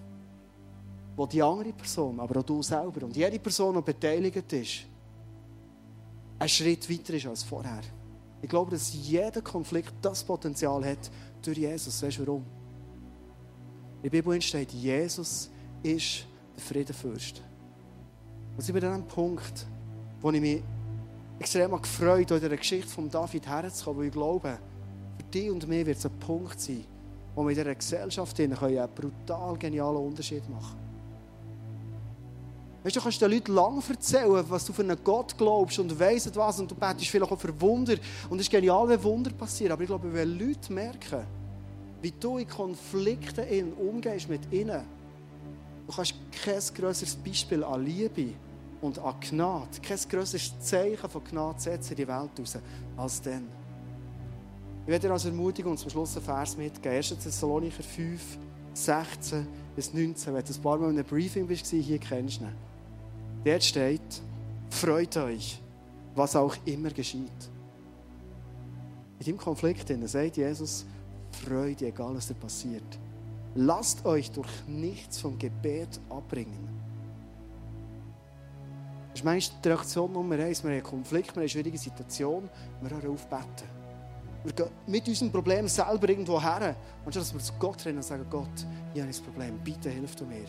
wo 1.20 1.26
die 1.26 1.42
andere 1.42 1.74
Person, 1.74 2.18
aber 2.18 2.40
auch 2.40 2.42
du 2.42 2.62
selber 2.62 3.04
und 3.04 3.14
jede 3.14 3.38
Person, 3.38 3.74
die 3.74 3.82
beteiligt 3.82 4.50
ist, 4.54 4.86
einen 6.38 6.48
Schritt 6.48 6.88
weiter 6.88 7.12
ist 7.12 7.26
als 7.26 7.42
vorher. 7.42 7.82
Ich 8.40 8.48
glaube, 8.48 8.70
dass 8.70 8.94
jeder 8.94 9.42
Konflikt 9.42 9.92
das 10.00 10.24
Potenzial 10.24 10.82
hat 10.82 11.10
durch 11.42 11.58
Jesus. 11.58 12.02
Weißt 12.02 12.16
du 12.16 12.26
warum? 12.26 12.46
In 13.96 14.04
der 14.04 14.08
Bibel 14.08 14.40
steht, 14.40 14.72
Jesus 14.72 15.50
ist 15.82 16.24
der 16.56 16.62
Friedenfürst. 16.62 17.42
Und 18.56 18.62
sind 18.62 18.74
wir 18.74 18.82
an 18.84 18.94
einem 18.94 19.06
Punkt, 19.06 19.66
wo 20.22 20.30
ich 20.30 20.40
mich 20.40 20.62
extrem 21.38 21.72
gefreut 21.72 22.30
habe, 22.30 22.40
in 22.40 22.48
der 22.48 22.56
Geschichte 22.56 22.88
von 22.88 23.10
David 23.10 23.46
herzukommen, 23.46 24.00
weil 24.00 24.06
ich 24.06 24.12
glaube, 24.14 24.58
für 25.18 25.24
dich 25.24 25.50
und 25.50 25.68
mich 25.68 25.84
wird 25.84 25.98
es 25.98 26.06
ein 26.06 26.18
Punkt 26.18 26.58
sein, 26.58 26.82
wo 27.34 27.42
wir 27.42 27.50
in 27.50 27.56
dieser 27.56 27.74
Gesellschaft 27.74 28.40
einen 28.40 28.56
brutal 28.94 29.58
genialen 29.58 29.98
Unterschied 29.98 30.48
machen 30.48 30.89
Weißt 32.82 32.96
du, 32.96 33.00
du 33.00 33.04
kannst 33.04 33.20
den 33.20 33.30
Leuten 33.30 33.54
lange 33.54 33.82
erzählen, 33.90 34.44
was 34.48 34.64
du 34.64 34.72
für 34.72 34.82
einen 34.82 34.96
Gott 35.04 35.36
glaubst 35.36 35.78
und 35.78 35.98
weißt 35.98 36.34
was 36.34 36.60
und 36.60 36.70
du 36.70 36.74
betest 36.74 37.10
vielleicht 37.10 37.30
auch 37.30 37.38
für 37.38 37.60
Wunder 37.60 37.94
und 38.30 38.38
es 38.38 38.46
ist 38.46 38.50
genial, 38.50 38.88
wenn 38.88 39.02
Wunder 39.02 39.30
passieren. 39.32 39.72
Aber 39.72 39.82
ich 39.82 39.88
glaube, 39.88 40.12
wenn 40.12 40.38
Leute 40.38 40.72
merken, 40.72 41.26
wie 42.00 42.12
du 42.12 42.38
in 42.38 42.48
Konflikten 42.48 43.74
umgehst 43.74 44.30
mit 44.30 44.50
ihnen, 44.50 44.82
du 45.86 45.94
kannst 45.94 46.14
kein 46.42 46.60
größeres 46.74 47.16
Beispiel 47.16 47.62
an 47.62 47.84
Liebe 47.84 48.32
und 48.80 48.98
an 48.98 49.14
Gnade, 49.20 49.78
kein 49.82 49.98
größeres 50.08 50.58
Zeichen 50.60 51.10
von 51.10 51.22
Gnade 51.22 51.60
setzen 51.60 51.92
in 51.92 51.96
die 51.96 52.08
Welt 52.08 52.30
raus, 52.38 52.58
als 52.96 53.20
dann. 53.20 53.46
Ich 54.86 54.88
werde 54.88 55.06
dir 55.06 55.12
als 55.12 55.26
Ermutigung 55.26 55.76
zum 55.76 55.90
Schluss 55.90 56.16
einen 56.16 56.24
Vers 56.24 56.56
mitgeben. 56.56 56.96
1. 56.96 57.10
Thessalonicher 57.10 57.82
5, 57.82 58.38
16 58.72 59.46
bis 59.76 59.92
19. 59.92 60.32
Wenn 60.32 60.42
du 60.42 60.52
ein 60.54 60.62
paar 60.62 60.78
Mal 60.78 60.90
in 60.90 60.98
einem 60.98 61.06
Briefing 61.06 61.46
bist, 61.46 61.66
hier 61.66 61.98
kennst 61.98 62.40
du 62.40 62.44
ihn. 62.44 62.69
Dort 63.44 63.64
steht, 63.64 64.22
freut 64.68 65.16
euch, 65.16 65.60
was 66.14 66.36
auch 66.36 66.54
immer 66.66 66.90
geschieht. 66.90 67.50
In 69.18 69.24
diesem 69.24 69.38
Konflikt 69.38 69.88
sagt 70.08 70.36
Jesus, 70.36 70.84
freut, 71.44 71.82
egal 71.82 72.14
was 72.14 72.28
dir 72.28 72.34
passiert. 72.34 72.98
Lasst 73.54 74.04
euch 74.04 74.30
durch 74.30 74.48
nichts 74.66 75.20
vom 75.20 75.38
Gebet 75.38 76.00
abbringen. 76.08 76.68
Das 79.10 79.20
ist 79.20 79.24
meistens 79.24 79.60
die 79.60 79.68
Reaktion 79.68 80.12
Nummer 80.12 80.36
eins. 80.38 80.62
Wir 80.62 80.70
haben 80.70 80.76
einen 80.76 80.82
Konflikt, 80.84 81.28
wir 81.28 81.32
haben 81.32 81.40
eine 81.40 81.48
schwierige 81.48 81.78
Situation, 81.78 82.48
wir 82.80 82.90
hören 82.90 83.10
auf 83.10 83.26
beten. 83.26 83.68
Wir 84.44 84.52
gehen 84.52 84.68
mit 84.86 85.06
unserem 85.08 85.32
Problem 85.32 85.68
selber 85.68 86.08
irgendwo 86.08 86.40
her. 86.40 86.76
Anstatt 87.04 87.24
dass 87.24 87.34
wir 87.34 87.40
zu 87.40 87.52
Gott 87.58 87.84
rennen 87.84 87.98
und 87.98 88.04
sagen, 88.04 88.24
Gott, 88.30 88.66
hier 88.92 89.02
habe 89.02 89.10
ich 89.10 89.18
ein 89.18 89.24
Problem, 89.24 89.58
bitte 89.64 89.90
hilf 89.90 90.14
du 90.14 90.24
mir. 90.24 90.46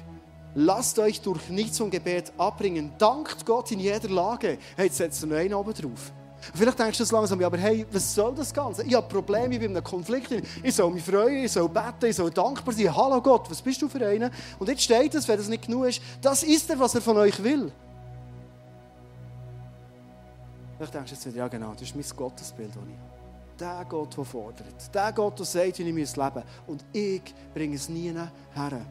Lasst 0.56 1.00
euch 1.00 1.22
durch 1.22 1.50
nichts 1.50 1.78
zum 1.78 1.90
Gebet 1.90 2.34
abbringen. 2.38 2.92
Dankt 2.98 3.46
Gott 3.46 3.72
in 3.72 3.80
jeder 3.80 4.10
Lage. 4.10 4.58
Hey, 4.76 4.88
jetzt 4.88 4.98
setzt 4.98 5.26
noch 5.26 5.36
einen 5.36 5.54
oben 5.54 5.74
drauf. 5.74 6.12
Vielleicht 6.56 6.80
denkst 6.80 6.98
du 6.98 7.04
das 7.04 7.12
langsam, 7.12 7.42
aber 7.44 7.58
hey, 7.58 7.86
was 7.92 8.16
soll 8.16 8.34
das 8.34 8.52
Ganze? 8.54 8.84
Ich 8.84 8.96
habe 8.96 9.08
Probleme, 9.08 9.54
ich 9.54 9.60
bin 9.60 9.72
in 9.72 9.78
einem 9.78 9.84
Konflikt. 9.84 10.32
Ich 10.64 10.76
soll 10.76 10.90
mich 10.92 11.04
freuen, 11.04 11.46
ich 11.46 11.52
soll 11.52 11.70
beten, 11.70 12.08
ich 12.08 12.16
soll 12.16 12.32
dankbar 12.32 12.74
sein. 12.74 12.96
Hallo 12.96 13.22
Gott, 13.22 13.50
was 13.50 13.62
bist 13.62 13.82
du 13.82 13.88
für 13.88 14.06
einen? 14.06 14.32
Und 14.58 14.68
jetzt 14.68 14.82
steht 14.82 15.14
es, 15.14 15.28
wenn 15.28 15.38
das 15.38 15.48
nicht 15.48 15.68
genug 15.68 15.86
ist, 15.86 16.02
das 16.22 16.44
ist 16.44 16.70
er, 16.70 16.80
was 16.80 16.96
er 16.96 17.02
von 17.02 17.18
euch 17.18 17.42
will. 17.44 17.72
Vielleicht 20.78 20.94
denkst 20.96 21.12
du 21.12 21.16
jetzt 21.16 21.26
wieder, 21.28 21.38
ja 21.38 21.48
genau, 21.48 21.74
das 21.74 21.84
ist 21.84 21.96
mein 21.96 22.06
Gottesbild, 22.18 22.70
das 22.70 22.76
ich 22.76 22.98
habe 22.98 23.12
der 23.62 23.86
Gott, 23.86 24.18
der 24.18 24.26
fordert. 24.26 24.96
Der 24.96 25.14
Gott, 25.14 25.38
der 25.38 25.46
sagt, 25.46 25.78
wie 25.78 25.84
ich 25.84 26.16
leben 26.16 26.34
muss. 26.34 26.44
Und 26.66 26.84
ich 26.92 27.22
bringe 27.54 27.76
es 27.76 27.88
nie 27.88 28.12
her. 28.12 28.82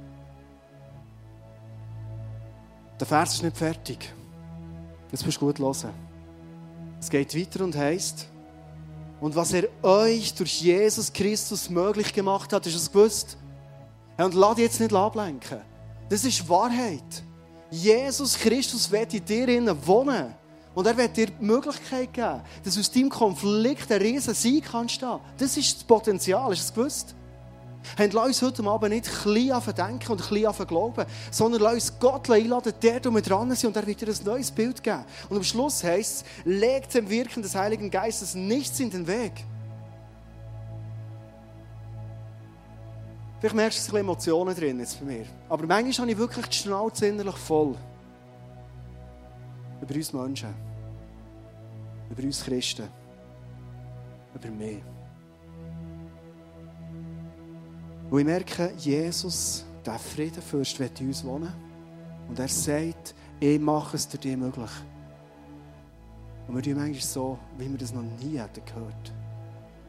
Der 3.01 3.07
Vers 3.07 3.35
ist 3.35 3.43
nicht 3.43 3.57
fertig. 3.57 4.13
Jetzt 5.11 5.25
musst 5.25 5.41
du 5.41 5.47
gut 5.47 5.59
hören. 5.59 5.95
Es 7.01 7.09
geht 7.09 7.35
weiter 7.35 7.65
und 7.65 7.75
heißt, 7.75 8.29
und 9.21 9.35
was 9.35 9.55
er 9.55 9.69
euch 9.83 10.35
durch 10.35 10.61
Jesus 10.61 11.11
Christus 11.11 11.71
möglich 11.71 12.13
gemacht 12.13 12.53
hat, 12.53 12.67
ist 12.67 12.75
es 12.75 12.93
gewusst. 12.93 13.39
Und 14.19 14.35
lass 14.35 14.57
dich 14.57 14.65
jetzt 14.65 14.81
nicht 14.81 14.93
ablenken. 14.93 15.61
Das 16.11 16.25
ist 16.25 16.47
Wahrheit. 16.47 17.23
Jesus 17.71 18.37
Christus 18.37 18.91
wird 18.91 19.15
in 19.15 19.25
dir 19.25 19.49
wohnen. 19.87 20.35
Und 20.75 20.87
er 20.87 20.97
wird 20.97 21.17
dir 21.17 21.27
die 21.27 21.45
Möglichkeit 21.45 22.13
geben, 22.13 22.43
dass 22.65 22.79
aus 22.79 22.91
deinem 22.91 23.09
Konflikt 23.09 23.91
ein 23.91 24.01
riesen 24.01 24.35
Sieg 24.35 24.67
kannst 24.71 25.03
Das 25.39 25.57
ist 25.57 25.77
das 25.77 25.85
Potenzial, 25.85 26.53
du 26.61 26.65
es 26.65 26.75
gewusst? 26.75 27.15
Hey, 27.97 28.09
lass 28.12 28.27
uns 28.27 28.43
heute 28.43 28.64
Abend 28.64 28.93
nicht 28.93 29.07
klein 29.07 29.53
auf 29.53 29.73
denken 29.73 30.12
und 30.12 30.23
klein 30.23 30.47
auf 30.47 30.59
glauben, 30.66 31.05
sondern 31.31 31.62
lass 31.62 31.75
uns 31.75 31.99
Gott 31.99 32.31
einladen, 32.31 32.73
der 32.83 33.01
du 33.01 33.11
mit 33.11 33.29
dran 33.29 33.55
sind 33.55 33.69
und 33.69 33.77
er 33.77 33.87
wird 33.87 34.01
dir 34.01 34.09
ein 34.09 34.25
neues 34.25 34.51
Bild 34.51 34.83
geben. 34.83 35.05
Und 35.29 35.37
am 35.38 35.45
Schluss 35.45 35.83
heißt 35.83 36.25
es, 36.25 36.45
legt 36.45 36.95
dem 36.95 37.09
Wirken 37.09 37.43
des 37.43 37.55
Heiligen 37.55 37.90
Geistes 37.90 38.35
nichts 38.35 38.79
in 38.81 38.90
den 38.90 39.07
Weg. 39.07 39.33
Vielleicht 43.40 43.57
merkst 43.57 43.79
du, 43.79 43.81
es 43.81 43.87
sind 43.87 43.97
Emotionen 43.97 44.55
drin 44.55 44.79
jetzt 44.79 45.01
bei 45.01 45.07
mir. 45.07 45.25
Aber 45.49 45.66
manchmal 45.66 46.05
habe 46.05 46.12
ich 46.12 46.19
wirklich 46.19 46.47
die 46.47 46.57
Schnauze 46.59 47.07
innerlich 47.07 47.37
voll 47.37 47.75
über 49.81 49.95
uns 49.95 50.12
Menschen, 50.12 50.55
über 52.11 52.23
uns 52.23 52.45
Christen, 52.45 52.88
über 54.35 54.51
mich. 54.51 54.83
Und 58.11 58.18
ich 58.18 58.25
merke, 58.25 58.73
Jesus, 58.77 59.64
der 59.87 59.99
Friedenfürst, 59.99 60.79
wird 60.81 61.01
in 61.01 61.09
uns 61.09 61.25
wohnen. 61.25 61.53
Und 62.29 62.38
er 62.38 62.49
sagt, 62.49 63.14
ich 63.38 63.59
mache 63.61 63.96
es 63.96 64.09
dich 64.09 64.37
möglich. 64.37 64.70
Und 66.49 66.57
wir 66.57 66.62
tun 66.62 66.75
manchmal 66.75 67.01
so, 67.01 67.38
wie 67.57 67.70
wir 67.70 67.79
das 67.79 67.94
noch 67.94 68.03
nie 68.03 68.37
hätten 68.37 68.65
gehört. 68.65 69.13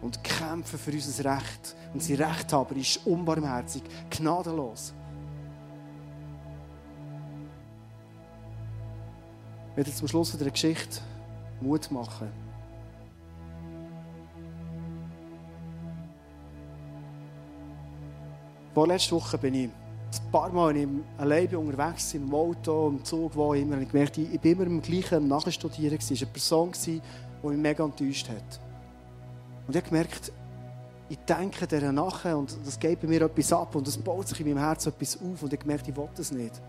Und 0.02 0.24
kämpfen 0.24 0.78
für 0.78 0.92
unser 0.92 1.36
Recht. 1.36 1.76
Und 1.94 2.04
sein 2.04 2.18
Rechthaber 2.18 2.76
ist 2.76 3.06
unbarmherzig, 3.06 3.84
gnadenlos. 4.12 4.94
Ich 9.72 9.78
werde 9.78 9.94
zum 9.94 10.08
Schluss 10.08 10.32
dieser 10.32 10.52
Geschichte 10.52 11.00
Mut 11.60 11.90
machen. 11.90 12.51
Vorletzte 18.74 19.16
Woche 19.16 19.38
bin 19.38 19.54
ich 19.54 19.70
ein 19.70 20.32
paar 20.32 20.50
Mal 20.52 20.76
im 20.78 21.04
allein 21.18 21.54
unterwegs, 21.56 22.14
im 22.14 22.34
Auto, 22.34 22.88
im 22.88 23.04
Zug, 23.04 23.36
wo 23.36 23.54
immer. 23.54 23.76
Und 23.76 23.84
ich 23.84 23.92
gemerkt, 23.92 24.18
ich 24.18 24.40
bin 24.40 24.54
immer 24.54 24.66
im 24.66 24.82
gleichen 24.82 25.28
Nachstudieren. 25.28 25.98
Es 25.98 26.10
war 26.10 26.18
eine 26.18 26.26
Person, 26.28 26.72
die 26.86 27.02
mich 27.44 27.58
mega 27.58 27.84
enttäuscht 27.84 28.30
hat. 28.30 28.60
Und 29.68 29.76
ich 29.76 29.82
habe 29.82 29.90
gemerkt, 29.90 30.32
ich 31.10 31.18
denke 31.20 31.68
dieser 31.68 31.92
nachher 31.92 32.38
und 32.38 32.58
das 32.66 32.80
geht 32.80 33.02
bei 33.02 33.08
mir 33.08 33.22
etwas 33.24 33.52
ab 33.52 33.76
und 33.76 33.86
es 33.86 33.98
baut 33.98 34.30
sich 34.30 34.40
in 34.40 34.48
meinem 34.48 34.60
Herzen 34.60 34.90
etwas 34.94 35.18
auf 35.18 35.44
und 35.44 35.52
ich 35.52 35.66
merke, 35.66 35.92
ich 35.92 35.98
will 35.98 36.08
das 36.16 36.32
nicht. 36.32 36.62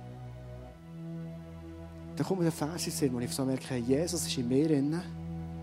Dann 2.16 2.26
kommt 2.26 2.40
mir 2.40 2.46
der 2.46 2.52
Vers 2.52 2.86
in 2.86 2.92
Sinn, 2.92 3.14
wo 3.14 3.20
ich 3.20 3.30
so 3.30 3.44
merke, 3.44 3.76
Jesus 3.76 4.26
ist 4.26 4.36
in 4.36 4.48
mir 4.48 4.66
drin 4.66 5.00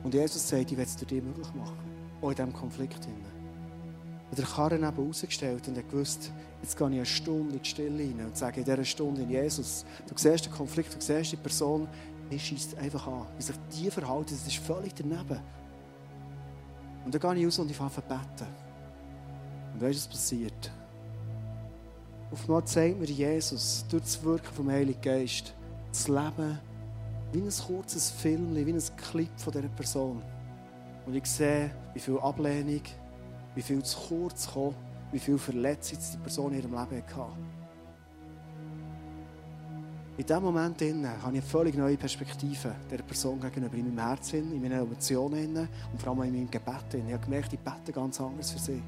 und 0.02 0.14
Jesus 0.14 0.48
sagt, 0.48 0.72
ich 0.72 0.78
will 0.78 0.86
es 0.86 0.96
dich 0.96 1.22
möglich 1.22 1.54
machen. 1.54 1.78
Auch 2.22 2.30
in 2.30 2.36
diesem 2.36 2.54
Konflikt. 2.54 3.04
Drin. 3.04 3.39
Und 4.30 4.38
der 4.38 4.46
Karren 4.46 4.84
eben 4.84 5.08
rausgestellt 5.08 5.68
und 5.68 5.78
hat 5.78 5.90
gewusst, 5.90 6.32
jetzt 6.62 6.78
gehe 6.78 6.88
ich 6.88 6.96
eine 6.96 7.06
Stunde 7.06 7.56
in 7.56 7.62
die 7.62 7.70
Stille 7.70 8.04
rein 8.04 8.26
und 8.26 8.38
sage 8.38 8.60
in 8.60 8.66
dieser 8.66 8.86
Stunde 8.86 9.24
in 9.24 9.30
Jesus, 9.30 9.86
du 10.08 10.14
siehst 10.16 10.46
den 10.46 10.54
Konflikt, 10.54 10.94
du 10.94 11.02
siehst 11.02 11.32
die 11.32 11.38
Person, 11.38 11.88
mich 12.30 12.46
schießt 12.46 12.78
einfach 12.78 13.08
an. 13.08 13.26
Wie 13.38 13.44
sich 13.44 13.56
die 13.76 13.90
verhalten, 13.90 14.30
das 14.30 14.46
ist 14.46 14.58
völlig 14.58 14.94
daneben. 14.94 15.40
Und 17.06 17.14
dann 17.14 17.22
gehe 17.22 17.42
ich 17.42 17.46
raus 17.48 17.60
und 17.60 17.72
ich 17.72 17.78
fange 17.78 17.92
an 17.96 18.04
beten. 18.08 18.48
Und 19.74 19.82
weißt 19.82 19.96
du, 19.96 20.00
was 20.02 20.08
passiert? 20.08 20.72
Auf 22.32 22.44
einmal 22.44 22.64
zeigt 22.66 23.00
mir 23.00 23.08
Jesus 23.08 23.86
durch 23.90 24.04
das 24.04 24.24
Wirken 24.24 24.54
vom 24.54 24.70
Heiligen 24.70 25.02
Geist 25.02 25.54
das 25.92 26.08
Leben 26.08 26.60
wie 27.32 27.42
ein 27.42 27.50
kurzes 27.50 28.12
Film, 28.12 28.56
wie 28.56 28.72
ein 28.72 28.84
Clip 28.98 29.30
von 29.38 29.54
dieser 29.54 29.68
Person. 29.70 30.22
Und 31.06 31.16
ich 31.16 31.26
sehe, 31.26 31.72
wie 31.94 32.00
viel 32.00 32.20
Ablehnung, 32.20 32.82
wie 33.56 33.62
viel 33.62 33.84
zu 33.84 33.97
kurz 34.08 34.52
kam, 34.52 34.74
wie 35.12 35.20
viel 35.20 35.38
Verletzungen 35.38 36.02
die 36.14 36.18
Person 36.18 36.54
in 36.54 36.60
ihrem 36.60 36.72
Leben 36.72 37.04
hatte. 37.04 37.38
In 40.18 40.26
diesem 40.26 40.43
Moment 40.43 40.82
habe 40.82 40.91
ich 40.91 41.24
eine 41.24 41.41
völlig 41.41 41.76
neue 41.76 41.95
Perspektive 41.95 42.76
der 42.91 42.97
Person 42.97 43.39
gegenüber, 43.39 43.78
in 43.78 43.95
meinem 43.95 44.06
Herzen, 44.06 44.52
in 44.52 44.62
meinen 44.62 44.82
Emotionen 44.82 45.70
und 45.91 46.02
vor 46.02 46.10
allem 46.10 46.24
in 46.24 46.34
meinem 46.34 46.52
Gebet. 46.52 46.93
Ich 46.93 47.14
habe 47.14 47.24
gemerkt, 47.24 47.54
ich 47.54 47.60
bete 47.60 47.93
ganz 47.93 48.20
anders 48.20 48.52
für 48.52 48.60
sie. 48.60 48.82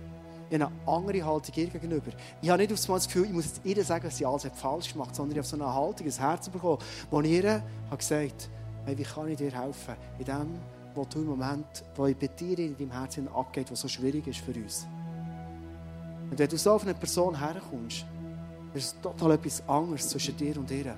Ich 0.50 0.60
habe 0.60 0.74
eine 0.74 0.92
andere 0.92 1.26
Haltung 1.26 1.56
ihr 1.56 1.68
gegenüber. 1.68 2.12
Ich 2.42 2.50
habe 2.50 2.62
nicht 2.62 2.74
auf 2.74 2.86
das 2.86 3.06
Gefühl, 3.06 3.26
ich 3.26 3.32
muss 3.32 3.62
ihr 3.64 3.82
sagen, 3.86 4.04
dass 4.04 4.18
sie 4.18 4.26
alles 4.26 4.46
falsch 4.56 4.92
gemacht 4.92 5.16
sondern 5.16 5.32
ich 5.32 5.38
habe 5.38 5.48
so 5.48 5.56
eine 5.56 5.74
Haltung, 5.74 6.06
ein 6.06 6.12
Herz 6.12 6.50
bekommen, 6.50 6.80
wo 7.10 7.22
ich 7.22 7.32
ihr 7.32 7.64
habe 7.90 7.98
gesagt 7.98 8.50
hey, 8.86 8.98
wie 8.98 9.04
kann 9.04 9.28
ich 9.28 9.38
dir 9.38 9.52
helfen? 9.52 9.96
In 10.20 10.26
dem, 10.26 10.60
was 10.96 11.10
du 11.10 11.20
im 11.20 11.28
Moment, 11.28 11.84
wo 11.96 12.04
bei 12.04 12.14
dir 12.14 12.60
in 12.60 12.78
deinem 12.78 12.92
Herzen 12.92 13.28
abgeht, 13.28 13.72
was 13.72 13.82
so 13.82 13.88
schwierig 13.88 14.28
ist 14.28 14.40
für 14.40 14.54
uns. 14.54 14.88
Und 16.30 16.38
wenn 16.38 16.50
du 16.50 16.58
so 16.58 16.72
auf 16.72 16.84
eine 16.84 16.94
Person 16.94 17.38
herkommst, 17.38 18.06
ist 18.74 19.02
total 19.02 19.32
etwas 19.32 19.68
anderes 19.68 20.08
zwischen 20.08 20.36
dir 20.38 20.58
und 20.58 20.72
ihr. 20.72 20.96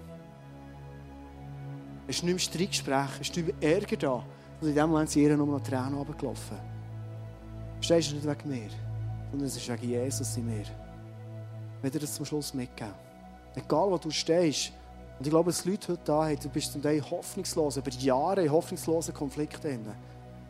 Es 2.08 2.18
ist 2.18 2.24
nicht 2.24 2.34
mehr 2.34 2.40
Streitgespräch, 2.40 3.10
es 3.22 3.30
ist 3.30 3.38
nicht 3.38 3.54
Ärger 3.62 3.98
da. 3.98 4.24
Und 4.62 4.68
in 4.68 4.76
dem 4.76 4.90
Moment 4.90 5.10
sind 5.10 5.24
ihr 5.24 5.36
nur 5.36 5.48
noch 5.48 5.62
Tränen 5.62 5.96
runtergelaufen. 5.96 6.58
Verstehst 7.76 8.12
du 8.12 8.16
nicht 8.16 8.28
wegen 8.28 8.50
mir? 8.50 8.70
sondern 9.34 9.48
es 9.48 9.58
ist 9.58 9.68
wegen 9.68 9.90
Jesus 9.90 10.38
in 10.38 10.46
mir. 10.46 10.66
Werde 11.82 11.98
dir 11.98 12.06
das 12.06 12.14
zum 12.14 12.24
Schluss 12.24 12.54
mitgeben. 12.54 12.94
Egal, 13.56 13.90
wo 13.90 13.98
du 13.98 14.12
stehst, 14.12 14.72
und 15.24 15.28
ich 15.28 15.32
glaube, 15.32 15.52
dass 15.52 15.64
Leute 15.64 15.94
heute 15.94 16.02
da 16.04 16.26
haben, 16.26 16.38
du 16.38 16.50
bist 16.50 16.74
zum 16.74 16.82
Teil 16.82 17.02
hoffnungslos, 17.02 17.78
über 17.78 17.90
Jahre 17.92 18.44
in 18.44 18.52
hoffnungslosen 18.52 19.14
Konflikten. 19.14 19.88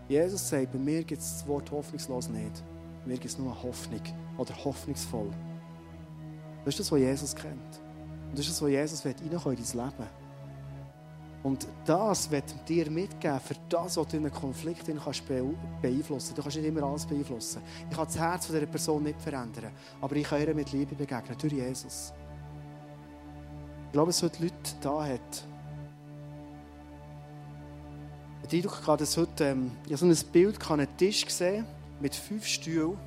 Jesus 0.10 0.50
sagt, 0.50 0.72
bei 0.72 0.80
mir 0.80 1.04
gibt 1.04 1.22
es 1.22 1.32
das 1.32 1.48
Wort 1.48 1.70
hoffnungslos 1.70 2.28
nicht. 2.30 2.64
Bei 3.04 3.10
mir 3.10 3.14
gibt 3.20 3.26
es 3.26 3.38
nur 3.38 3.54
Hoffnung 3.62 4.02
oder 4.36 4.52
hoffnungsvoll. 4.66 5.30
Das 6.66 6.74
ist 6.74 6.80
das, 6.80 6.92
was 6.92 7.00
Jesus 7.00 7.36
kennt. 7.36 7.54
Und 8.32 8.40
das 8.40 8.48
ist 8.48 8.50
das, 8.50 8.64
was 8.64 8.70
Jesus 8.72 9.06
reinkommen 9.06 9.60
in 9.60 9.64
dein 9.64 9.86
Leben. 9.86 10.10
Und 11.44 11.68
das 11.86 12.32
wird 12.32 12.68
dir 12.68 12.90
mitgeben, 12.90 13.40
für 13.42 13.56
das, 13.70 13.96
was 13.96 14.08
du 14.08 14.18
in 14.18 14.26
einem 14.26 14.34
Konflikt 14.34 14.88
kannst 14.88 15.24
beeinflussen 15.28 16.34
Du 16.34 16.42
kannst 16.42 16.58
nicht 16.58 16.66
immer 16.66 16.82
alles 16.82 17.06
beeinflussen. 17.06 17.62
Ich 17.92 17.96
kann 17.96 18.06
das 18.06 18.18
Herz 18.18 18.48
dieser 18.48 18.66
Person 18.66 19.04
nicht 19.04 19.22
verändern, 19.22 19.72
aber 20.02 20.16
ich 20.16 20.24
kann 20.24 20.42
ihr 20.42 20.56
mit 20.56 20.72
Liebe 20.72 20.96
begegnen, 20.96 21.38
durch 21.38 21.54
Jesus. 21.54 22.12
Ich 23.94 23.96
glaube, 23.96 24.10
es 24.10 24.24
heute 24.24 24.42
Leute 24.42 24.56
da 24.82 25.06
hat. 25.06 25.46
Ich 28.50 28.58
Eindruck 28.58 28.82
gehabt, 28.82 29.02
dass 29.02 29.16
heute, 29.16 29.44
ähm, 29.46 29.72
ich 29.88 29.96
so 29.96 30.08
ein 30.08 30.18
Bild, 30.32 30.60
kann 30.60 30.80
einen 30.80 30.98
Tisch 30.98 31.24
gesehen 31.24 31.64
mit 32.00 32.16
fünf 32.16 32.44
Stühlen. 32.44 32.98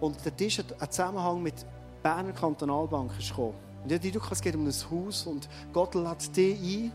Und 0.00 0.24
der 0.24 0.34
Tisch 0.34 0.58
hat 0.58 0.72
einen 0.80 0.90
Zusammenhang 0.90 1.42
mit 1.42 1.66
Berner 2.02 2.32
Kantonalbank 2.32 3.12
gekommen. 3.18 3.52
Und 3.84 3.92
ich 3.92 4.00
den 4.00 4.12
Eindruck, 4.14 4.32
es 4.32 4.40
geht 4.40 4.54
um 4.54 4.66
ein 4.66 4.72
Haus 4.90 5.26
und 5.26 5.46
Gott 5.70 5.94
lädt 5.96 6.34
dich 6.34 6.58
ein, 6.58 6.92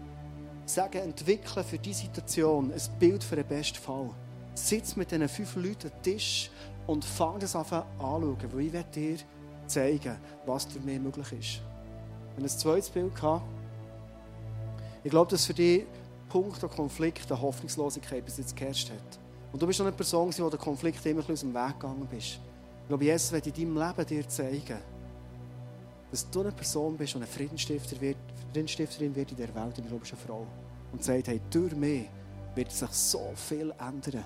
sagen, 0.66 0.97
entwickeln 0.97 1.64
für 1.64 1.78
diese 1.78 2.01
Situation 2.01 2.74
ein 2.74 2.97
Bild 2.97 3.24
für 3.24 3.36
den 3.36 3.45
besten 3.45 3.78
Fall. 3.78 4.10
Sitz 4.55 4.95
mit 4.95 5.12
diesen 5.12 5.30
fünf 5.30 5.55
Leuten 5.58 5.91
am 5.93 6.01
Tisch 6.01 6.49
und 6.88 7.05
fang 7.05 7.38
das 7.38 7.55
an 7.55 7.66
anzuschauen, 7.99 8.51
weil 8.51 8.74
ich 8.74 8.86
dir 8.95 9.18
zeigen, 9.68 10.18
was 10.47 10.66
für 10.66 10.80
mich 10.80 10.99
möglich 10.99 11.32
ist. 11.34 11.76
Wenn 12.38 12.45
ein 12.45 12.49
zweites 12.49 12.89
Bild 12.89 13.13
gehabt. 13.13 13.43
Ich 15.03 15.09
glaube, 15.09 15.29
dass 15.31 15.45
für 15.45 15.53
dich 15.53 15.85
Punkt 16.29 16.61
der 16.61 16.69
Konflikt, 16.69 17.29
der 17.29 17.41
Hoffnungslosigkeit 17.41 18.23
bis 18.23 18.38
jetzt 18.38 18.55
geherrscht 18.55 18.91
hat. 18.91 19.19
Und 19.51 19.61
du 19.61 19.65
bist 19.65 19.79
noch 19.79 19.88
eine 19.88 19.95
Person, 19.95 20.29
die 20.29 20.38
der 20.38 20.59
Konflikt 20.59 21.05
immer 21.05 21.27
aus 21.27 21.39
dem 21.39 21.53
Weg 21.53 21.79
gegangen 21.79 22.07
bist. 22.09 22.39
Ich 22.83 22.88
glaube, 22.88 23.03
Jesus 23.03 23.31
wird 23.31 23.47
in 23.47 23.53
deinem 23.53 23.88
Leben 23.88 24.05
dir 24.05 24.29
zeigen, 24.29 24.77
dass 26.11 26.29
du 26.29 26.41
eine 26.41 26.51
Person 26.51 26.95
bist, 26.95 27.13
die 27.13 27.17
eine 27.17 27.27
Friedensstifter 27.27 27.99
wird, 27.99 28.17
Friedensstifterin 28.53 29.15
wird 29.15 29.31
in 29.31 29.38
der 29.38 29.53
Welt, 29.55 29.77
und 29.77 29.83
ich 29.83 29.88
glaube, 29.88 30.05
eine 30.05 30.17
Frau. 30.17 30.47
Und 30.91 31.03
sagt, 31.03 31.27
hey, 31.27 31.41
durch 31.49 31.75
mich 31.75 32.07
wird 32.55 32.71
sich 32.71 32.89
so 32.91 33.31
viel 33.35 33.73
ändern. 33.79 34.23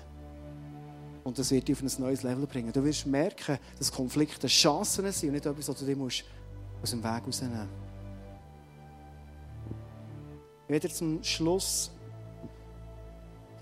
Und 1.24 1.38
das 1.38 1.50
wird 1.50 1.66
dich 1.66 1.76
auf 1.76 1.82
ein 1.82 2.02
neues 2.02 2.22
Level 2.22 2.46
bringen. 2.46 2.72
Du 2.72 2.84
wirst 2.84 3.06
merken, 3.06 3.58
dass 3.78 3.90
Konflikte 3.90 4.48
Chancen 4.48 5.10
sind 5.12 5.30
und 5.30 5.34
nicht 5.34 5.46
etwas, 5.46 5.68
was 5.68 5.78
du 5.78 5.86
dir 5.86 5.96
musst 5.96 6.24
aus 6.82 6.90
dem 6.90 7.02
Weg 7.02 7.26
rausnehmen 7.26 7.68
Ich 7.68 7.81
werde 10.72 10.88
dir 10.88 10.94
zum 10.94 11.22
Schluss 11.22 11.90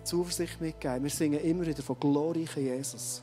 Zuversicht 0.04 0.60
mitgeben. 0.60 1.02
Wir 1.02 1.10
singen 1.10 1.40
immer 1.40 1.66
wieder 1.66 1.82
von 1.82 1.98
glorreichen 1.98 2.64
Jesus. 2.64 3.22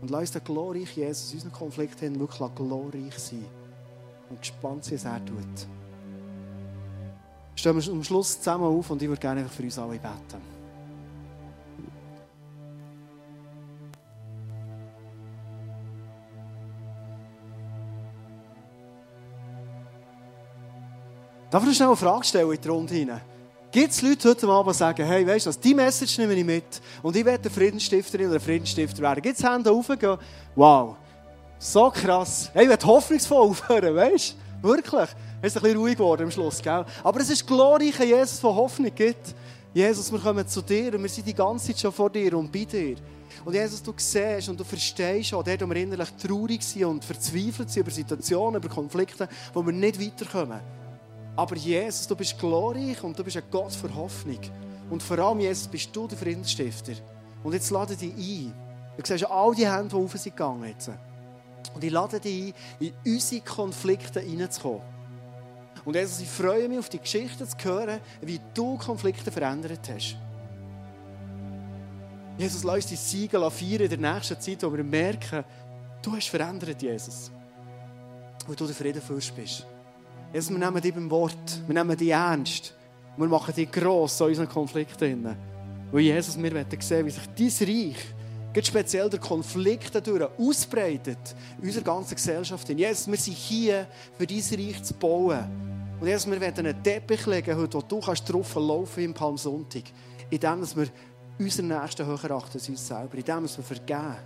Und 0.00 0.10
lass 0.10 0.20
uns 0.20 0.32
den 0.32 0.44
glorreichen 0.44 1.02
Jesus 1.02 1.30
in 1.32 1.38
unseren 1.38 1.52
Konflikten 1.52 2.20
wirklich 2.20 2.54
glorreich 2.54 3.18
sein 3.18 3.44
und 4.30 4.40
gespannt 4.40 4.84
sein, 4.84 4.94
was 4.94 5.04
er 5.04 5.24
tut. 5.24 5.66
Stehen 7.54 7.80
wir 7.80 7.92
am 7.92 8.04
Schluss 8.04 8.38
zusammen 8.38 8.64
auf 8.64 8.90
und 8.90 9.02
ich 9.02 9.08
würde 9.08 9.20
gerne 9.20 9.48
für 9.48 9.62
uns 9.62 9.78
alle 9.78 9.92
beten. 9.92 10.61
Darf 21.52 21.64
ich 21.64 21.68
noch 21.68 21.74
schnell 21.74 21.88
eine 21.88 21.96
Frage 21.96 22.24
stellen 22.24 22.50
in 22.50 22.60
die 22.62 22.68
Runde 22.68 22.94
hinein? 22.94 23.20
Gibt 23.70 23.90
es 23.92 24.00
Leute 24.00 24.30
heute 24.30 24.48
Abend, 24.48 24.74
die 24.74 24.78
sagen, 24.78 25.04
hey, 25.04 25.26
weißt 25.26 25.44
du 25.44 25.50
was, 25.50 25.60
die 25.60 25.74
Message 25.74 26.16
nehme 26.16 26.32
ich 26.32 26.46
mit 26.46 26.80
und 27.02 27.14
ich 27.14 27.26
werde 27.26 27.50
Friedensstifterin 27.50 28.30
oder 28.30 28.40
Friedensstifter 28.40 29.02
werden? 29.02 29.20
Gibt 29.20 29.38
es 29.38 29.44
Hände 29.44 29.70
aufgehen? 29.70 30.16
Wow, 30.56 30.96
so 31.58 31.90
krass. 31.90 32.48
Hey, 32.54 32.62
ich 32.62 32.70
werde 32.70 32.86
hoffnungsvoll 32.86 33.36
aufhören, 33.50 33.94
weißt 33.94 34.34
du? 34.62 34.66
Wirklich. 34.66 35.10
Es 35.42 35.48
ist 35.48 35.56
ein 35.58 35.62
bisschen 35.62 35.78
ruhig 35.78 35.94
geworden 35.94 36.22
am 36.22 36.30
Schluss, 36.30 36.62
gell? 36.62 36.86
Aber 37.04 37.20
es 37.20 37.28
ist 37.28 37.46
glorreich, 37.46 37.98
Jesus, 37.98 38.40
der 38.40 38.54
Hoffnung 38.54 38.94
gibt. 38.94 39.34
Jesus, 39.74 40.10
wir 40.10 40.20
kommen 40.20 40.48
zu 40.48 40.62
dir 40.62 40.94
und 40.94 41.02
wir 41.02 41.10
sind 41.10 41.26
die 41.26 41.34
ganze 41.34 41.66
Zeit 41.66 41.80
schon 41.80 41.92
vor 41.92 42.08
dir 42.08 42.34
und 42.34 42.50
bei 42.50 42.64
dir. 42.64 42.96
Und 43.44 43.52
Jesus, 43.52 43.82
du 43.82 43.92
siehst 43.94 44.48
und 44.48 44.58
du 44.58 44.64
verstehst 44.64 45.34
auch, 45.34 45.42
dort, 45.44 45.60
wo 45.60 45.68
wir 45.68 45.76
innerlich 45.76 46.08
traurig 46.14 46.62
sind 46.62 46.86
und 46.86 47.04
verzweifelt 47.04 47.68
sind 47.68 47.82
über 47.82 47.90
Situationen, 47.90 48.54
über 48.54 48.74
Konflikte, 48.74 49.28
wo 49.52 49.62
wir 49.66 49.72
nicht 49.74 50.00
weiterkommen. 50.00 50.81
Aber 51.36 51.56
Jesus, 51.56 52.06
du 52.06 52.14
bist 52.14 52.38
glorreich 52.38 53.02
und 53.02 53.18
du 53.18 53.24
bist 53.24 53.36
ein 53.36 53.42
Gott 53.50 53.72
für 53.72 53.94
Hoffnung. 53.94 54.40
Und 54.90 55.02
vor 55.02 55.18
allem, 55.18 55.40
Jesus, 55.40 55.66
bist 55.66 55.94
du 55.94 56.06
der 56.06 56.18
Friedensstifter. 56.18 56.92
Und 57.42 57.54
jetzt 57.54 57.70
lade 57.70 57.96
dich 57.96 58.12
ein. 58.12 58.54
Du 58.96 59.02
siehst 59.04 59.30
all 59.30 59.54
die 59.54 59.66
Hände, 59.66 59.88
die 59.88 59.96
auf 59.96 60.12
sind 60.12 60.36
gegangen 60.36 60.64
jetzt. 60.64 60.90
Und 61.74 61.82
ich 61.82 61.90
lade 61.90 62.20
dich 62.20 62.54
ein, 62.80 62.86
in 62.86 62.92
unsere 63.14 63.40
Konflikte 63.42 64.20
hineinzukommen. 64.20 64.82
Und 65.84 65.96
Jesus, 65.96 66.20
ich 66.20 66.28
freue 66.28 66.68
mich 66.68 66.78
auf 66.78 66.88
die 66.88 66.98
Geschichte 66.98 67.46
zu 67.46 67.56
hören, 67.64 68.00
wie 68.20 68.40
du 68.54 68.76
Konflikte 68.76 69.32
verändert 69.32 69.88
hast. 69.88 70.16
Jesus, 72.38 72.62
lass 72.62 72.76
uns 72.76 72.86
die 72.86 72.96
Siegel 72.96 73.50
feiern 73.50 73.82
in 73.82 73.88
der 73.88 74.14
nächsten 74.14 74.40
Zeit, 74.40 74.62
wo 74.62 74.72
wir 74.72 74.84
merken, 74.84 75.44
du 76.02 76.12
hast 76.14 76.28
verändert, 76.28 76.80
Jesus. 76.80 77.30
Weil 78.46 78.56
du 78.56 78.66
der 78.66 78.74
Frieden 78.74 79.02
fürst 79.02 79.34
bist. 79.34 79.66
Jesus, 80.32 80.50
wir 80.50 80.58
nehmen 80.58 80.80
dich 80.80 80.94
beim 80.94 81.10
Wort, 81.10 81.60
wir 81.66 81.74
nehmen 81.74 81.94
dich 81.94 82.08
ernst. 82.08 82.74
Wir 83.18 83.26
machen 83.26 83.52
die 83.54 83.70
gross 83.70 84.18
in 84.20 84.28
unseren 84.28 84.48
Konflikten. 84.48 85.36
Weil 85.90 86.00
Jesus, 86.00 86.42
wir 86.42 86.54
wollen 86.54 86.66
sehen, 86.80 87.04
wie 87.04 87.10
sich 87.10 87.58
dein 87.58 87.68
Reich, 87.68 87.96
ganz 88.54 88.66
speziell 88.66 89.10
der 89.10 89.20
Konflikt 89.20 89.94
dadurch, 89.94 90.30
ausbreitet 90.38 91.34
in 91.60 91.66
unserer 91.66 91.84
ganzen 91.84 92.14
Gesellschaft. 92.14 92.66
Jesus, 92.70 93.08
wir 93.08 93.18
sind 93.18 93.36
hier, 93.36 93.86
für 94.16 94.26
dein 94.26 94.38
Reich 94.38 94.82
zu 94.82 94.94
bauen. 94.94 95.44
Und 96.00 96.06
Jesus, 96.06 96.30
wir 96.30 96.40
werden 96.40 96.66
einen 96.66 96.82
Teppich 96.82 97.26
legen, 97.26 97.54
heute, 97.54 97.76
wo 97.76 97.82
du 97.82 98.00
kannst 98.00 98.32
drauf 98.32 98.54
laufen 98.54 99.04
im 99.04 99.12
Palmsonntag. 99.12 99.84
Indem 100.30 100.62
wir 100.62 100.88
unseren 101.38 101.68
Nächsten 101.68 102.06
höher 102.06 102.30
achten 102.30 102.54
als 102.54 102.68
uns 102.70 102.88
selber. 102.88 103.18
Indem 103.18 103.42
wir 103.42 103.48
vergeben, 103.48 104.16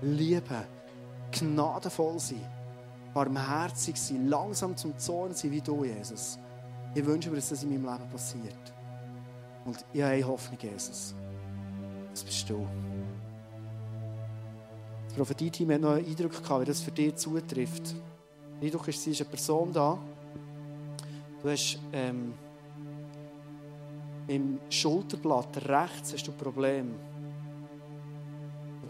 lieben, 0.00 0.64
gnadenvoll 1.32 2.18
sind, 2.18 2.40
barmherzig 3.14 3.96
sind, 3.96 4.28
langsam 4.28 4.76
zum 4.76 4.96
Zorn 4.98 5.34
sind 5.34 5.50
wie 5.52 5.60
du, 5.60 5.84
Jesus. 5.84 6.38
Ich 6.94 7.04
wünsche 7.04 7.30
mir, 7.30 7.36
dass 7.36 7.50
das 7.50 7.62
in 7.62 7.70
meinem 7.70 7.84
Leben 7.84 8.10
passiert. 8.10 8.74
Und 9.64 9.84
ich 9.92 10.02
habe 10.02 10.12
eine 10.14 10.26
Hoffnung, 10.26 10.58
Jesus. 10.60 11.14
Das 12.10 12.24
bist 12.24 12.48
du. 12.48 12.66
Das 15.06 15.14
Prophetie-Team 15.14 15.72
hat 15.72 15.80
noch 15.80 15.92
einen 15.92 16.06
Eindruck 16.06 16.42
gehabt, 16.42 16.60
wie 16.62 16.64
das 16.66 16.80
für 16.80 16.90
dich 16.90 17.14
zutrifft. 17.16 17.94
Der 18.60 18.66
Eindruck 18.66 18.88
ist, 18.88 18.98
es 19.00 19.06
ist 19.08 19.20
eine 19.20 19.30
Person 19.30 19.72
da. 19.72 19.98
Du 21.42 21.48
hast 21.48 21.78
ähm, 21.92 22.34
im 24.28 24.60
Schulterblatt 24.68 25.56
rechts 25.68 26.12
hast 26.12 26.26
du 26.26 26.32
Probleme. 26.32 27.09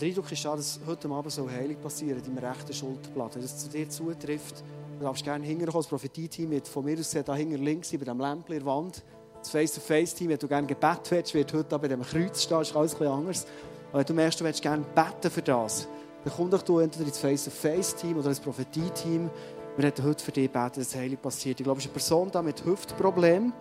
Der 0.01 0.09
Eindruck 0.09 0.33
ist 0.33 0.45
da, 0.45 0.57
dass 0.57 0.81
heute 0.87 1.09
Abend 1.11 1.33
so 1.33 1.49
Heilung 1.49 1.77
passiert 1.77 2.27
im 2.27 2.39
rechten 2.39 2.73
Schulterblatt. 2.73 3.35
Wenn 3.35 3.43
das 3.43 3.59
zu 3.59 3.69
dir 3.69 3.89
zutrifft, 3.89 4.65
Du 5.01 5.07
darfst 5.07 5.25
gerne 5.25 5.47
hinterkommen. 5.47 5.83
Das 5.83 5.89
Prophetie-Team 5.89 6.51
wird 6.51 6.69
von 6.69 6.85
mir 6.85 6.99
aus 6.99 7.11
da 7.11 7.35
hinter 7.35 7.57
links 7.57 7.91
bei 7.91 7.97
diesem 7.97 8.21
Lämpchen 8.21 8.53
in 8.53 8.59
der 8.59 8.67
Wand. 8.67 9.03
Das 9.39 9.49
Face-to-Face-Team, 9.49 10.29
wenn 10.29 10.39
du 10.39 10.47
gerne 10.47 10.67
Gebet 10.67 11.11
willst, 11.11 11.33
wird 11.33 11.55
heute 11.55 11.79
bei 11.79 11.89
diesem 11.89 12.03
Kreuz 12.03 12.43
stehen. 12.43 12.61
Ist 12.61 12.77
alles 12.77 12.93
etwas 12.93 13.09
anders. 13.09 13.47
Und 13.93 13.99
wenn 13.99 14.05
du 14.05 14.13
merkst, 14.13 14.41
du 14.41 14.45
willst 14.45 14.61
gerne 14.61 14.85
beten 14.95 15.31
für 15.31 15.41
das, 15.41 15.89
dann 16.23 16.35
komm 16.37 16.51
doch 16.51 16.61
du 16.61 16.81
entweder 16.81 17.07
ins 17.07 17.17
Face-to-Face-Team 17.17 18.19
oder 18.19 18.29
ins 18.29 18.41
Prophetie-Team. 18.41 19.31
Wir 19.77 19.85
werden 19.85 20.05
heute 20.05 20.23
für 20.23 20.33
dich 20.33 20.51
beten, 20.51 20.81
dass 20.81 20.95
Heilung 20.95 21.17
passiert. 21.17 21.59
Ich 21.59 21.65
glaube, 21.65 21.79
es 21.79 21.87
ist 21.87 21.91
eine 21.91 21.95
Person 21.95 22.31
da 22.31 22.43
mit 22.43 22.63
Hüftproblemen 22.63 23.55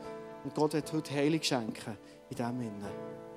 und 0.44 0.54
Gott 0.54 0.74
wird 0.74 0.92
heute 0.92 1.14
Heilung 1.14 1.42
schenken 1.42 1.98
in 2.30 2.36
diesem 2.36 2.60
Innen. 2.60 3.29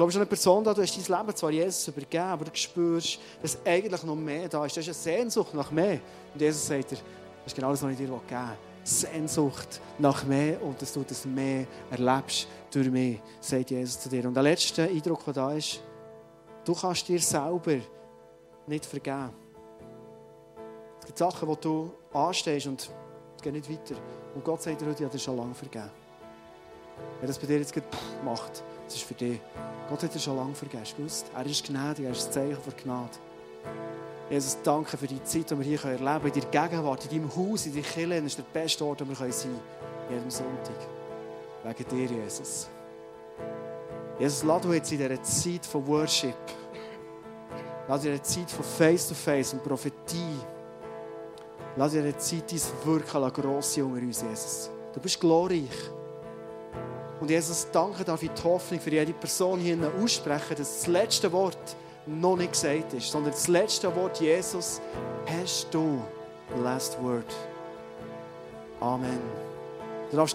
Glaube, 0.00 0.08
es 0.08 0.14
ist 0.14 0.20
eine 0.20 0.26
Person 0.30 0.64
da, 0.64 0.72
du 0.72 0.80
hast 0.80 0.96
dein 0.96 1.18
Leben 1.18 1.36
zwar 1.36 1.50
Jesus 1.50 1.88
übergeben, 1.88 2.24
aber 2.24 2.46
du 2.46 2.50
spürst, 2.54 3.18
dass 3.42 3.58
eigentlich 3.66 4.02
noch 4.02 4.16
mehr 4.16 4.48
da 4.48 4.64
ist. 4.64 4.74
Du 4.74 4.80
hast 4.80 4.86
eine 4.86 4.94
Sehnsucht 4.94 5.52
nach 5.52 5.70
mehr. 5.70 6.00
Und 6.32 6.40
Jesus 6.40 6.66
sagt 6.66 6.92
dir, 6.92 6.96
das 6.96 7.48
ist 7.48 7.54
genau 7.54 7.70
das, 7.70 7.82
was 7.82 7.90
ich 7.90 7.98
dir 7.98 8.06
geben 8.06 8.22
will. 8.30 8.56
Sehnsucht 8.82 9.78
nach 9.98 10.24
mehr 10.24 10.62
und 10.62 10.80
dass 10.80 10.94
du 10.94 11.04
das 11.06 11.26
mehr 11.26 11.66
erlebst 11.90 12.48
durch 12.70 12.90
mich, 12.90 13.20
sagt 13.42 13.72
Jesus 13.72 14.00
zu 14.00 14.08
dir. 14.08 14.24
Und 14.24 14.32
der 14.32 14.42
letzte 14.42 14.84
Eindruck, 14.84 15.22
der 15.26 15.34
da 15.34 15.52
ist, 15.52 15.82
du 16.64 16.74
kannst 16.74 17.06
dir 17.06 17.20
selber 17.20 17.76
nicht 18.68 18.86
vergeben. 18.86 19.34
Es 21.00 21.06
gibt 21.08 21.18
Sachen, 21.18 21.46
wo 21.46 21.56
du 21.56 21.92
anstehst 22.14 22.66
und 22.68 22.90
es 23.36 23.42
geht 23.42 23.52
nicht 23.52 23.70
weiter. 23.70 24.00
Und 24.34 24.42
Gott 24.42 24.62
sagt 24.62 24.80
dir 24.80 24.86
heute, 24.86 25.00
ich 25.00 25.04
habe 25.04 25.12
dir 25.12 25.22
schon 25.22 25.36
lange 25.36 25.54
vergeben. 25.54 25.90
Wer 27.18 27.26
das 27.26 27.38
bei 27.38 27.46
dir 27.46 27.58
jetzt 27.58 27.74
macht, 28.24 28.62
das 28.92 29.02
für. 29.02 29.14
Gott 29.88 30.02
hat 30.02 30.14
dir 30.14 30.18
schon 30.18 30.36
lange 30.36 30.52
gewusst? 30.52 31.26
Er 31.34 31.46
ist 31.46 31.64
gnädig, 31.64 32.04
er 32.04 32.12
ist 32.12 32.26
ein 32.26 32.32
Zeichen 32.32 32.62
von 32.62 32.72
Gnade. 32.82 33.10
Jesus, 34.30 34.58
danke 34.62 34.96
für 34.96 35.08
die 35.08 35.22
Zeit, 35.24 35.50
die 35.50 35.58
wir 35.58 35.64
hier 35.64 35.84
erleben 35.84 36.04
können. 36.04 36.34
In 36.34 36.50
deiner 36.50 36.68
Gegenwart, 36.68 37.04
in 37.06 37.10
deinem 37.10 37.36
Haus, 37.36 37.66
in 37.66 37.72
deiner 37.72 37.86
Kirche. 37.86 38.22
Das 38.22 38.24
ist 38.26 38.38
der 38.38 38.60
beste 38.60 38.84
Ort, 38.84 39.00
wo 39.00 39.08
wir 39.08 39.16
sein 39.16 39.30
können. 39.30 39.60
Jeden 40.10 40.30
Sonntag. 40.30 40.76
Wegen 41.64 41.88
dir, 41.88 42.16
Jesus. 42.16 42.68
Jesus, 44.20 44.42
lass 44.44 44.62
du 44.62 44.72
jetzt 44.72 44.92
in 44.92 44.98
dieser 44.98 45.22
Zeit 45.22 45.66
von 45.66 45.86
Worship, 45.86 46.34
lass 47.88 48.04
in 48.04 48.12
dieser 48.12 48.22
Zeit 48.22 48.50
von 48.50 48.64
Face-to-Face 48.64 49.54
und 49.54 49.64
Prophetie, 49.64 50.36
lass 51.76 51.94
in 51.94 52.04
dieser 52.04 52.18
Zeit 52.18 52.52
dein 52.52 52.60
Wirken 52.84 53.32
gross 53.32 53.74
sein 53.74 53.84
unter 53.84 54.02
uns, 54.02 54.22
Jesus. 54.22 54.70
Du 54.92 55.00
bist 55.00 55.18
glorreich. 55.18 55.90
Und 57.20 57.30
Jesus, 57.30 57.66
danke 57.70 58.02
darf 58.02 58.22
ich 58.22 58.30
die 58.30 58.42
Hoffnung 58.42 58.80
für 58.80 58.90
jede 58.90 59.12
Person 59.12 59.60
hier 59.60 59.76
aussprechen, 60.02 60.56
dass 60.56 60.78
das 60.78 60.86
letzte 60.86 61.30
Wort 61.30 61.58
noch 62.06 62.36
nicht 62.36 62.52
gesagt 62.52 62.94
ist, 62.94 63.10
sondern 63.10 63.32
das 63.32 63.46
letzte 63.46 63.94
Wort 63.94 64.20
Jesus 64.20 64.80
hast 65.26 65.68
du. 65.70 66.02
Last 66.62 67.00
word. 67.00 67.32
Amen. 68.80 69.49